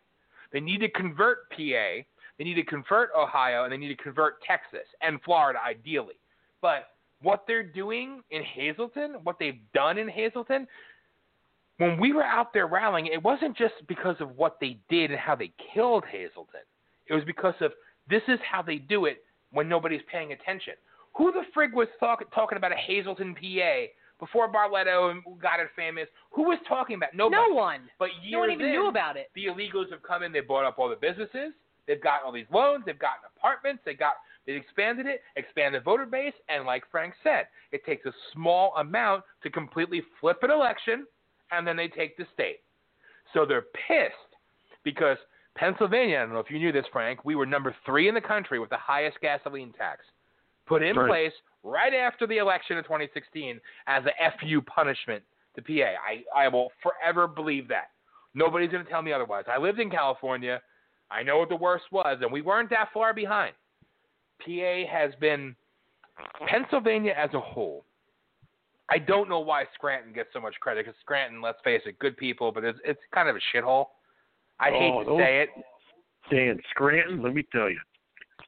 [0.52, 2.04] They need to convert PA.
[2.38, 6.16] They need to convert Ohio, and they need to convert Texas and Florida, ideally.
[6.62, 6.90] But
[7.22, 10.68] what they're doing in Hazleton, what they've done in Hazleton,
[11.78, 15.20] when we were out there rallying, it wasn't just because of what they did and
[15.20, 16.62] how they killed Hazleton.
[17.08, 17.72] It was because of
[18.10, 20.74] this is how they do it when nobody's paying attention.
[21.16, 23.86] Who the frig was talk, talking about a Hazleton, PA
[24.20, 27.14] before Barletta got it famous, who was talking about?
[27.14, 27.42] Nobody.
[27.50, 27.82] No one.
[28.00, 29.30] But years No one even in, knew about it.
[29.36, 30.32] the illegals have come in.
[30.32, 31.54] They bought up all the businesses.
[31.88, 32.84] They've gotten all these loans.
[32.86, 33.82] They've gotten apartments.
[33.86, 34.14] They got
[34.46, 39.24] they expanded it, expanded voter base, and like Frank said, it takes a small amount
[39.42, 41.06] to completely flip an election,
[41.52, 42.60] and then they take the state.
[43.34, 44.36] So they're pissed
[44.84, 45.18] because
[45.56, 46.18] Pennsylvania.
[46.18, 47.24] I don't know if you knew this, Frank.
[47.26, 50.02] We were number three in the country with the highest gasoline tax,
[50.66, 51.08] put in Right.
[51.10, 51.34] place
[51.64, 55.24] right after the election of 2016 as a FU punishment
[55.56, 55.92] to PA.
[56.08, 57.90] I I will forever believe that.
[58.36, 59.46] Nobody's going to tell me otherwise.
[59.48, 60.62] I lived in California.
[61.12, 63.54] I know what the worst was, and we weren't that far behind.
[64.44, 65.56] PA has been
[66.48, 67.86] Pennsylvania as a whole.
[68.90, 72.18] I don't know why Scranton gets so much credit because Scranton, let's face it, good
[72.18, 73.86] people, but it's it's kind of a shithole.
[74.60, 75.50] I hate Oh, to those- say it.
[76.32, 77.80] Dan Scranton, let me tell you,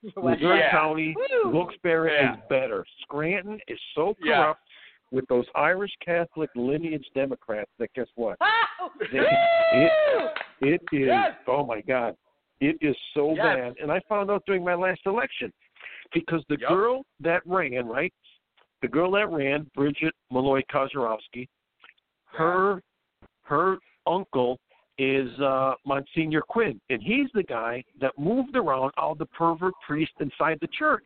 [0.15, 0.72] West Missouri Yeah.
[0.72, 1.51] County, Woo!
[1.51, 2.34] Wilkes-Barre Yeah.
[2.34, 2.85] is better.
[3.01, 4.35] Scranton is so Yeah.
[4.43, 4.61] corrupt
[5.11, 8.38] with those Irish Catholic lineage Democrats that guess what?
[8.41, 8.89] Ah!
[9.11, 9.91] They- it,
[10.61, 11.07] it is.
[11.07, 11.34] Yes.
[11.47, 12.15] Oh my God,
[12.61, 13.43] it is so Yes.
[13.45, 13.76] bad.
[13.81, 15.51] And I found out during my last election
[16.13, 16.69] because the Yep.
[16.69, 18.13] girl that ran, right,
[18.81, 21.47] the girl that ran, Bridget Malloy Kosierowski,
[22.26, 22.81] her
[23.43, 23.77] her
[24.07, 24.59] uncle
[24.97, 30.15] is uh Monsignor Quinn, and he's the guy that moved around all the pervert priests
[30.19, 31.05] inside the church.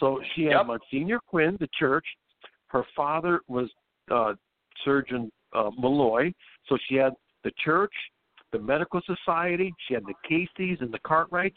[0.00, 0.66] So she had Yep.
[0.66, 2.04] Monsignor Quinn, the church.
[2.68, 3.68] Her father was
[4.10, 4.34] uh
[4.84, 6.32] Surgeon uh, Malloy,
[6.68, 7.12] so she had
[7.44, 7.92] the church,
[8.52, 11.56] the medical society, she had the Caseys and the Cartwrights.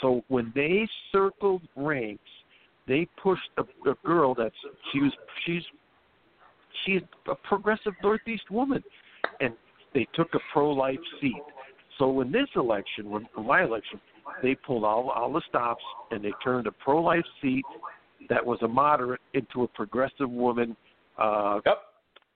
[0.00, 2.30] So when they circled ranks,
[2.88, 4.54] they pushed a, a girl that's
[4.92, 5.12] she was
[5.44, 5.62] she's
[6.84, 8.82] she's a progressive Northeast woman,
[9.40, 9.54] and
[9.96, 11.42] they took a pro-life seat.
[11.98, 13.98] So in this election, when in my election,
[14.42, 17.64] they pulled all all the stops and they turned a pro-life seat
[18.28, 20.76] that was a moderate into a progressive woman
[21.18, 21.78] uh, Yep.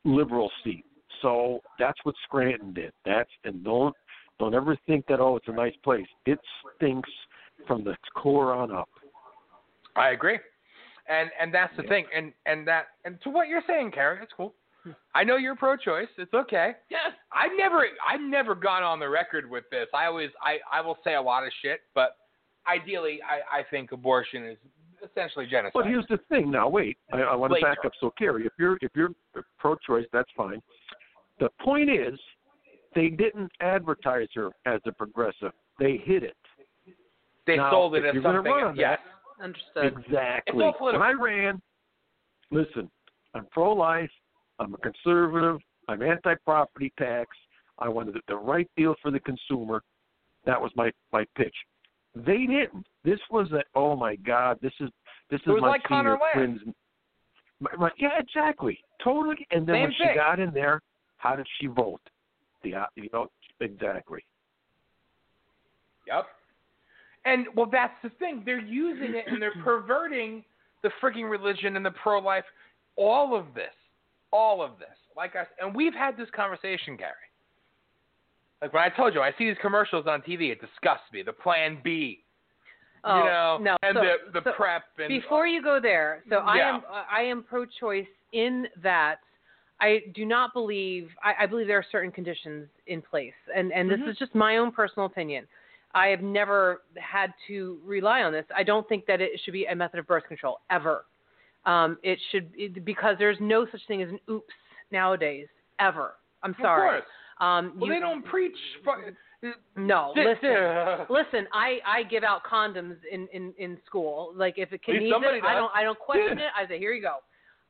[0.04, 0.86] liberal seat.
[1.20, 2.92] So that's what Scranton did.
[3.04, 3.94] That's and don't
[4.38, 6.06] don't ever think that oh it's a nice place.
[6.24, 6.38] It
[6.76, 7.10] stinks
[7.66, 8.88] from the core on up.
[9.96, 10.38] I agree.
[11.10, 12.06] And and that's the thing.
[12.16, 14.54] And and that and to what you're saying, Carrie, it's cool.
[15.14, 16.08] I know you're pro-choice.
[16.18, 16.72] It's okay.
[16.90, 17.12] Yes.
[17.32, 19.86] I've never I've never gone on the record with this.
[19.94, 22.16] I always I I will say a lot of shit, but
[22.68, 24.58] ideally I I think abortion is
[25.04, 25.72] essentially genocide.
[25.74, 26.50] But here's the thing.
[26.50, 27.92] Now wait, I, I want to back up.
[28.00, 29.10] So Carrie, if you're if you're
[29.58, 30.60] pro-choice, that's fine.
[31.38, 32.18] The point is,
[32.94, 35.52] they didn't advertise her as a progressive.
[35.78, 36.36] They hid it.
[37.46, 38.52] they now, sold it as you're gonna something.
[38.52, 38.98] run on yes.
[39.42, 39.86] Understood.
[39.86, 40.66] Exactly.
[40.66, 41.00] It's all When.
[41.00, 41.62] I ran,
[42.50, 42.90] listen,
[43.34, 44.10] I'm pro-life.
[44.60, 45.60] I'm a conservative.
[45.88, 47.30] I'm anti-property tax.
[47.78, 49.82] I wanted the right deal for the consumer.
[50.44, 51.54] That was my my pitch.
[52.14, 52.86] They didn't.
[53.04, 54.58] This was a oh my God.
[54.62, 54.90] This is
[55.30, 56.60] this is my like senior twins.
[57.60, 59.46] My, my, yeah, exactly, totally.
[59.50, 60.80] And then Same when she got in there,
[61.18, 62.00] how did she vote?
[62.62, 63.28] The uh, you know
[63.60, 64.24] exactly.
[66.06, 66.26] Yep.
[67.24, 68.42] And well, that's the thing.
[68.44, 70.42] They're using it and they're perverting
[70.82, 72.44] the freaking religion and the pro-life.
[72.96, 73.74] All of this,
[74.32, 74.88] all of this.
[75.16, 77.12] Like I and we've had this conversation, Gary.
[78.62, 80.50] Like when I told you, I see these commercials on TV.
[80.52, 81.22] It disgusts me.
[81.22, 82.22] The Plan B,
[83.04, 83.76] Oh, you know, no.
[83.82, 87.22] and so, the the so prep and before you go there, so I am I
[87.22, 89.16] am pro-choice in that
[89.80, 93.88] I do not believe I, I believe there are certain conditions in place, and and
[93.90, 93.98] Mhm.
[94.04, 95.46] this is just my own personal opinion.
[95.94, 98.44] I have never had to rely on this.
[98.54, 101.06] I don't think that it should be a method of birth control ever.
[101.66, 104.52] Um, it should it, because there's no such thing as an oops
[104.90, 105.46] nowadays
[105.78, 106.14] ever.
[106.42, 106.98] I'm sorry.
[106.98, 107.10] Of course.
[107.40, 108.56] Um, Well, you- they don't preach.
[108.84, 111.06] fu- No, listen.
[111.08, 114.32] Listen, I I give out condoms in in in school.
[114.34, 116.50] Like if it can least needs somebody it, I don't I don't question it.
[116.56, 117.16] I say here you go.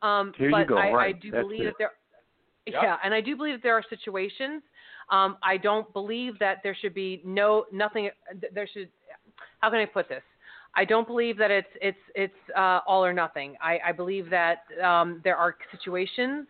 [0.06, 1.20] Um, Here you but go, I, I right.
[1.20, 1.64] do That's believe it.
[1.66, 1.90] that there.
[2.66, 2.82] Yep.
[2.82, 4.62] Yeah, and I do believe that there are situations.
[5.10, 8.08] Um, I don't believe that there should be no nothing.
[8.54, 8.88] There should.
[9.60, 10.22] How can I put this?
[10.74, 13.56] I don't believe that it's it's it's uh, all or nothing.
[13.60, 16.46] I, I believe that um, there are situations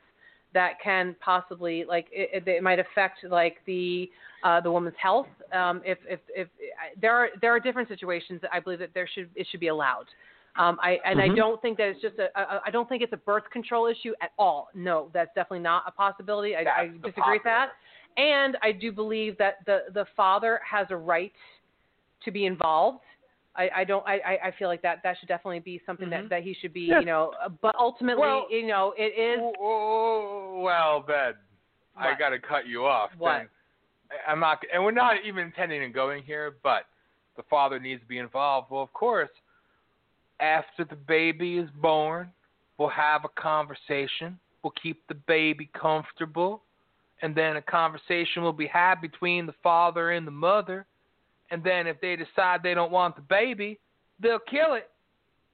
[0.52, 4.10] that can possibly like it, it, it might affect like the
[4.44, 5.26] uh, the woman's health.
[5.52, 6.48] Um, if, if if
[6.78, 9.60] I- there are there are different situations that I believe that there should it should
[9.60, 10.06] be allowed.
[10.56, 11.36] Um, I and I Mhm.
[11.36, 14.12] don't think that it's just a, a I don't think it's a birth control issue
[14.20, 14.68] at all.
[14.74, 16.56] No, that's definitely not a possibility.
[16.56, 17.70] I, I disagree with that.
[18.16, 21.32] And I do believe that the the father has a right
[22.24, 22.98] to be involved.
[23.56, 24.06] I, I don't.
[24.06, 26.22] I, I- I feel like that that should definitely be something Mhm.
[26.22, 26.82] that, that he should be.
[26.82, 27.00] Yeah.
[27.00, 29.40] You know, uh, but ultimately, Well- you know, it is.
[29.60, 31.34] Oh, well, Ben,
[31.96, 33.10] I got to cut you off.
[33.18, 33.30] What?
[33.32, 33.46] I-
[34.26, 36.86] I'm not, and we're not even intending on going here, but
[37.36, 38.70] the father needs to be involved.
[38.70, 39.30] Well, of course,
[40.40, 42.32] after the baby is born,
[42.78, 44.38] we'll have a conversation.
[44.62, 46.62] We'll keep the baby comfortable,
[47.22, 50.86] and then a conversation will be had between the father and the mother,
[51.50, 53.78] and then if they decide they don't want the baby,
[54.20, 54.88] they'll kill it.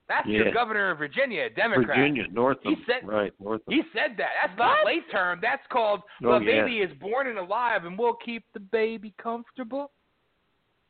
[0.08, 1.88] That's your governor of Virginia, a Democrat.
[1.98, 2.76] Virginia, Northam.
[2.76, 3.74] He said- right, Northam.
[3.74, 4.30] He said that.
[4.40, 4.86] That's not What?
[4.86, 5.40] late term.
[5.40, 6.62] That's called Oh, the yeah.
[6.62, 9.90] baby is born and alive, and we'll keep the baby comfortable.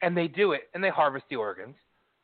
[0.03, 1.77] And they do it, and they harvest the organs.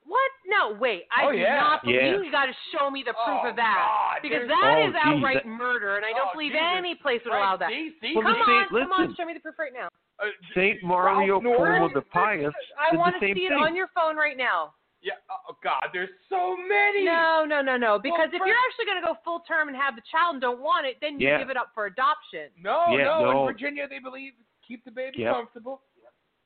[0.04, 0.30] What?
[0.44, 1.06] No, wait.
[1.10, 1.56] I Oh, do yeah.
[1.56, 2.20] not believe Yeah.
[2.20, 4.86] you got to show me the proof Oh, of that God, because there's- that Oh,
[4.88, 6.66] is geez, outright that- murder, and I don't Oh, believe Jesus.
[6.76, 7.70] any place would Right, allow that.
[7.70, 8.12] See, see?
[8.12, 9.88] Come on, same- come on, show me the proof right now.
[10.20, 11.88] Uh, Saint Mario Ralph Northam?
[11.90, 13.58] Cuomo the Pious I want to same see thing.
[13.58, 14.74] it on your phone right now.
[15.02, 15.18] Yeah.
[15.48, 17.04] Oh God, there's so many.
[17.04, 17.98] No, no, no, no.
[17.98, 20.40] Because if Frank- you're actually going to go full term and have the child and
[20.42, 21.38] don't want it, then you Yeah.
[21.38, 22.50] give it up for adoption.
[22.60, 23.48] No, Yeah, no, no.
[23.48, 25.34] In Virginia, they believe keep the baby Yep.
[25.34, 25.82] comfortable.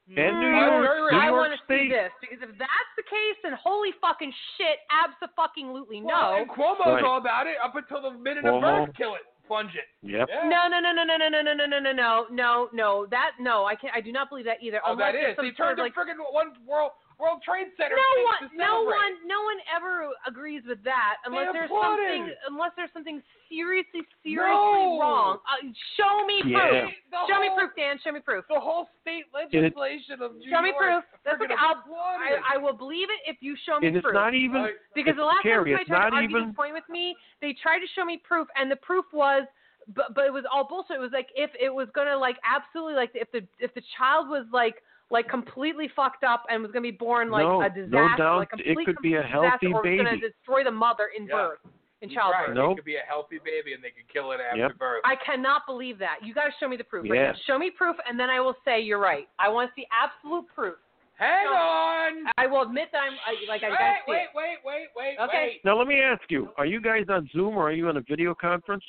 [0.09, 1.15] And Mm, New I'm York, New rich.
[1.21, 6.03] I want to see this because if that's the case, then holy fucking shit, abso-fucking-lutely
[6.03, 6.37] Well, no.
[6.39, 7.05] and Cuomo's Right.
[7.05, 8.95] all about it up until the minute of birth.
[8.97, 9.87] Kill it, plunge it.
[10.03, 10.29] Yep.
[10.29, 10.49] Yeah.
[10.49, 13.07] No, no, no, no, no, no, no, no, no, no, no, no, no, no.
[13.11, 13.93] That no, I can't.
[13.95, 14.81] I do not believe that either.
[14.87, 15.95] Oh, unless that there's They turned the like.
[15.95, 17.97] friggin' one World World Trade Center.
[17.97, 22.73] No one, to no one, no one ever agrees with that unless there's something, unless
[22.77, 25.01] there's something seriously, seriously No.
[25.01, 25.39] wrong.
[25.49, 25.65] Uh,
[25.97, 26.61] show me Yeah.
[26.61, 26.93] proof.
[27.11, 27.97] The Show me proof, Dan.
[28.05, 28.45] Show me proof.
[28.53, 31.05] The whole state legislation of New Show me York proof.
[31.25, 31.65] That's friggin' okay.
[31.65, 31.81] I'll.
[31.89, 34.13] I, I will believe it if you show me And it's proof.
[34.15, 34.63] not even.
[34.69, 36.75] Like, Because the last Carrie, time it's somebody tried not to argue even- this point
[36.75, 39.49] with me, they tried to show me proof, and the proof was,
[39.95, 40.97] but but it was all bullshit.
[40.97, 44.29] It was like if it was gonna like absolutely like if the if the child
[44.29, 47.75] was like like completely fucked up and was gonna be born like No, a no
[47.75, 50.71] disaster, doubt like it could be a complete healthy disaster, or was gonna destroy the
[50.71, 51.35] mother in Yeah.
[51.35, 51.59] birth,
[52.03, 52.15] in Right.
[52.17, 52.55] childbirth.
[52.57, 52.73] Nope.
[52.73, 54.79] It could be a healthy baby, and they could kill it after Yep.
[54.79, 55.03] birth.
[55.05, 56.23] I cannot believe that.
[56.23, 57.07] You got to show me the proof.
[57.07, 57.33] Yeah.
[57.33, 57.35] now.
[57.47, 59.29] Show me proof, and then I will say you're right.
[59.39, 60.77] I want to see absolute proof.
[61.19, 61.53] Hang No.
[61.53, 62.33] on.
[62.37, 64.29] I will admit that I'm I, like I Wait, got to see wait, it.
[64.35, 65.47] wait, wait, wait, Okay.
[65.47, 65.65] wait.
[65.65, 68.03] Now let me ask you: Are you guys on Zoom or are you on a
[68.03, 68.85] video conference?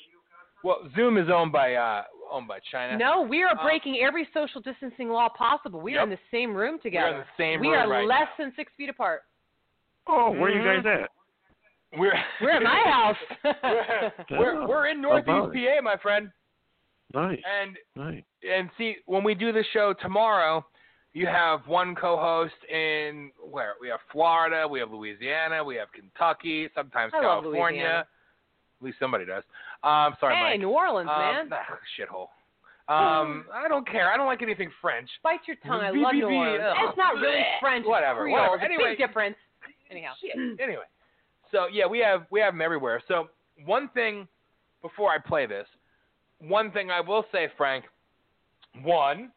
[0.63, 2.97] Well, Zoom is owned by uh owned by China.
[2.97, 5.79] No, we are Uh, breaking every social distancing law possible.
[5.81, 7.07] We are in the same room together.
[7.09, 8.45] We're in the same we room are right less now.
[8.45, 9.23] than six feet apart.
[10.07, 11.09] Oh, where are you guys at?
[11.99, 13.51] We're We're at my house.
[14.31, 16.29] we're, we're we're in Northeast About PA, my friend.
[17.13, 18.23] Nice, And nice.
[18.47, 20.65] and see when we do the show tomorrow,
[21.13, 26.69] you have one co-host in where we have Florida, we have Louisiana, we have Kentucky,
[26.75, 27.79] sometimes I love California.
[27.81, 27.99] Louisiana.
[28.79, 29.43] At least somebody does.
[29.87, 30.59] Um, sorry, hey, Mike.
[30.59, 31.49] New Orleans, um, man.
[31.49, 31.57] nah,
[31.95, 32.27] shithole.
[32.89, 34.11] Um, I don't care.
[34.11, 35.09] I don't like anything French.
[35.23, 35.81] Bite your tongue.
[35.81, 36.63] I love New Orleans.
[36.87, 37.85] It's not really French.
[37.85, 38.51] Whatever, Creole.
[38.51, 38.63] whatever.
[38.63, 38.95] Anyway.
[38.95, 39.35] big difference.
[39.91, 40.13] Anyhow.
[40.21, 40.59] Shit.
[40.59, 40.83] Anyway,
[41.51, 43.01] so yeah, we have we have them everywhere.
[43.07, 43.29] So
[43.65, 44.27] one thing
[44.81, 45.67] before I play this,
[46.39, 47.85] one thing I will say, Frank.
[48.83, 49.31] One,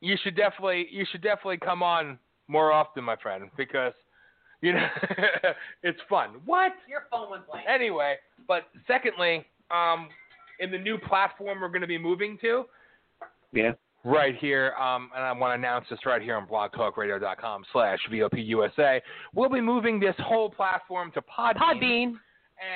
[0.00, 3.92] you should definitely you should definitely come on more often, my friend, because
[4.62, 4.86] you know
[5.82, 6.40] it's fun.
[6.44, 6.72] What?
[6.88, 7.66] Your phone went blank.
[7.68, 8.14] Anyway,
[8.48, 10.08] but secondly, um,
[10.60, 12.64] in the new platform we're going to be moving to,
[13.52, 13.72] Yeah.
[14.04, 19.00] right here, um, and I want to announce this right here on blogtalkradio.com slash VOPUSA.
[19.34, 21.56] We'll be moving this whole platform to Podbean.
[21.56, 22.12] Podbean.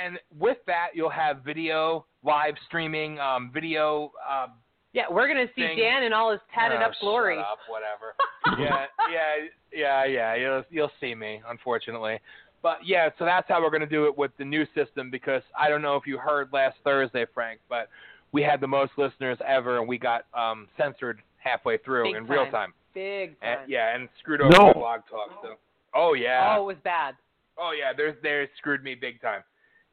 [0.04, 4.12] And with that, you'll have video, live streaming, um, video.
[4.28, 4.48] Uh,
[4.92, 5.78] Yeah, we're gonna see Thing.
[5.78, 7.36] Dan in all his tatted uh, up glory.
[7.36, 8.14] Shut up, whatever.
[8.62, 10.34] yeah, yeah, yeah, yeah.
[10.34, 12.18] You'll, you'll see me, unfortunately.
[12.62, 15.42] But yeah, so that's how we're going to do it with the new system because
[15.58, 17.88] I don't know if you heard last Thursday, Frank, but
[18.32, 22.26] we had the most listeners ever and we got um, censored halfway through Big in
[22.26, 22.52] real time.
[22.52, 22.72] time.
[22.94, 23.58] Big time.
[23.62, 24.66] And, yeah, and screwed over No.
[24.66, 25.30] my blog talk.
[25.42, 25.54] So.
[25.94, 26.54] Oh yeah.
[26.56, 27.14] Oh, it was bad.
[27.58, 29.42] Oh yeah, there's they screwed me big time.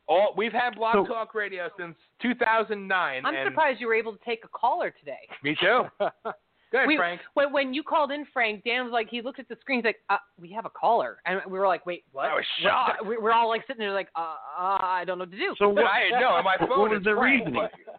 [0.07, 3.25] All we've had Blog So- Talk Radio since 2009.
[3.25, 5.19] I'm and surprised you were able to take a caller today.
[5.43, 5.83] Me too.
[6.71, 7.21] Go ahead, we, Frank.
[7.33, 9.85] When when you called in, Frank, Dan was like, he looked at the screen, he's
[9.85, 12.25] like, uh, we have a caller, and we were like, wait, what?
[12.25, 13.05] I was shocked.
[13.05, 14.19] We- We're all like sitting there, like, uh,
[14.59, 15.55] uh I don't know what to do.
[15.57, 15.85] So what?
[15.97, 16.41] I didn't know.
[16.43, 17.69] My phone What was is the Frank, reasoning?
[17.85, 17.95] but-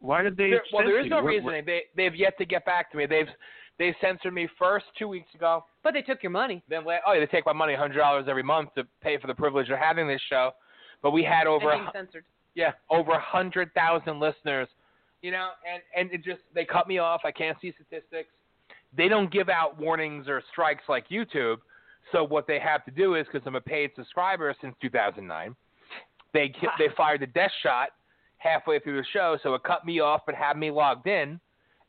[0.00, 0.50] Why did they?
[0.50, 1.24] There, well, there is no you?
[1.24, 1.64] What- reasoning.
[1.66, 3.06] They they've yet to get back to me.
[3.06, 3.28] They've
[3.78, 5.64] they censored me first two weeks ago.
[5.84, 6.62] but they took your money.
[6.68, 9.26] Then la- oh, yeah, they take my money, hundred dollars every month to pay for
[9.28, 10.50] the privilege of having this show.
[11.02, 12.24] But we had over and a, censored.
[12.54, 14.66] yeah over a hundred thousand listeners.
[15.22, 17.22] You know, and and it just they cut me off.
[17.24, 18.30] I can't see statistics.
[18.96, 21.58] They don't give out warnings or strikes like YouTube.
[22.12, 25.54] So what they have to do is because I'm a paid subscriber since 2009,
[26.32, 26.68] they ah.
[26.78, 27.90] they fired the death shot
[28.38, 31.40] halfway through the show, so it cut me off but had me logged in,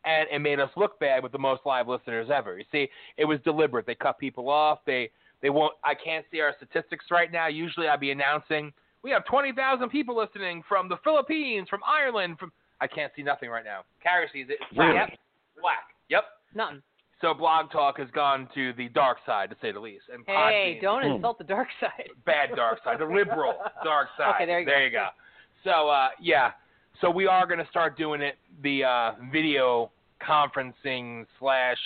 [0.06, 2.58] and it made us look bad with the most live listeners ever.
[2.58, 3.86] You see, it was deliberate.
[3.86, 4.80] They cut people off.
[4.86, 5.12] They
[5.42, 5.74] they won't.
[5.84, 7.48] I can't see our statistics right now.
[7.48, 8.74] Usually, I'd be announcing
[9.04, 12.52] we have 20,000 people listening from the Philippines, from Ireland, from.
[12.82, 13.82] I can't see nothing right now.
[14.02, 14.58] Carrie sees it.
[14.70, 14.94] It's Really?
[14.94, 15.20] black.
[15.62, 15.86] Black.
[16.10, 16.24] Yep.
[16.56, 16.82] Nothing.
[17.22, 20.06] So Blog Talk has gone to the dark side, to say the least.
[20.12, 21.12] And Hey, Podbean- don't Hmm.
[21.16, 22.10] insult the dark side.
[22.26, 24.36] bad dark side, the liberal dark side.
[24.36, 25.10] Okay, there you go.
[25.64, 25.70] go.
[25.70, 26.54] So uh, yeah,
[27.02, 29.92] So we are going to start doing it the uh, video
[30.22, 31.78] conferencing slash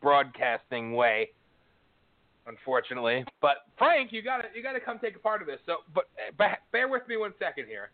[0.00, 1.30] broadcasting way.
[2.46, 5.60] Unfortunately, but Frank, you gotta you gotta come take a part of this.
[5.66, 6.08] So, but
[6.40, 7.90] uh, bear with me one second here.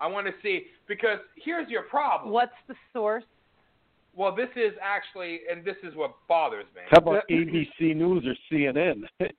[0.00, 2.32] I want to see because here's your problem.
[2.32, 3.24] What's the source?
[4.16, 6.82] Well, this is actually, and this is what bothers me.
[6.90, 9.06] How about ABC News or CNN?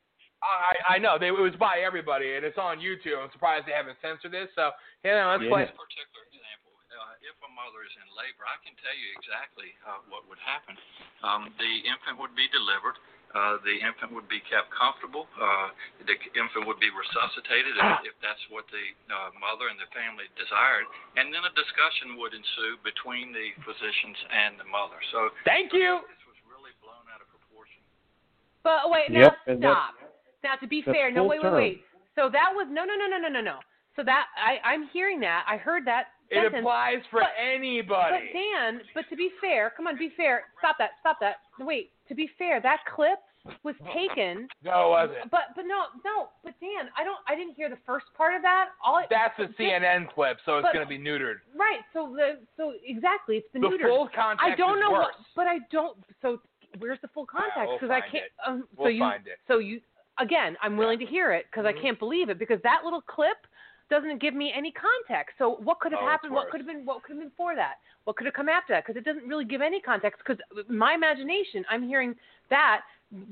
[0.41, 3.19] I I know they, it was by everybody, and it's on YouTube.
[3.19, 4.49] I'm surprised they haven't censored this.
[4.57, 4.73] So,
[5.05, 5.53] you know, let's Yeah.
[5.53, 5.63] play.
[5.69, 9.69] This particular example, uh, if a mother is in labor, I can tell you exactly
[9.85, 10.73] uh, what would happen.
[11.21, 12.97] Um, the infant would be delivered.
[13.31, 15.23] Uh, the infant would be kept comfortable.
[15.39, 15.71] Uh,
[16.03, 20.27] the infant would be resuscitated if, if that's what the uh, mother and the family
[20.35, 20.83] desired,
[21.15, 24.99] and then a discussion would ensue between the physicians and the mother.
[25.15, 26.03] So Thank you.
[26.11, 27.79] this was really blown out of proportion.
[28.67, 29.95] But wait, now and that's- stop.
[30.43, 31.55] Now to be fair, no, full wait, wait, term.
[31.55, 31.77] wait.
[32.19, 33.57] So that was no, no, no, no, no, no, no.
[33.95, 35.45] So that I, I'm hearing that.
[35.47, 36.59] I heard that It sentence.
[36.63, 37.31] applies for But-
[37.87, 38.11] But.
[38.33, 40.51] Dan, but to be fair, come on, be fair.
[40.59, 41.47] Stop that, stop that.
[41.59, 43.19] Wait, to be fair, that clip
[43.63, 44.49] was taken.
[44.63, 45.31] no, it wasn't.
[45.31, 46.27] But but no, no.
[46.43, 47.17] But Dan, I don't.
[47.25, 48.69] I didn't hear the first part of that.
[48.85, 51.39] All That's a CNN clip, so it's going to be neutered.
[51.57, 51.79] right.
[51.93, 53.87] So the so exactly, it's been The neutered.
[53.87, 55.15] full context I don't know worse.
[55.15, 55.97] what, but I don't.
[56.21, 56.41] So
[56.79, 57.69] where's the full Yeah, context?
[57.69, 58.23] we'll Because I can't.
[58.45, 59.37] Um, so We'll you, find it.
[59.47, 59.79] So you
[60.19, 61.77] again, I'm willing to hear it because Mhm.
[61.77, 63.37] I can't believe it because that little clip
[63.91, 65.35] doesn't give me any context.
[65.37, 66.33] So what could have Oh, happened?
[66.33, 66.85] What could have been?
[66.85, 67.75] What could have been for that?
[68.05, 68.87] What could have come after that?
[68.87, 70.21] Because it doesn't really give any context.
[70.25, 72.15] Because my imagination, I'm hearing
[72.49, 72.81] that.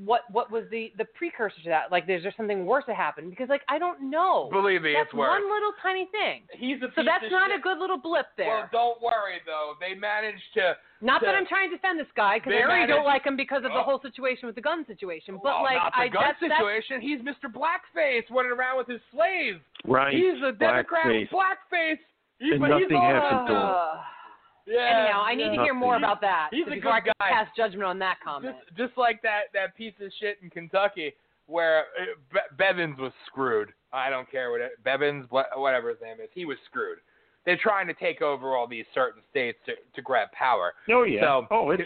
[0.04, 1.90] What what was the the precursor to that?
[1.90, 3.30] Like, is there something worse that happened?
[3.30, 4.48] Because like I don't know.
[4.52, 5.28] Believe me, that's it's worse.
[5.32, 6.42] one little tiny thing.
[6.52, 7.60] He's a So that's not shit.
[7.60, 8.46] a good little blip there.
[8.46, 9.72] Well, don't worry though.
[9.80, 10.76] They managed to.
[11.00, 13.36] Not that I'm trying to defend this guy because They I already don't like him
[13.40, 13.88] because of the Oh.
[13.88, 15.40] whole situation with the gun situation.
[15.42, 17.00] But well, like not the I gun that's, that's situation.
[17.00, 17.48] He's Mr.
[17.48, 19.60] Blackface running around with his slaves.
[19.88, 20.12] right.
[20.12, 21.30] He's a Democrat blackface.
[21.32, 21.98] blackface.
[22.38, 23.64] He, And but he's nothing all- happened to him.
[24.66, 26.04] Yeah, anyhow, I need to hear more Nothing.
[26.04, 27.30] about that He's a before I can guy.
[27.30, 28.56] pass judgment on that comment.
[28.76, 31.12] just just like that that piece of shit in Kentucky
[31.46, 33.72] where uh, Be- Bevins was screwed.
[33.92, 36.98] I don't care what it, Bevins, whatever his name is, he was screwed.
[37.44, 40.74] They're trying to take over all these certain states to to grab power.
[40.90, 41.22] Oh yeah.
[41.22, 41.82] So- oh, it's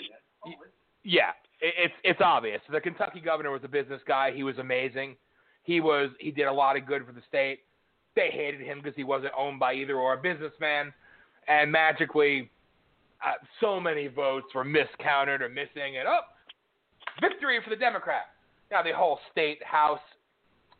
[1.02, 1.30] Yeah,
[1.60, 2.60] it, it's it's obvious.
[2.70, 4.32] The Kentucky governor was a business guy.
[4.32, 5.16] He was amazing.
[5.62, 7.60] He was he did a lot of good for the state.
[8.16, 10.92] They hated him because he wasn't owned by either or a businessman,
[11.48, 12.50] and magically,
[13.22, 16.20] uh, so many votes were miscounted or missing, and oh,
[17.20, 18.32] victory for the Democrat.
[18.70, 20.00] Now the whole state house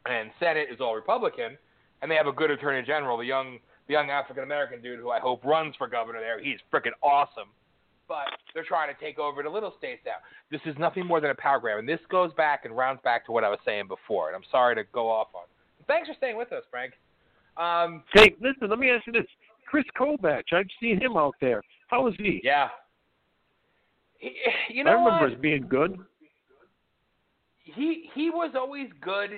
[0.06, 1.56] and Senate is all Republican,
[2.02, 5.11] and they have a good attorney general, the young the young African American dude who
[5.11, 6.43] I hope runs for governor there.
[6.43, 7.48] He's freaking awesome
[8.09, 10.20] but they're trying to take over the little states now.
[10.51, 13.24] This is nothing more than a power grab, and this goes back and rounds back
[13.27, 14.28] to what I was saying before.
[14.28, 15.44] And I'm sorry to go off on.
[15.86, 16.94] Thanks for staying with us, Frank.
[17.56, 18.69] Um, hey, listen.
[18.69, 19.27] Let me ask you this:
[19.66, 20.43] Chris Kobach.
[20.52, 21.62] I've seen him out there.
[21.94, 22.40] How is he?
[22.42, 22.70] yeah.
[24.18, 24.32] He,
[24.68, 25.32] you know I remember what?
[25.32, 25.96] as being good.
[27.62, 29.30] He he was always good.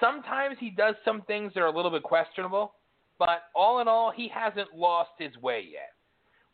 [0.00, 2.72] Sometimes he does some things that are a little bit questionable,
[3.18, 5.92] but all in all, he hasn't lost his way yet.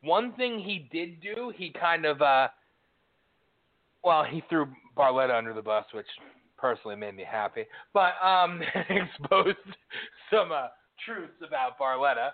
[0.03, 2.49] One thing he did do, he kind of uh
[4.03, 4.67] well, he threw
[4.97, 6.07] Barletta under the bus, which
[6.57, 9.59] personally made me happy, but um exposed
[10.29, 10.67] some uh
[11.07, 12.31] truths about Barletta,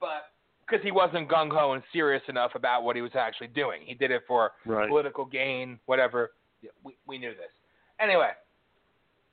[0.00, 0.26] but
[0.66, 3.82] because he wasn't gung ho and serious enough about what he was actually doing.
[3.84, 4.88] He did it for Right.
[4.88, 6.32] political gain, whatever.
[6.62, 7.50] Yeah, We we knew this.
[7.98, 8.30] Anyway,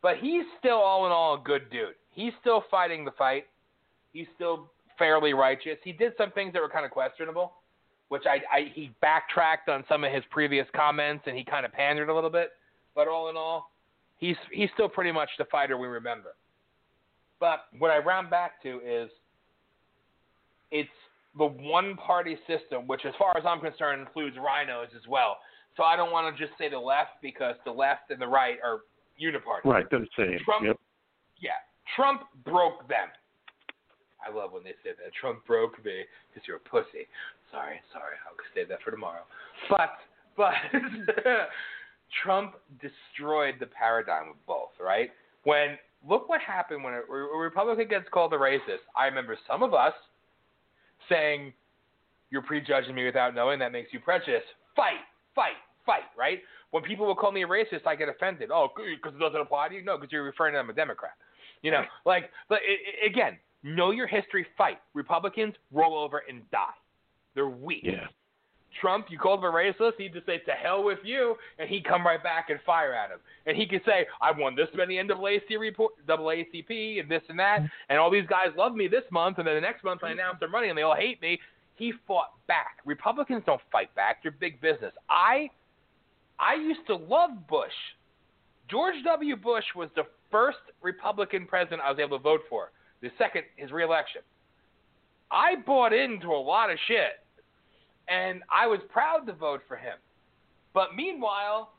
[0.02, 1.96] but he's still all in all a good dude.
[2.12, 3.48] He's still fighting the fight.
[4.14, 5.78] He's still fairly righteous.
[5.84, 7.54] He did some things that were kind of questionable,
[8.10, 11.72] which I, I he backtracked on some of his previous comments and he kind of
[11.72, 12.52] pandered a little bit.
[12.96, 13.72] But all in all,
[14.18, 16.36] he's he's still pretty much the fighter we remember.
[17.40, 19.10] But what I round back to is
[20.72, 20.90] it's
[21.38, 25.38] the one party system, which as far as I'm concerned includes rhinos as well.
[25.78, 28.58] So I don't want to just say the left because the left and the right
[28.64, 28.80] are
[29.22, 29.66] uniparty.
[29.66, 29.86] Right.
[29.90, 30.40] They're the same.
[30.44, 30.78] Trump- Yep.
[31.38, 31.52] Yeah,
[31.96, 33.08] Trump broke them.
[34.20, 35.14] I love when they say that.
[35.20, 37.08] Trump broke me because you're a pussy.
[37.52, 38.16] Sorry, sorry.
[38.28, 39.22] I'll save that for tomorrow.
[39.70, 39.96] But,
[40.36, 40.54] but
[42.24, 45.12] Trump destroyed the paradigm of both, right?
[45.46, 45.78] When
[46.08, 48.84] look what happened when a, a Republican gets called a racist.
[48.96, 49.94] I remember some of us
[51.10, 51.54] saying,
[52.30, 53.60] "You're prejudging me without knowing.
[53.60, 55.02] That makes you prejudiced." Fight,
[55.36, 56.40] fight, fight, right?
[56.72, 58.52] When people will call me a racist, I get offended.
[58.54, 59.84] Oh, because it doesn't apply to you?
[59.84, 61.14] No, because you're referring to them a Democrat.
[61.62, 64.46] You know, like, but i i again, know your history.
[64.58, 64.80] Fight.
[64.94, 66.68] Republicans roll over and die.
[67.36, 67.82] They're weak.
[67.84, 68.08] Yeah.
[68.80, 71.86] Trump, you called him a racist, he'd just say, to hell with you, and he'd
[71.86, 73.20] come right back and fire at him.
[73.46, 77.62] And he could say, I've won this many NAACP, report, NAACP and this and that,
[77.90, 80.38] and all these guys love me this month, and then the next month I announce
[80.42, 81.40] I'm running and they all hate me.
[81.76, 82.78] He fought back.
[82.86, 84.22] Republicans don't fight back.
[84.22, 84.94] They're big business.
[85.10, 85.50] I
[86.38, 87.72] I used to love Bush.
[88.70, 89.36] George W.
[89.36, 92.72] Bush was the first Republican president I was able to vote for.
[93.02, 94.22] The second, his reelection.
[95.32, 97.24] I bought into a lot of shit,
[98.10, 99.98] and I was proud to vote for him.
[100.74, 101.72] But meanwhile,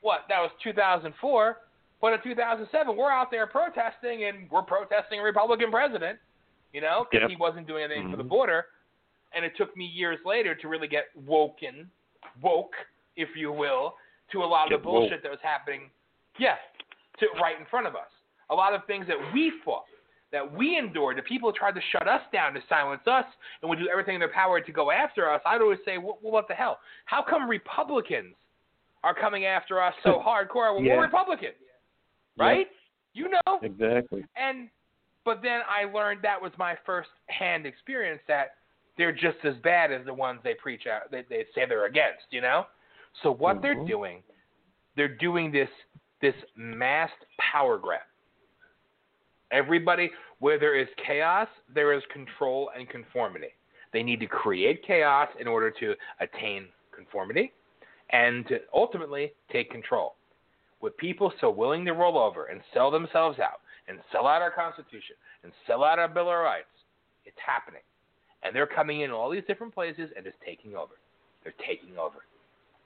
[0.00, 0.20] what?
[0.28, 1.58] That was 2004.
[2.00, 6.18] But in 2007, we're out there protesting, and we're protesting a Republican president,
[6.72, 7.30] you know, because Yep.
[7.30, 8.28] he wasn't doing anything for the Mhm.
[8.28, 8.68] border.
[9.32, 11.90] And it took me years later to really get woken,
[12.40, 12.76] woke,
[13.16, 13.98] if you will,
[14.30, 15.22] to a lot of Get the bullshit woke.
[15.22, 15.90] that was happening,
[16.36, 16.60] yes,
[17.18, 18.10] to right in front of us.
[18.50, 19.88] A lot of things that we fought,
[20.32, 23.24] that we endured, the people tried to shut us down, to silence us,
[23.62, 25.40] and would do everything in their power to go after us.
[25.46, 26.78] I'd always say, well, what the hell?
[27.06, 28.34] How come Republicans
[29.04, 30.74] are coming after us so hardcore?
[30.74, 30.96] Well, Yeah.
[30.96, 31.54] we're Republicans,
[32.36, 32.66] right?
[33.14, 33.58] You know.
[33.62, 34.24] Exactly.
[34.36, 34.68] And
[35.24, 38.54] but then I learned that was my first hand experience that
[38.96, 42.24] they're just as bad as the ones they preach out they, they say they're against,
[42.30, 42.66] you know?
[43.22, 43.88] So what they're Mhm.
[43.88, 44.22] doing,
[44.96, 45.70] they're doing this
[46.20, 48.00] this massed power grab.
[49.50, 50.10] Everybody
[50.40, 53.48] where there is chaos, there is control and conformity.
[53.92, 57.52] They need to create chaos in order to attain conformity
[58.10, 60.14] and to ultimately take control.
[60.80, 64.50] With people so willing to roll over and sell themselves out and sell out our
[64.50, 66.66] Constitution and sell out our Bill of Rights,
[67.24, 67.80] it's happening.
[68.42, 70.94] And they're coming in all these different places and just taking over.
[71.42, 72.18] They're taking over.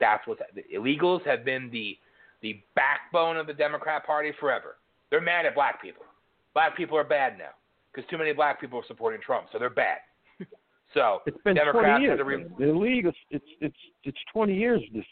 [0.01, 1.99] That's what the illegals have been the
[2.41, 4.77] the backbone of the Democrat Party forever.
[5.11, 6.03] They're mad at black people.
[6.55, 7.51] Black people are bad now
[7.95, 9.99] because too many black people are supporting Trump, so they're bad.
[10.95, 12.21] so It's been Democrats 20 years.
[12.25, 15.05] re- the league is it's it's it's 20 years this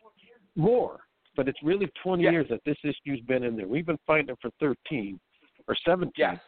[0.56, 1.00] more,
[1.36, 2.30] but it's really 20 Yeah.
[2.32, 3.66] years that this issue's been in there.
[3.68, 5.18] We've been fighting it for 13
[5.68, 6.12] or 17.
[6.16, 6.38] yes.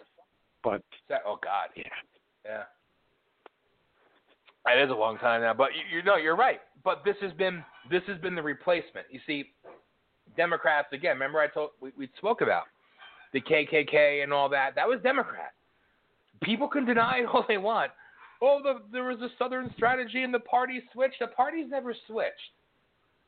[0.64, 1.68] But That, oh God.
[1.76, 1.82] yeah,
[2.44, 2.62] Yeah.
[4.68, 6.60] It is a long time now, but you, you know you're right.
[6.84, 9.06] But this has been this has been the replacement.
[9.10, 9.52] You see,
[10.36, 11.14] Democrats again.
[11.14, 12.64] Remember I told we, we spoke about
[13.32, 14.74] the KKK and all that.
[14.74, 15.52] That was Democrat.
[16.42, 17.90] People can deny it all they want.
[18.40, 21.20] Oh, the, there was a Southern strategy and the party switched.
[21.20, 22.32] The party's never switched.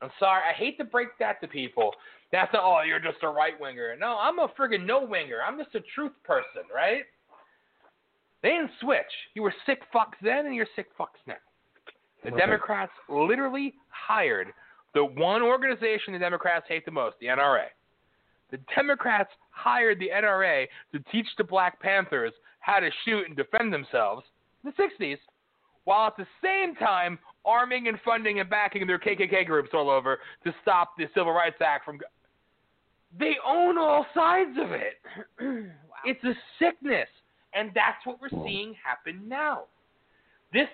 [0.02, 0.42] I'm sorry.
[0.48, 1.92] I hate to break that to people.
[2.32, 3.94] That's not, oh, you're just a right winger.
[3.98, 5.38] No, I'm a friggin' no winger.
[5.46, 7.02] I'm just a truth person, right?
[8.42, 9.00] They didn't switch.
[9.34, 11.34] You were sick fucks then, and you're sick fucks now.
[12.24, 12.38] The Okay.
[12.38, 14.48] Democrats literally hired
[14.94, 17.66] the one organization the Democrats hate the most, the NRA.
[18.50, 23.72] The Democrats hired the NRA to teach the Black Panthers how to shoot and defend
[23.72, 24.24] themselves
[24.64, 25.18] in the 60s,
[25.84, 30.18] while at the same time arming and funding and backing their KKK groups all over
[30.44, 31.98] to stop the Civil Rights Act from.
[31.98, 32.06] go-
[33.18, 35.00] They own all sides of it.
[36.06, 37.08] It's a sickness,
[37.54, 39.62] and that's what we're seeing happen now.
[40.52, 40.68] This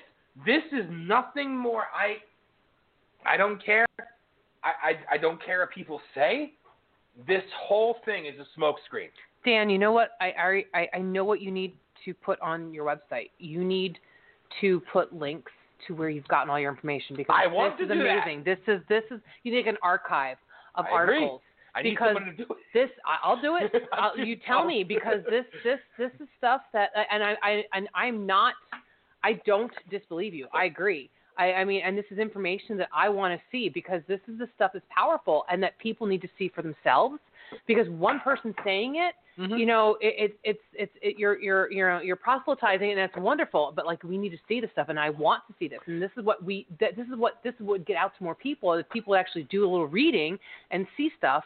[0.44, 1.84] this is nothing more.
[1.94, 2.16] I
[3.24, 3.86] I don't care.
[4.64, 6.55] I, I I don't care what people say.
[7.26, 9.08] This whole thing is a smokescreen.
[9.44, 10.10] Dan, you know what?
[10.20, 11.74] I, I I I know what you need
[12.04, 13.30] to put on your website.
[13.38, 13.98] You need
[14.60, 15.52] to put links
[15.86, 18.22] to where you've gotten all your information because I want this to is do that.
[18.26, 18.44] amazing.
[18.44, 20.36] This is this is you need an archive
[20.74, 21.16] of I agree.
[21.16, 21.40] articles.
[21.74, 22.56] I need Because someone to do it.
[22.74, 23.82] This I- I'll do it.
[23.92, 27.88] I'll, you tell me because this this this is stuff that and I I and
[27.94, 28.54] I'm not
[29.22, 30.48] I don't disbelieve you.
[30.52, 31.10] I agree.
[31.40, 34.38] I, I mean, and this is information that I want to see because this is
[34.38, 37.18] the stuff that's powerful and that people need to see for themselves.
[37.66, 39.58] Because one person saying it, Mhm.
[39.58, 43.72] you know, it, it, it's it's it, you're you're you're you're proselytizing and that's wonderful.
[43.74, 45.80] But like we need to see this stuff, and I want to see this.
[45.86, 48.34] And this is what we that this is what this would get out to more
[48.34, 50.38] people is people actually do a little reading
[50.72, 51.44] and see stuff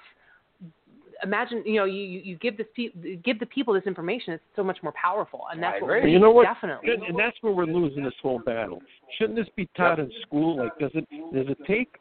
[1.24, 4.42] imagine you know you you, you give this pe- give the people this information it's
[4.54, 6.04] so much more powerful and that's I what agree.
[6.04, 6.44] we you know what?
[6.44, 8.80] definitely And, and that's where we're losing this whole battle.
[9.18, 10.56] Shouldn't this be taught in school?
[10.58, 11.96] Like, does it does it take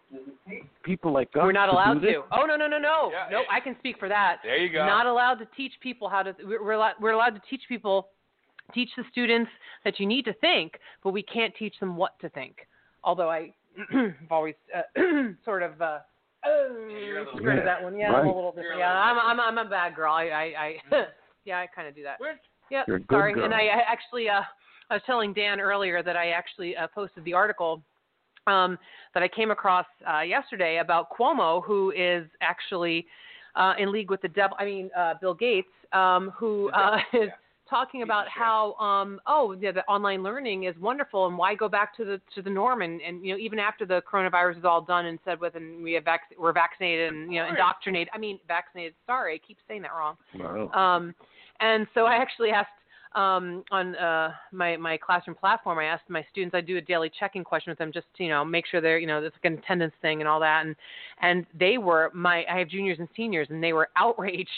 [0.83, 1.41] people like us?
[1.43, 2.13] we're not to allowed do this?
[2.15, 4.71] to oh no no no no Yeah, no i can speak for that There you
[4.71, 4.85] go.
[4.85, 8.09] not allowed to teach people how to we're we're allowed, we're allowed to teach people
[8.73, 9.49] teach the students
[9.83, 12.67] that you need to think but we can't teach them what to think
[13.03, 13.53] although i
[13.91, 15.01] have always uh,
[15.45, 15.99] sort of uh
[17.05, 18.65] you're a little that one yeah I'm a little bit.
[18.77, 20.53] Yeah, I'm i'm i'm a bad girl i i,
[20.91, 21.05] I
[21.45, 22.35] yeah i kind of do that We're-
[22.71, 23.45] yeah You're a good sorry girl.
[23.45, 24.41] and i, I actually uh
[24.89, 27.81] i was telling dan earlier that i actually uh, posted the article
[28.45, 28.77] um,
[29.13, 33.05] that I came across uh, yesterday about Cuomo, who is actually
[33.55, 34.57] uh, in league with the devil.
[34.59, 37.35] I mean, uh, Bill Gates, um, who uh, is yeah.
[37.73, 41.97] Talking about how um oh yeah the online learning is wonderful and why go back
[41.97, 42.83] to the to the norm?
[42.83, 45.81] And and you know even after the coronavirus is all done and said with and
[45.81, 49.57] we have vac- we're vaccinated and you know indoctrinated I mean vaccinated sorry I keep
[49.67, 50.17] saying that wrong.
[50.35, 50.69] Wow.
[50.69, 51.15] um
[51.61, 52.69] and so I actually asked
[53.15, 56.55] um, on uh, my my classroom platform, I asked my students.
[56.55, 58.97] I do a daily check-in question with them, just to, you know make sure they're
[58.97, 60.65] you know it's like an attendance thing and all that.
[60.65, 60.75] And
[61.21, 64.49] and they were my I have juniors and seniors, and they were outraged.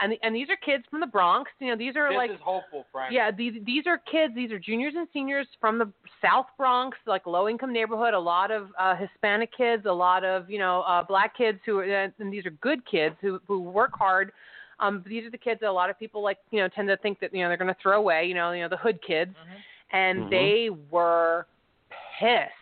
[0.00, 1.50] and the, and these are kids from the Bronx.
[1.60, 3.12] You know these are This like is hopeful, Frank.
[3.12, 4.34] yeah, these these are kids.
[4.34, 5.90] These are juniors and seniors from the
[6.22, 8.14] South Bronx, like low income neighborhood.
[8.14, 11.78] A lot of uh, Hispanic kids, a lot of you know uh, black kids who,
[11.78, 11.84] are,
[12.18, 14.32] and these are good kids who who work hard.
[14.80, 16.96] Um, these are the kids that a lot of people like you know tend to
[16.98, 18.26] think that you know they're going to throw away.
[18.26, 19.34] You know, you know the hood kids,
[19.92, 20.30] and Mhm.
[20.30, 21.46] they were
[22.18, 22.52] pissed.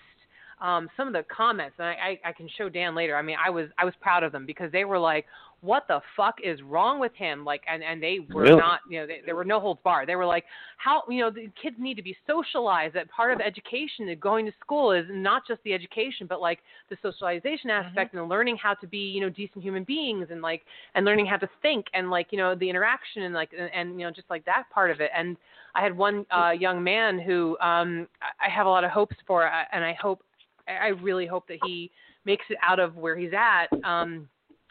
[0.59, 3.15] Um, some of the comments, and I, I, I can show Dan later.
[3.15, 5.27] I mean, I was I was proud of them because they were like,
[5.61, 8.57] "What the fuck is wrong with him?" Like, and and they were Really?
[8.57, 10.09] not, you know, they, there were no holds barred.
[10.09, 10.45] They were like,
[10.79, 12.95] "How, you know, the kids need to be socialized.
[12.95, 16.61] That part of education, that going to school is not just the education, but like
[16.89, 20.63] the socialization aspect and learning how to be, you know, decent human beings and like
[20.95, 24.01] and learning how to think and like you know the interaction and like and, and
[24.01, 25.37] you know just like that part of it." And
[25.75, 29.17] I had one uh, young man who um, I I have a lot of hopes
[29.27, 30.23] for, uh, and I hope,
[30.69, 31.91] I really hope that he
[32.25, 33.67] makes it out of where he's at.
[33.85, 34.29] Um,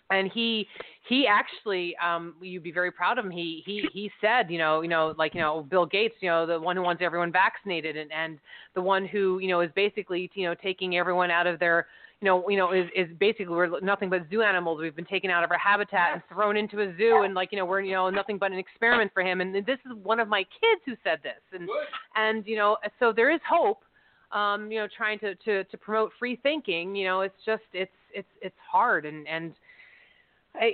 [0.10, 0.68] and he
[1.08, 4.82] he actually um you'd be very proud of him he he he said you know
[4.82, 7.98] you know like you know bill gates you know the one who wants everyone vaccinated
[7.98, 8.40] and and
[8.76, 11.88] the one who you know is basically you know taking everyone out of their
[12.22, 15.30] you know you know is is basically we're nothing but zoo animals we've been taken
[15.30, 17.94] out of our habitat and thrown into a zoo and like you know we're you
[17.94, 20.94] know nothing but an experiment for him and this is one of my kids who
[21.04, 21.68] said this and
[22.16, 23.84] and you know so there is hope
[24.32, 27.92] um you know trying to to to promote free thinking you know it's just it's
[28.14, 29.54] it's it's hard and and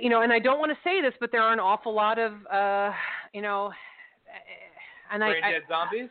[0.00, 2.18] you know and I don't want to say this but there are an awful lot
[2.18, 2.92] of uh
[3.32, 3.72] you know
[5.12, 6.08] and I, Brain I dead zombies.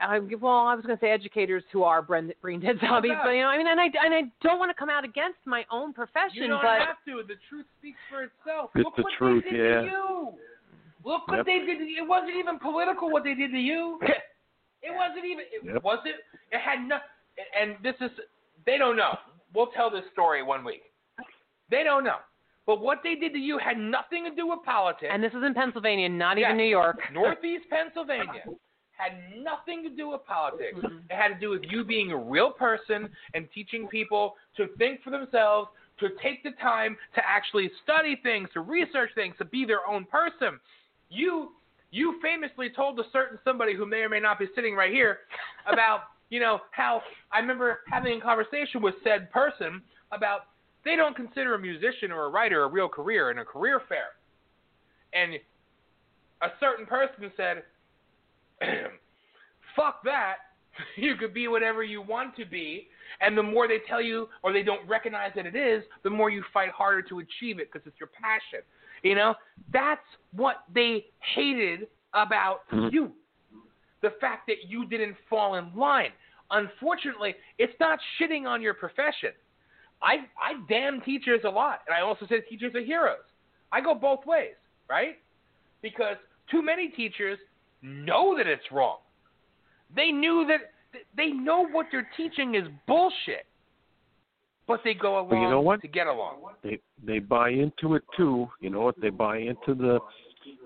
[0.00, 3.24] I, well, I was going to say educators who are brain, brain dead zombies, that?
[3.24, 5.38] but you know, I mean, and I and I don't want to come out against
[5.44, 7.22] my own profession, You don't but have to.
[7.26, 8.70] The truth speaks for itself.
[8.74, 9.80] It's Look the what truth, they did yeah.
[9.80, 10.32] to you.
[11.04, 11.46] Look what Yep.
[11.46, 11.78] they did.
[11.78, 11.84] To.
[11.84, 13.98] It wasn't even political what they did to you.
[14.86, 15.44] It wasn't even.
[15.50, 15.82] It Yep.
[15.82, 16.16] was it.
[16.52, 16.98] It had no.
[17.58, 18.10] And this is.
[18.66, 19.16] They don't know.
[19.54, 20.82] We'll tell this story one week.
[21.70, 22.18] They don't know.
[22.66, 25.10] But what they did to you had nothing to do with politics.
[25.12, 26.46] and this is in Pennsylvania, not Yes.
[26.48, 26.98] even New York.
[27.12, 28.44] Northeast Pennsylvania
[28.96, 29.12] had
[29.42, 30.78] nothing to do with politics.
[30.78, 30.98] Mm-hmm.
[31.10, 35.02] It had to do with you being a real person and teaching people to think
[35.02, 35.68] for themselves,
[35.98, 40.04] to take the time to actually study things, to research things, to be their own
[40.04, 40.58] person.
[41.10, 41.52] You
[41.90, 45.18] you famously told a certain somebody who may or may not be sitting right here
[45.70, 49.80] about, you know, how I remember having a conversation with said person
[50.10, 50.46] about
[50.84, 54.08] they don't consider a musician or a writer a real career and a career fair.
[55.12, 55.34] And
[56.42, 57.62] a certain person said,
[59.76, 60.36] fuck that.
[60.96, 62.88] You could be whatever you want to be.
[63.20, 66.30] And the more they tell you or they don't recognize that it is, the more
[66.30, 68.58] you fight harder to achieve it because it's your passion.
[69.04, 69.36] You know,
[69.72, 71.06] that's what they
[71.36, 72.92] hated about Mhm.
[72.92, 73.14] you.
[74.00, 76.12] The fact that you didn't fall in line.
[76.50, 79.32] Unfortunately, it's not shitting on your profession.
[80.04, 83.24] I I damn teachers a lot, and I also say teachers are heroes.
[83.72, 84.54] I go both ways,
[84.88, 85.16] right?
[85.82, 86.16] Because
[86.50, 87.38] too many teachers
[87.82, 88.98] know that it's wrong.
[89.96, 90.72] They knew that
[91.16, 93.46] they know what they're teaching is bullshit,
[94.66, 95.80] but they go along But you know what?
[95.82, 96.36] to get along.
[96.62, 98.48] They they buy into it too.
[98.60, 99.00] You know what?
[99.00, 99.98] They buy into the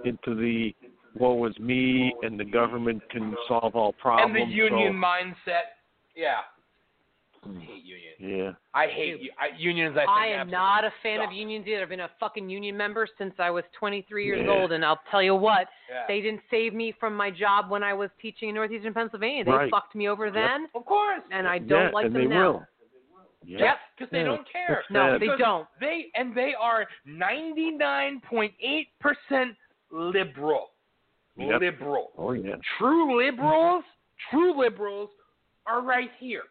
[0.04, 0.74] into the
[1.18, 4.36] woe is me and the government can solve all problems.
[4.36, 5.62] and the union so- mindset,
[6.14, 6.40] yeah.
[7.56, 8.16] I hate unions.
[8.20, 8.52] yeah.
[8.74, 9.96] I hate u- I, unions.
[9.96, 11.82] I, think I am not a fan of unions either.
[11.82, 14.50] I've been a fucking union member since I was 23 years Yeah.
[14.52, 16.04] old, and I'll tell you what, Yeah.
[16.08, 19.44] they didn't save me from my job when I was teaching in northeastern Pennsylvania.
[19.44, 19.70] They Right.
[19.70, 21.22] fucked me over then, Of course.
[21.30, 22.52] and I don't yeah, like and them they now.
[22.52, 22.66] will.
[23.44, 23.58] Yeah.
[23.60, 24.24] Yes, because they Yeah.
[24.24, 24.80] don't care.
[24.80, 25.20] It's No, sad.
[25.22, 25.66] they don't.
[25.80, 29.56] They and they are 99.8%
[29.90, 30.70] liberal.
[31.36, 31.60] Yep.
[31.60, 32.10] Liberal.
[32.18, 32.56] Oh yeah.
[32.78, 33.84] True liberals,
[34.30, 35.10] true liberals
[35.66, 36.42] are right here.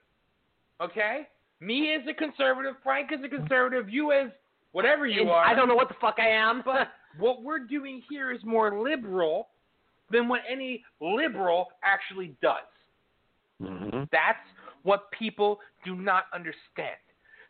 [0.82, 1.28] Okay?
[1.60, 4.30] Me as a conservative, Frank as a conservative, you as
[4.72, 5.46] whatever you And are.
[5.46, 6.62] I don't know what the fuck I am.
[6.64, 6.90] But
[7.20, 9.48] what we're doing here is more liberal
[10.12, 12.58] than what any liberal actually does.
[13.62, 14.38] hmm That's
[14.84, 16.98] what people do not understand.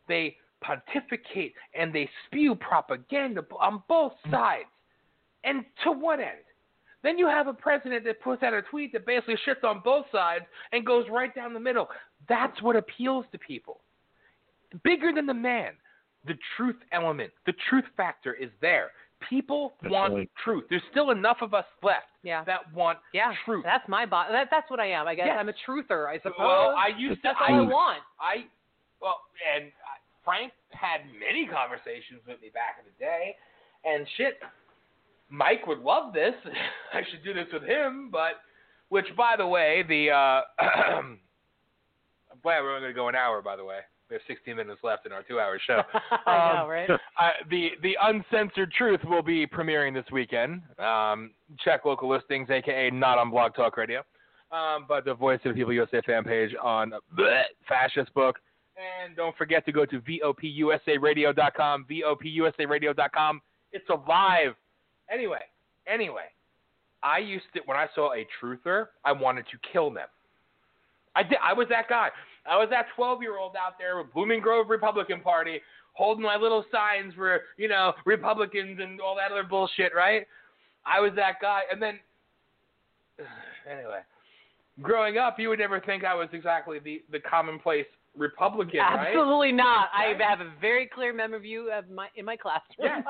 [0.07, 4.65] They pontificate and they spew propaganda on both sides.
[5.43, 6.39] And to what end?
[7.03, 10.05] Then you have a president that puts out a tweet that basically shits on both
[10.11, 11.87] sides and goes right down the middle.
[12.29, 13.79] That's what appeals to people.
[14.83, 15.73] Bigger than the man,
[16.25, 18.91] the truth element, the truth factor is there.
[19.29, 20.29] People That's want right.
[20.43, 20.65] truth.
[20.69, 22.43] There's still enough of us left Yeah.
[22.43, 23.33] that want Yeah.
[23.45, 23.63] truth.
[23.63, 25.07] That's my bo- that, That's what I am.
[25.07, 25.37] I guess Yes.
[25.39, 26.07] I'm a truther.
[26.07, 26.35] I suppose.
[26.37, 27.29] Well, I used to.
[27.29, 28.03] that's I, all I want.
[28.19, 28.45] I
[29.01, 29.21] well,
[29.55, 29.71] and
[30.23, 33.35] Frank had many conversations with me back in the day,
[33.85, 34.39] and shit.
[35.29, 36.33] Mike would love this.
[36.93, 38.41] I should do this with him, but
[38.89, 40.41] which, by the way, the uh,
[42.43, 43.41] Glad we're only going to go an hour.
[43.41, 45.81] By the way, we have 16 minutes left in our two-hour show.
[46.25, 46.89] I know, Um, right?
[47.19, 50.61] Uh, the the uncensored truth will be premiering this weekend.
[50.79, 54.03] Um, check local listings, aka not on Blog Talk Radio,
[54.51, 58.37] um, but the Voice of the People USA fan page on bleh, Fascist Book.
[58.77, 61.85] And don't forget to go to vopusaradio.com.
[61.89, 63.41] vopusaradio.com.
[63.71, 64.53] It's alive.
[65.11, 65.39] Anyway,
[65.87, 66.25] anyway,
[67.01, 70.07] I used to when I saw a truther, I wanted to kill them.
[71.17, 71.37] I did.
[71.43, 72.09] I was that guy.
[72.49, 75.59] I was that 12 year old out there with Blooming Grove Republican Party,
[75.93, 80.25] holding my little signs for you know Republicans and all that other bullshit, right?
[80.85, 81.61] I was that guy.
[81.71, 81.99] And then,
[83.69, 83.99] anyway,
[84.81, 87.85] growing up, you would never think I was exactly the the commonplace
[88.15, 89.07] Republican, right?
[89.09, 89.89] Absolutely not.
[89.95, 90.15] Right?
[90.19, 92.63] I have a very clear memory view of my in my classroom.
[92.79, 93.03] Yes.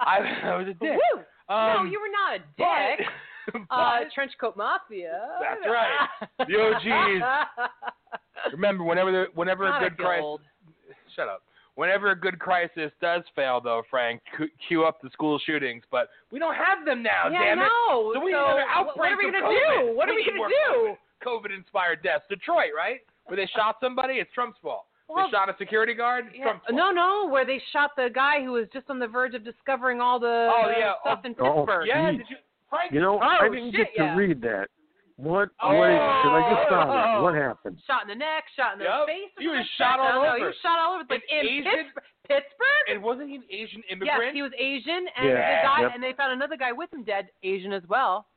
[0.00, 0.98] I, I was a dick.
[1.14, 1.22] Woo!
[1.48, 3.06] no, Um, you were not a dick.
[3.06, 3.12] but-
[3.70, 5.28] uh, trench coat mafia.
[5.40, 6.46] That's right.
[6.48, 7.72] The OGs.
[8.52, 10.40] remember, whenever the, whenever God, a I good feel crisis old.
[11.16, 11.42] shut up.
[11.76, 14.20] Whenever a good crisis does fail, though, Frank,
[14.68, 15.82] cue up the school shootings.
[15.90, 17.62] But we don't have them now, yeah, damn it.
[17.62, 18.12] no.
[18.12, 19.96] So we need so another what- outbreak What are we gonna do?
[19.96, 20.96] What are We we gonna do?
[21.24, 22.24] COVID-inspired deaths.
[22.28, 23.00] Detroit, right?
[23.26, 24.14] Where they shot somebody.
[24.14, 24.84] It's Trump's fault.
[25.08, 26.26] Well, they shot a security guard.
[26.34, 26.44] Yeah.
[26.44, 26.76] Trump's fault.
[26.76, 30.00] No, no, where they shot the guy who was just on the verge of discovering
[30.00, 30.92] all the Oh, yeah.
[31.02, 31.86] stuff in Oh, Pittsburgh.
[31.88, 32.10] Yeah.
[32.12, 32.36] Did you,
[32.70, 32.92] Frank?
[32.92, 34.16] You know, Oh, I didn't shit, get to yeah.
[34.16, 34.68] read that.
[35.16, 35.50] What?
[35.60, 35.74] Oh.
[35.76, 35.90] What?
[35.92, 37.22] Because I just found it.
[37.22, 37.42] What oh.
[37.42, 37.76] happened?
[37.86, 39.06] Shot in the neck, shot in the Yep.
[39.06, 39.32] face.
[39.38, 40.14] He was shot like that.
[40.16, 40.38] all No, over.
[40.38, 41.04] He was shot all over.
[41.10, 42.04] Like in Asian- Pittsburgh.
[42.26, 42.86] Pittsburgh?
[42.88, 44.06] And wasn't he an Asian immigrant?
[44.06, 44.36] Yes, immigrant?
[44.36, 45.34] he was Asian, and Yeah.
[45.34, 45.90] the guy, Yep.
[45.94, 48.28] and they found another guy with him dead, Asian as well.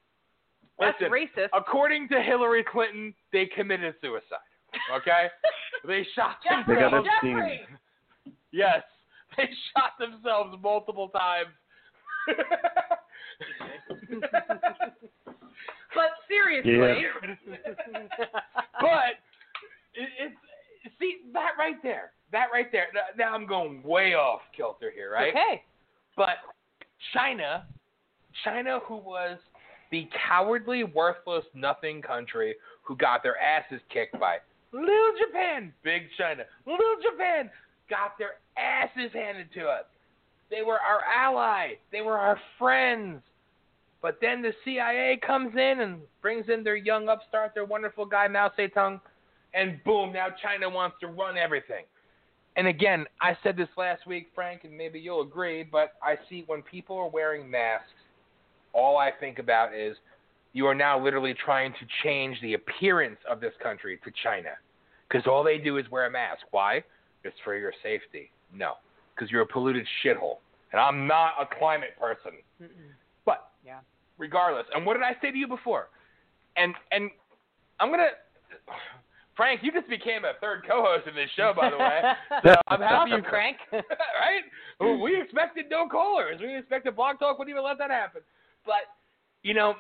[0.80, 1.50] That's Listen, racist.
[1.54, 4.40] According to Hillary Clinton, they committed suicide.
[4.92, 5.30] Okay?
[5.86, 6.68] they shot themselves.
[6.68, 7.10] They got themselves.
[7.24, 7.78] Epstein.
[8.52, 8.84] Yes,
[9.38, 11.54] they shot themselves multiple times.
[15.96, 16.72] but seriously,
[18.82, 19.20] but
[19.94, 20.36] it, it's
[21.00, 22.88] see that right there, that right there.
[22.94, 25.30] Now- Now I'm going way off kilter here, right?
[25.34, 25.64] okay.
[26.16, 26.38] But
[27.14, 27.66] China,
[28.44, 29.38] China, who was
[29.92, 34.38] the cowardly, worthless, nothing country who got their asses kicked by
[34.72, 37.50] little Japan, big China, little Japan,
[37.90, 39.86] got their asses handed to us.
[40.50, 41.78] They were our allies.
[41.92, 43.22] They were our friends.
[44.02, 48.28] But then the CIA comes in and brings in their young upstart, their wonderful guy
[48.28, 49.00] Mao Zedong,
[49.54, 51.86] and boom, now China wants to run everything.
[52.56, 56.44] And again, I said this last week, Frank, and maybe you'll agree, but I see
[56.48, 57.88] when people are wearing masks,
[58.74, 59.96] all I think about is
[60.54, 64.50] you are now literally trying to change the appearance of this country to China.
[65.08, 66.42] Because all they do is wear a mask.
[66.52, 66.84] Why?
[67.24, 68.32] It's for your safety.
[68.54, 68.74] No,
[69.16, 70.38] because you're a polluted shithole.
[70.72, 72.32] And I'm not a climate person.
[72.62, 72.70] Mm-mm.
[73.26, 73.80] But Yeah.
[74.18, 75.90] regardless, and what did I say to you before?
[76.56, 77.10] And and
[77.80, 78.10] I'm gonna
[79.36, 82.02] Frank, you just became a third co-host in this show, by the way.
[82.44, 83.58] So I'm happy you Frank.
[83.72, 84.44] right?
[84.80, 86.40] We expected no callers.
[86.40, 88.22] We expected Blog Talk wouldn't even let that happen.
[88.66, 88.94] But
[89.42, 89.76] you know,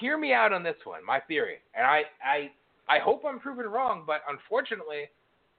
[0.00, 1.04] hear me out on this one.
[1.04, 2.50] My theory, and I I
[2.88, 5.08] I hope I'm proven wrong, but unfortunately,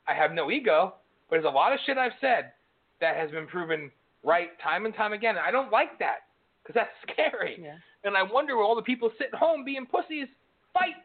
[0.07, 0.95] I have no ego.
[1.30, 2.53] But there's a lot of shit I've said
[3.01, 3.91] that has been proven
[4.23, 5.35] right time and time again.
[5.38, 6.19] I don't like that
[6.63, 7.59] because that's scary.
[7.61, 7.76] Yeah.
[8.03, 10.27] And I wonder where all the people sitting home being pussies
[10.73, 10.95] fight,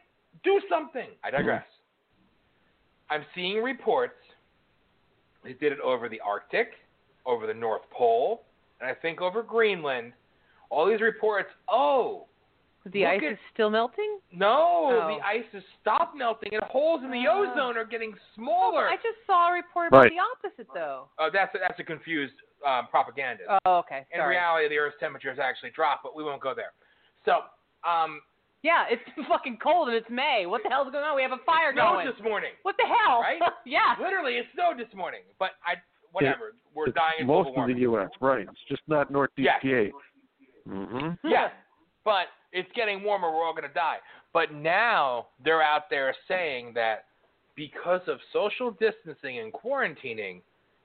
[0.43, 1.07] do something.
[1.23, 1.63] I digress.
[1.63, 3.13] Mm-hmm.
[3.13, 4.13] I'm seeing reports.
[5.43, 6.71] They did it over the Arctic,
[7.25, 8.43] over the North Pole,
[8.81, 10.13] and I think over Greenland.
[10.69, 11.49] All these reports.
[11.69, 12.25] Oh,
[12.85, 14.19] The Look ice at- is still melting.
[14.31, 15.07] no, Oh.
[15.17, 17.49] the ice has stopped melting, and holes in the Oh.
[17.51, 18.87] ozone are getting smaller.
[18.87, 20.11] I just saw a report about Right.
[20.11, 21.09] the opposite, though.
[21.17, 22.35] Oh, that's a, that's a confused
[22.65, 23.59] um, propaganda.
[23.65, 24.05] Oh, okay.
[24.11, 26.73] In reality, the Earth's temperature has actually dropped, but we won't go there.
[27.25, 27.43] So,
[27.83, 28.21] um,
[28.63, 30.47] Yeah, it's fucking cold and it's May.
[30.47, 31.15] What the hell's going on?
[31.15, 32.07] We have a fire it snowed going.
[32.07, 32.53] this morning.
[32.63, 33.21] What the hell?
[33.21, 33.39] Right?
[33.65, 33.95] yeah.
[33.99, 35.21] Literally, it snowed this morning.
[35.37, 35.75] But I,
[36.11, 36.55] whatever.
[36.73, 37.73] We're It's dying of most of the.
[37.81, 38.09] U.S.
[38.19, 38.47] Right.
[38.49, 39.91] It's just not Northeast Yes.
[39.93, 39.99] PA.
[40.67, 41.27] Mm-hmm.
[41.27, 41.51] Yes,
[42.03, 43.29] but it's getting warmer.
[43.31, 43.97] We're all going to die.
[44.33, 47.05] But now they're out there saying that
[47.55, 50.41] because of social distancing and quarantining,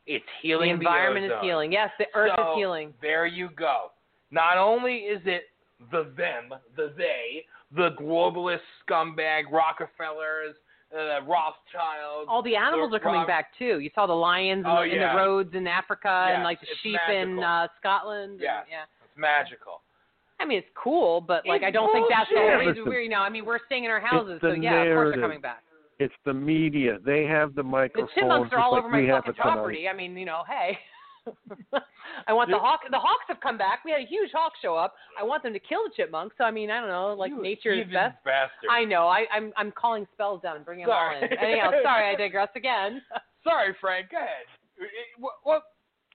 [0.06, 0.68] it's healing.
[0.70, 1.44] The environment is ozone.
[1.44, 1.72] healing.
[1.72, 2.94] Yes, the earth So, is healing.
[3.02, 3.90] There you go.
[4.30, 5.44] Not only is it
[5.90, 7.44] the them, the they,
[7.74, 10.54] the globalist scumbag Rockefellers,
[10.94, 12.28] uh, Rothschilds.
[12.28, 13.78] All the animals the are coming back too.
[13.80, 15.12] You saw the lions in, Oh, the, in yeah.
[15.12, 18.32] the roads in Africa and like the sheep in uh, Scotland.
[18.34, 18.60] and- yeah.
[19.04, 19.80] It's magical.
[20.40, 22.54] I mean, it's cool, but like It's I don't think that's the bullshit.
[22.54, 24.94] only reason we're, you know, I mean, we're staying in our houses, so yeah, of
[24.96, 25.62] course they're coming back.
[25.98, 26.98] It's the media.
[27.04, 28.10] They have the The microphones.
[28.14, 29.42] chipmunks are all like over my fucking it tonight.
[29.54, 29.86] property.
[29.88, 30.78] I mean, you know, hey.
[32.26, 32.80] I want the hawk.
[32.90, 33.84] The hawks have come back.
[33.84, 34.94] We had a huge hawk show up.
[35.20, 36.34] I want them to kill the chipmunks.
[36.38, 38.16] So I mean, I don't know, like You nature is best.
[38.24, 38.70] Bastard.
[38.70, 39.06] I know.
[39.06, 41.28] I, I'm I'm calling spells down and bringing them all in.
[41.28, 41.52] Sorry.
[41.52, 43.02] Anyhow, sorry, I digress again.
[43.44, 44.10] Sorry, Frank.
[44.10, 44.28] Go ahead.
[44.78, 45.62] It- it- what- what-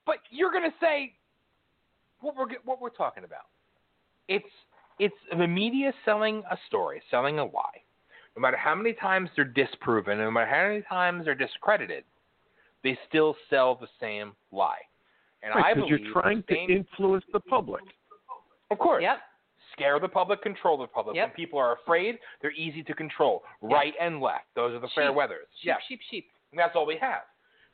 [0.05, 1.13] but you're gonna say
[2.21, 3.45] what we're what we're talking about.
[4.27, 4.45] It's
[4.99, 7.81] it's the media selling a story, selling a lie.
[8.35, 12.03] No matter how many times they're disproven, no matter how many times they're discredited,
[12.83, 14.79] they still sell the same lie.
[15.43, 17.83] And I Right, because believe you're trying to influence the public.
[18.71, 19.21] of course, Yep.
[19.73, 21.15] scare the public, control the public.
[21.15, 21.27] Yep.
[21.29, 23.43] When people are afraid, they're easy to control.
[23.61, 24.45] Right and left.
[24.55, 25.15] Those are the fair Sheep.
[25.15, 25.47] weathers.
[25.57, 25.83] Sheep, Yes.
[25.83, 26.31] sheep, sheep.
[26.51, 27.23] And that's all we have.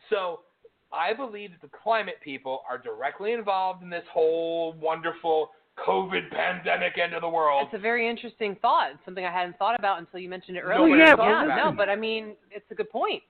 [0.09, 0.43] So
[0.91, 6.97] I believe that the climate people are directly involved in this whole wonderful COVID pandemic
[7.01, 7.63] end of the world.
[7.71, 8.91] It's a very interesting thought.
[8.91, 11.05] It's something I hadn't thought about until you mentioned it Nobody earlier.
[11.05, 13.23] yeah, talks yeah, no, but I mean, it's a good point.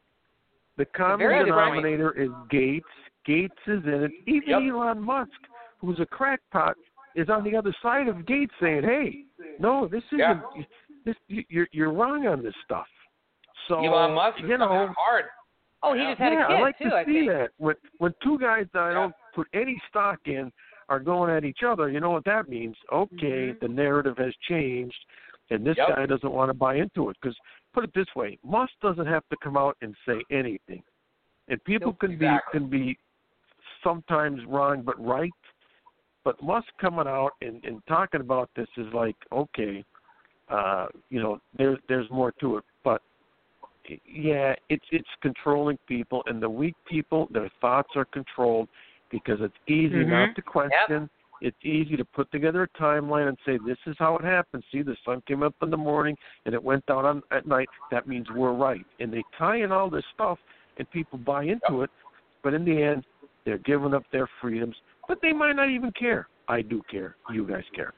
[0.78, 1.76] The common very good point.
[1.76, 2.86] denominator is Gates.
[3.26, 4.12] Gates is in it.
[4.28, 4.62] Even Yep.
[4.74, 5.32] Elon Musk,
[5.80, 6.76] who's a crackpot,
[7.16, 9.26] is on the other side of Gates saying, "Hey,
[9.60, 10.20] no, this isn't.
[10.20, 10.42] Yeah.
[11.06, 12.88] This you- you're you're wrong on this stuff."
[13.68, 15.26] So Elon Musk is you coming know, out hard.
[15.84, 16.90] Oh, he just had yeah, a kid I like too.
[16.90, 17.30] to I see think.
[17.32, 20.52] that when when two guys that I don't put any stock in
[20.92, 21.90] are going at each other.
[21.90, 22.76] You know what that means?
[22.92, 23.60] Okay, Mhm.
[23.62, 25.06] the narrative has changed,
[25.50, 25.88] and this Yep.
[25.88, 27.18] guy doesn't want to buy into it.
[27.22, 27.40] Because
[27.72, 30.84] put it this way, Musk doesn't have to come out and say anything,
[31.48, 32.00] and people Nope.
[32.00, 32.60] can Exactly.
[32.60, 32.98] be can be
[33.82, 35.32] sometimes wrong but right.
[36.26, 39.84] But Musk coming out and, and talking about this is like, okay,
[40.50, 42.66] uh, you know, there's there's more to it.
[42.84, 43.02] But
[44.06, 48.68] yeah, it's it's controlling people, and the weak people, their thoughts are controlled
[49.12, 50.08] because it's easy Mhm.
[50.08, 51.10] not to question.
[51.42, 54.64] It's easy to put together a timeline and say this is how it happened.
[54.72, 56.16] See, the sun came up in the morning
[56.46, 57.68] and it went down on, at night.
[57.90, 58.86] That means we're right.
[59.00, 60.38] And they tie in all this stuff,
[60.78, 61.90] and people buy into it.
[62.44, 63.06] But in the end,
[63.44, 64.80] they're giving up their freedoms.
[65.08, 66.28] But they might not even care.
[66.48, 67.16] I do care.
[67.32, 67.94] You guys care.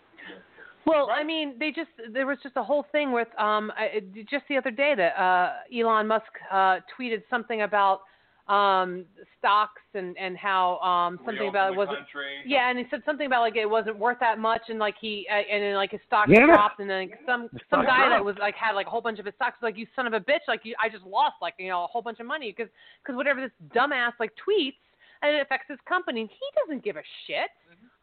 [0.86, 4.46] Well, I mean, they just there was just a whole thing with um I, just
[4.50, 8.02] the other day that uh Elon Musk uh tweeted something about
[8.50, 9.06] um
[9.40, 12.00] stocks and and how um something about it wasn't
[12.46, 15.26] yeah, and he said something about like it wasn't worth that much, and like he
[15.32, 16.46] uh, and then like his stock Yeah.
[16.48, 19.00] dropped, and then some The some stock guy that was like had like a whole
[19.02, 21.06] bunch of his stocks was like you son of a bitch, like you, I just
[21.06, 22.70] lost like you know a whole bunch of money because
[23.02, 24.76] because whatever this dumbass like tweets
[25.22, 27.50] and it affects his company, he doesn't give a shit.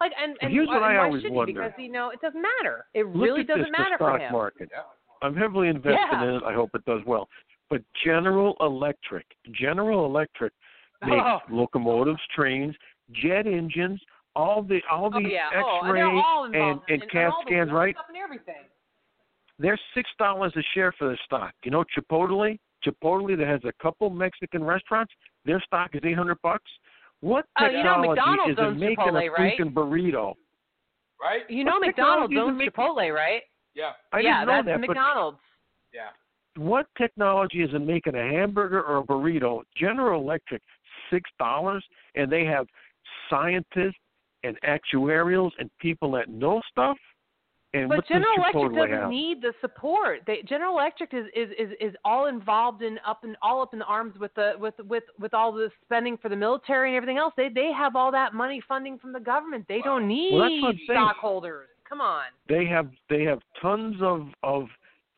[0.01, 1.53] Like and and, Here's what and I why always should wonder.
[1.53, 1.59] he?
[1.59, 2.87] Because you know it doesn't matter.
[2.95, 4.33] It Look really at doesn't this, matter the stock for him.
[4.33, 4.69] market.
[4.73, 4.79] Yeah.
[5.23, 6.23] I'm heavily invested Yeah.
[6.23, 6.43] in it.
[6.45, 7.29] I hope it does well.
[7.71, 10.53] But General Electric, General Electric
[11.03, 11.07] oh.
[11.07, 11.39] makes Oh.
[11.49, 12.75] locomotives, trains,
[13.13, 14.01] jet engines,
[14.37, 15.49] all the all the Oh yeah.
[15.55, 17.95] Oh, X-ray they're all and, and CAT all the scans, right?
[17.95, 18.65] Stuff and everything.
[19.59, 21.53] They're six dollars a share for their stock.
[21.65, 25.13] You know Chipotle, Chipotle that has a couple Mexican restaurants,
[25.45, 26.71] their stock is eight hundred bucks.
[27.21, 29.59] What Oh, you know, technology McDonald's is in making Chipotle, a right?
[29.59, 30.35] freaking burrito?
[31.21, 31.43] Right?
[31.51, 33.43] You know What McDonald's is owns it making- Chipotle, right?
[33.75, 33.91] Yeah.
[34.13, 35.39] I yeah, didn't know that's that, but McDonald's.
[35.93, 36.09] Yeah.
[36.57, 39.63] What technology is in making a hamburger or a burrito?
[39.77, 40.63] General Electric,
[41.11, 42.67] six dollars, and they have
[43.29, 43.97] scientists
[44.43, 46.97] and actuarials and people that know stuff.
[47.73, 49.11] And But General Electric doesn't have?
[49.11, 50.23] need the support.
[50.27, 53.79] They, General Electric is, is, is, is all involved in up in all up in
[53.79, 57.19] the arms with the with with with all the spending for the military and everything
[57.19, 57.33] else.
[57.37, 59.67] They they have all that money funding from the government.
[59.69, 60.99] They don't need Well, that's what I'm saying.
[60.99, 61.69] stockholders.
[61.89, 62.25] Come on.
[62.49, 64.65] they have they have tons of of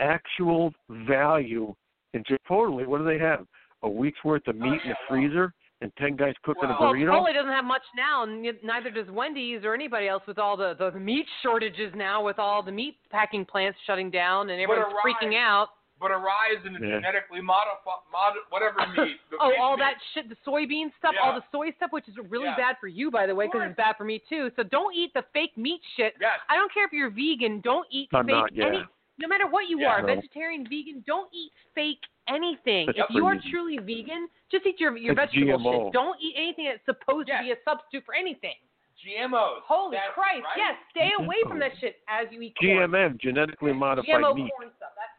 [0.01, 0.73] actual
[1.06, 1.74] value
[2.14, 2.85] in Chipotle.
[2.86, 3.47] What do they have?
[3.82, 6.93] A week's worth of meat in the freezer and ten guys cooking Well, a Well,
[6.94, 7.09] burrito.
[7.10, 10.74] Chipotle doesn't have much now, and neither does Wendy's or anybody else with all the,
[10.78, 14.94] the meat shortages now, with all the meat packing plants shutting down and But everyone's
[15.05, 15.69] freaking out.
[16.01, 16.97] But a rise in the Yeah.
[16.97, 19.19] genetically modified, mod, whatever meat.
[19.40, 19.82] oh, all meat.
[19.85, 22.56] that shit, the soybean stuff, all the soy stuff, which is really Yeah.
[22.56, 24.51] bad for you, by the way, because it's bad for me too.
[24.56, 26.14] So don't eat the fake meat shit.
[26.20, 26.39] Yes.
[26.48, 27.60] I don't care if you're vegan.
[27.60, 28.66] Don't eat I'm fake not, yeah.
[28.66, 28.85] any.
[29.23, 29.93] No matter what you Yeah.
[29.93, 30.09] are, No.
[30.16, 32.86] vegetarian, vegan, don't eat fake anything.
[32.86, 33.51] That's if you are crazy.
[33.51, 35.85] truly vegan, just eat your your It's vegetable GMO.
[35.86, 35.93] shit.
[35.93, 37.39] Don't eat anything that's supposed Yes.
[37.39, 38.57] to be a substitute for anything.
[38.99, 39.62] GMOs.
[39.62, 40.44] Holy That's Christ!
[40.44, 40.57] right.
[40.57, 42.70] Yes, stay away from that shit as you eat corn.
[42.93, 44.51] GMM, genetically modified GMO meat.
[44.57, 44.93] corn stuff.
[44.97, 45.12] That's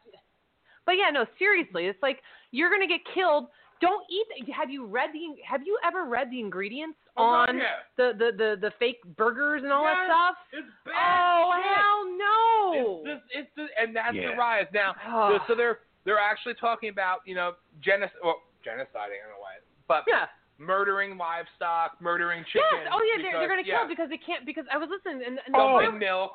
[0.86, 3.48] but yeah, no, seriously, it's like you're gonna get killed.
[3.80, 4.48] Don't eat.
[4.54, 5.36] Have you read the?
[5.46, 7.84] Have you ever read the ingredients Oh, on yeah.
[7.96, 10.36] the, the the the fake burgers and all that stuff?
[10.52, 11.76] It's bad Oh shit.
[11.76, 13.02] hell no!
[13.04, 14.30] It's, this, it's the, and that's Yeah.
[14.32, 14.94] the rise now.
[15.06, 15.38] Oh.
[15.46, 18.18] So, so they're they're actually talking about you know genocide.
[18.22, 19.14] Well, genocide.
[19.14, 20.26] I don't know why, but yeah,
[20.58, 22.82] murdering livestock, murdering chickens.
[22.84, 22.92] Yes.
[22.92, 24.46] Oh yeah, they're, they're going to kill yeah, because they can't.
[24.46, 25.80] Because I was listening and, and the Oh.
[25.82, 26.32] dumping milk.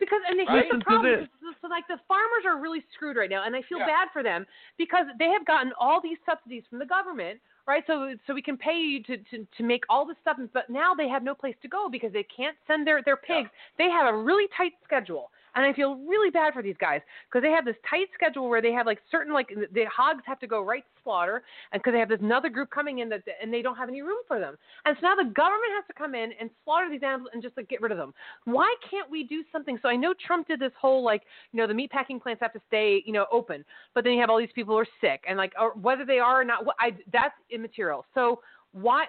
[0.00, 0.48] Because and Right?
[0.48, 1.20] here's Listen the problem.
[1.20, 1.28] this.
[1.40, 3.86] So, so like the farmers are really screwed right now, and I feel Yeah.
[3.86, 7.84] bad for them because they have gotten all these subsidies from the government, right?
[7.86, 10.94] So so we can pay you to to to make all this stuff, but now
[10.94, 13.50] they have no place to go because they can't send their their pigs.
[13.76, 15.30] They have a really tight schedule.
[15.58, 18.62] And I feel really bad for these guys because they have this tight schedule where
[18.62, 21.94] they have like certain like the hogs have to go right to slaughter, and because
[21.94, 24.38] they have this another group coming in that and they don't have any room for
[24.38, 27.42] them, and so now the government has to come in and slaughter these animals and
[27.42, 28.14] just like get rid of them.
[28.44, 29.80] Why can't we do something?
[29.82, 32.52] So I know Trump did this whole like you know the meat packing plants have
[32.52, 33.64] to stay you know open,
[33.96, 36.20] but then you have all these people who are sick and like or whether they
[36.20, 38.06] are or not, I that's immaterial.
[38.14, 39.06] So why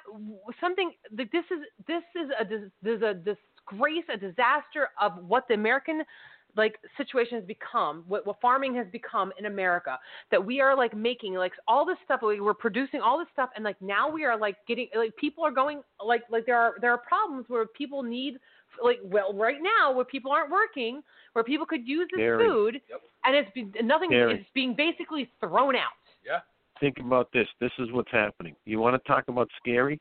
[0.60, 5.54] something this is this is a dis- there's a disgrace, a disaster of what the
[5.54, 6.04] American
[6.56, 9.98] like situation has become, what, what farming has become in America.
[10.32, 13.50] That we are like making like all this stuff, like, we're producing all this stuff,
[13.56, 16.74] and like now we are like getting like people are going like like there are
[16.82, 18.38] there are problems where people need
[18.84, 21.02] like well right now where people aren't working,
[21.34, 22.46] where people could use this Gary.
[22.48, 23.02] food, Yep.
[23.26, 24.40] and it's been, nothing Gary.
[24.40, 25.92] is being basically thrown out.
[26.26, 26.40] Yeah.
[26.80, 27.48] think about this.
[27.60, 28.56] This is what's happening.
[28.66, 30.00] You want to talk about scary?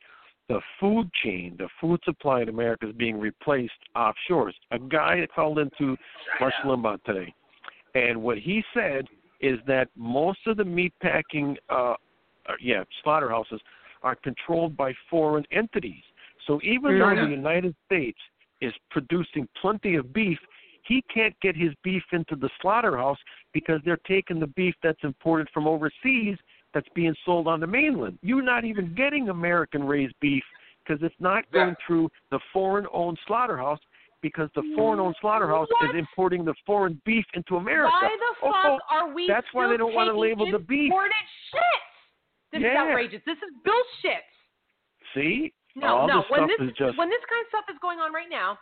[0.48, 4.54] The food chain, the food supply in America is being replaced offshores.
[4.70, 5.96] A guy called into
[6.40, 7.34] Rush Limbaugh today,
[7.94, 9.06] and what he said
[9.40, 11.94] is that most of the meat packing, uh, uh,
[12.60, 13.60] yeah, slaughterhouses
[14.02, 16.02] are controlled by foreign entities.
[16.46, 18.18] So even though the United States
[18.60, 20.38] is producing plenty of beef,
[20.82, 23.18] he can't get his beef into the slaughterhouse
[23.52, 26.36] because they're taking the beef that's imported from overseas
[26.74, 28.18] that's being sold on the mainland.
[28.22, 30.44] You're not even getting American raised beef
[30.86, 33.78] because it's not going through the foreign owned slaughterhouse
[34.20, 35.90] because the foreign owned slaughterhouse What?
[35.90, 37.90] is importing the foreign beef into America.
[37.92, 39.26] Why the Oh, fuck oh, are we?
[39.28, 40.90] that's why they don't wanna label the beef.
[40.90, 41.12] Imported
[41.52, 41.62] shit.
[42.52, 42.72] This Yeah.
[42.72, 43.22] is outrageous.
[43.24, 44.24] This is bullshit.
[45.14, 45.52] See?
[45.74, 46.20] No, All no.
[46.22, 48.28] this When stuff this is just when this kind of stuff is going on right
[48.28, 48.58] now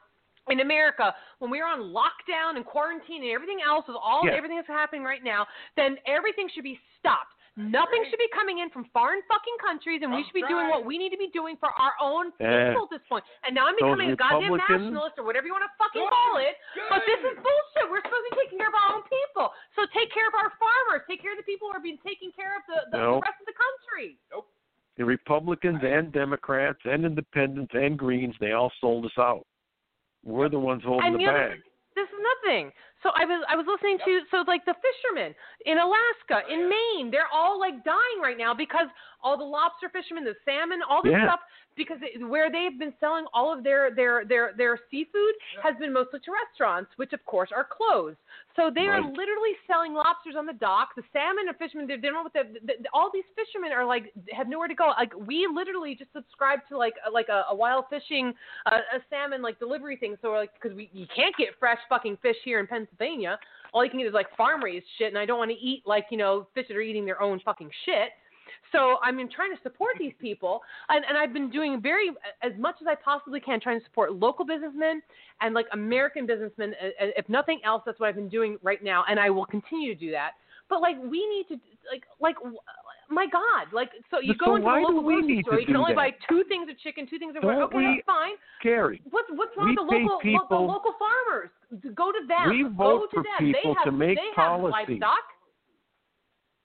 [0.48, 4.32] in America, when we're on lockdown and quarantine and everything else with all Yeah.
[4.32, 5.46] everything that's happening right now,
[5.76, 7.32] then everything should be stopped.
[7.56, 10.84] Nothing should be coming in from foreign fucking countries, and we should be doing what
[10.84, 13.24] we need to be doing for our own people at this point.
[13.48, 16.12] And now I'm becoming a goddamn nationalist or whatever you want to fucking Good.
[16.12, 16.52] call it.
[16.92, 17.88] But this is bullshit.
[17.88, 19.56] We're supposed to be taking care of our own people.
[19.72, 21.08] So take care of our farmers.
[21.08, 23.40] Take care of the people who are being taken care of the, the, the rest
[23.40, 24.20] of the country.
[24.28, 24.52] Nope.
[25.00, 29.48] the Republicans and Democrats and Independents and Greens, they all sold us out.
[30.28, 31.64] We're the ones holding and the know, bag.
[31.96, 32.68] this is nothing.
[33.06, 35.30] So I was I was listening to so like the fishermen
[35.62, 38.90] in Alaska, in Maine, they're all like dying right now because
[39.26, 41.26] all the lobster fishermen, the salmon, all this Yeah.
[41.26, 41.40] stuff
[41.76, 45.92] because it, where they've been selling all of their their their their seafood has been
[45.92, 48.16] mostly to restaurants, which of course are closed.
[48.56, 50.94] So they are literally selling lobsters on the dock.
[50.96, 53.84] The salmon and fishermen, they, they don't know what the, the, all these fishermen are
[53.84, 54.86] like have nowhere to go.
[54.96, 58.32] Like we literally just subscribe to like a- like a, a wild fishing
[58.70, 60.16] uh, a salmon like delivery thing.
[60.22, 63.38] So we're like because we you can't get fresh fucking fish here in Pennsylvania.
[63.74, 65.82] All you can get is like farm raised shit, and I don't want to eat
[65.84, 68.10] like you know fish that are eating their own fucking shit.
[68.72, 72.08] So I'm in trying to support these people, and, and I've been doing very
[72.42, 75.02] as much as I possibly can, trying to support local businessmen
[75.40, 76.74] and like American businessmen.
[76.82, 79.46] uh, uh, If nothing else, that's what I've been doing right now, and I will
[79.46, 80.32] continue to do that.
[80.68, 81.60] But like we need to
[81.92, 82.34] like like
[83.08, 85.96] my God, like so you go into a local grocery store, you can only that?
[85.96, 88.34] buy two things of chicken, two things of Don't okay, that's fine.
[88.64, 91.50] Gary, What's what's wrong with the local lo- the people- local farmers?
[91.94, 92.50] Go to them.
[92.50, 93.46] We Go to for them.
[93.46, 94.74] people they have, to make they policy.
[94.76, 95.24] Have livestock.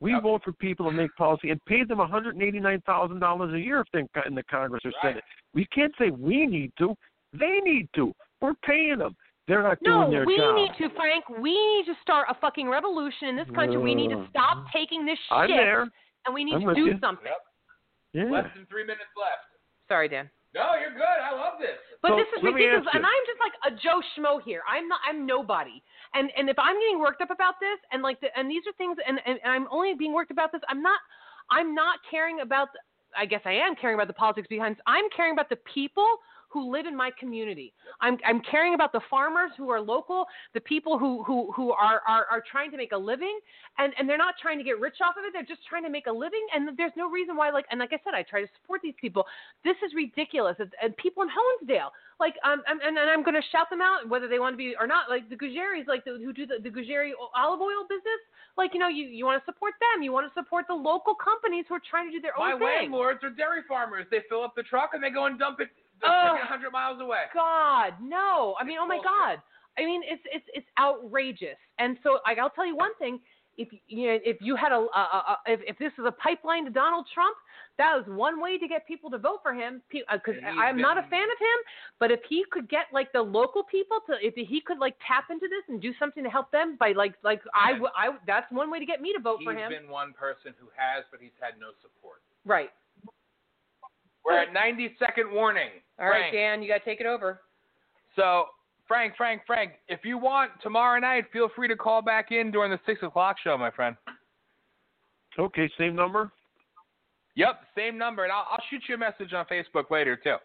[0.01, 0.23] We Yep.
[0.23, 4.09] vote for people to make policy and pay them $189,000 a year if they're in-
[4.27, 5.01] in the Congress or Right.
[5.13, 5.23] Senate.
[5.53, 6.97] We can't say we need to.
[7.33, 8.13] They need to.
[8.41, 9.15] We're paying them.
[9.47, 10.55] They're not No, doing their we job.
[10.55, 11.27] We need to, Frank.
[11.29, 13.77] We need to start a fucking revolution in this country.
[13.77, 15.87] we need to Uh, stop taking this shit, I'm there.
[16.25, 16.97] and we need I'm to do you.
[16.99, 17.25] something.
[17.27, 17.47] Yep.
[18.13, 18.23] Yeah.
[18.25, 19.45] Less than three minutes left.
[19.87, 20.29] Sorry, Dan.
[20.53, 21.19] No, you're good.
[21.23, 21.79] I love this.
[22.01, 24.61] But So, this is ridiculous, and I'm just like a Joe Schmo here.
[24.67, 24.99] I'm not.
[25.07, 25.81] I'm nobody.
[26.13, 28.73] And and if I'm getting worked up about this, and like, the, and these are
[28.73, 30.61] things, and, and and I'm only being worked about this.
[30.67, 30.99] I'm not.
[31.49, 32.73] I'm not caring about.
[32.73, 32.79] The,
[33.17, 34.75] I guess I am caring about the politics behind.
[34.75, 34.83] This.
[34.87, 36.07] I'm caring about the people
[36.51, 37.73] who live in my community.
[38.01, 42.01] I'm I'm caring about the farmers who are local, the people who who who are
[42.07, 43.39] are, are trying to make a living,
[43.77, 45.31] and and they're not trying to get rich off of it.
[45.33, 47.49] They're just trying to make a living, and there's no reason why.
[47.51, 49.25] Like and like I said, I try to support these people.
[49.63, 50.55] This is ridiculous.
[50.59, 54.07] It's, and people in Helensdale, like um, and, and I'm going to shout them out
[54.07, 55.09] whether they want to be or not.
[55.09, 58.21] Like the Gujaris, like the, who do the, the Gujari olive oil business.
[58.57, 60.03] Like you know, you you want to support them.
[60.03, 62.59] You want to support the local companies who are trying to do their My own
[62.59, 62.91] thing.
[62.91, 64.05] landlords are dairy farmers.
[64.11, 65.69] They fill up the truck and they go and dump it
[66.01, 66.37] the Ugh.
[66.37, 67.23] freaking 100 miles away.
[67.33, 68.55] God, no.
[68.59, 69.11] I mean, oh my Bullshit.
[69.11, 69.37] God.
[69.77, 71.57] I mean, it's it's it's outrageous.
[71.79, 73.19] And so, like, I'll tell you one thing:
[73.57, 76.65] if you know if you had a, a, a if if this is a pipeline
[76.65, 77.37] to Donald Trump,
[77.77, 79.81] that was one way to get people to vote for him.
[79.91, 81.57] Because uh, And I'm not a fan of him,
[81.99, 85.25] but if he could get like the local people to, if he could like tap
[85.31, 88.69] into this and do something to help them by like like I I that's one
[88.69, 89.71] way to get me to vote He's for him.
[89.71, 92.21] been one person who has, but he's had no support.
[92.45, 92.69] Right.
[94.23, 95.69] We're at 90 second warning.
[96.01, 96.33] All right, Frank.
[96.33, 97.41] Dan, you got to take it over.
[98.15, 98.45] So,
[98.87, 102.71] Frank, Frank, Frank, if you want tomorrow night, feel free to call back in during
[102.71, 103.95] the six o'clock show, my friend.
[105.39, 106.31] Okay, same number.
[107.35, 110.35] Yep, same number, and I'll, I'll shoot you a message on Facebook later too.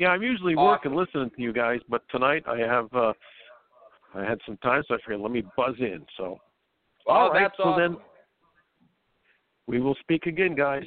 [0.00, 0.64] Yeah, I'm usually Awesome.
[0.66, 3.12] working listening to you guys, but tonight I have uh
[4.14, 6.04] I had some time, so I figured let me buzz in.
[6.16, 6.38] So
[7.06, 7.92] Oh, All right, that's so awesome.
[7.96, 8.02] then
[9.66, 10.84] we will speak again, guys.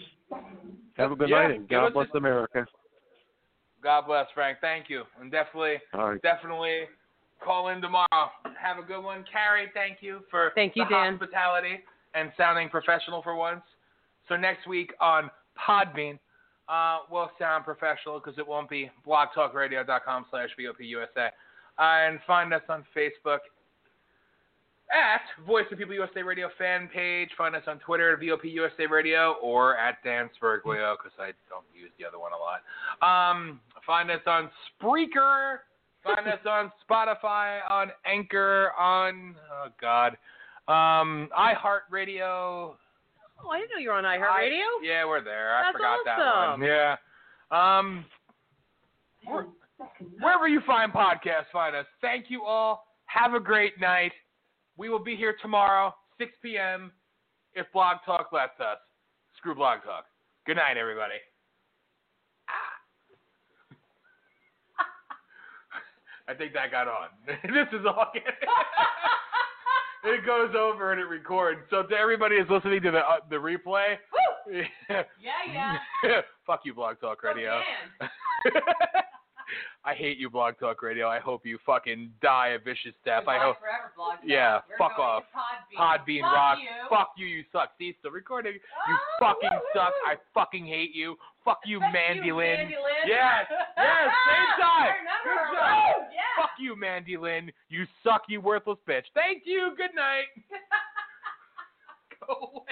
[0.97, 2.65] Have a good Yeah, night and God bless a- America.
[3.87, 4.57] God bless, Frank.
[4.59, 6.21] Thank you, and definitely, All right.
[6.21, 6.81] definitely
[7.41, 8.29] call in tomorrow.
[8.61, 9.71] Have a good one, Carrie.
[9.73, 11.17] Thank you for Thank you, the Dan.
[11.17, 11.79] hospitality
[12.13, 13.61] and sounding professional for once.
[14.27, 16.19] So next week on Podbean,
[16.67, 21.27] uh, we'll sound professional because it won't be blogtalkradio.com slash VOPUSA.
[21.27, 23.39] Uh, and find us on Facebook
[24.91, 27.29] at Voice of People USA Radio fan page.
[27.37, 31.65] Find us on Twitter at VOP USA Radio or at Dan Smeriglio because I don't
[31.75, 33.31] use the other one a lot.
[33.31, 34.49] Um, find us on
[34.79, 35.59] Spreaker.
[36.03, 40.11] Find us on Spotify, on Anchor, on oh God,
[40.67, 42.75] um, iHeartRadio.
[43.43, 44.61] Oh, I didn't know you were on iHeartRadio.
[44.61, 45.55] I- yeah, we're there.
[45.55, 46.61] I That's forgot that awesome.
[46.61, 46.69] one.
[46.69, 46.95] Yeah.
[47.51, 48.05] Um,
[49.25, 49.47] where-
[50.19, 51.85] wherever you find podcasts, find us.
[52.01, 52.87] Thank you all.
[53.05, 54.13] Have a great night.
[54.77, 56.91] We will be here tomorrow, 6 p.m.
[57.53, 58.77] if Blog Talk lets us.
[59.37, 60.05] Screw Blog Talk.
[60.45, 61.15] Good night, everybody.
[66.27, 67.07] I think that got on.
[67.27, 68.11] this is all.
[70.03, 71.61] it goes over and it records.
[71.69, 73.95] So to everybody who's listening to the uh, the replay,
[74.89, 75.03] Yeah,
[75.51, 76.21] yeah.
[76.45, 77.59] fuck you, Blog Talk Radio.
[79.85, 81.07] I hate you, Blog Talk Radio.
[81.07, 83.23] I hope you fucking die a vicious death.
[83.27, 83.55] I hope.
[84.25, 85.23] Yeah, fuck off.
[85.79, 86.57] Podbean rock.
[86.89, 87.71] Fuck you, you suck.
[87.77, 88.53] See, still recording.
[88.53, 89.93] You fucking suck.
[90.05, 91.15] I fucking hate you.
[91.47, 92.69] Fuck you, Mandy Lynn.
[93.07, 93.55] Yes, yes,
[94.27, 94.93] same time.
[95.23, 95.95] Good job.
[96.35, 97.49] Fuck you, Mandy Lynn.
[97.69, 99.05] You suck, you worthless bitch.
[99.13, 99.71] Thank you.
[99.77, 100.27] Good night.
[102.27, 102.65] Go.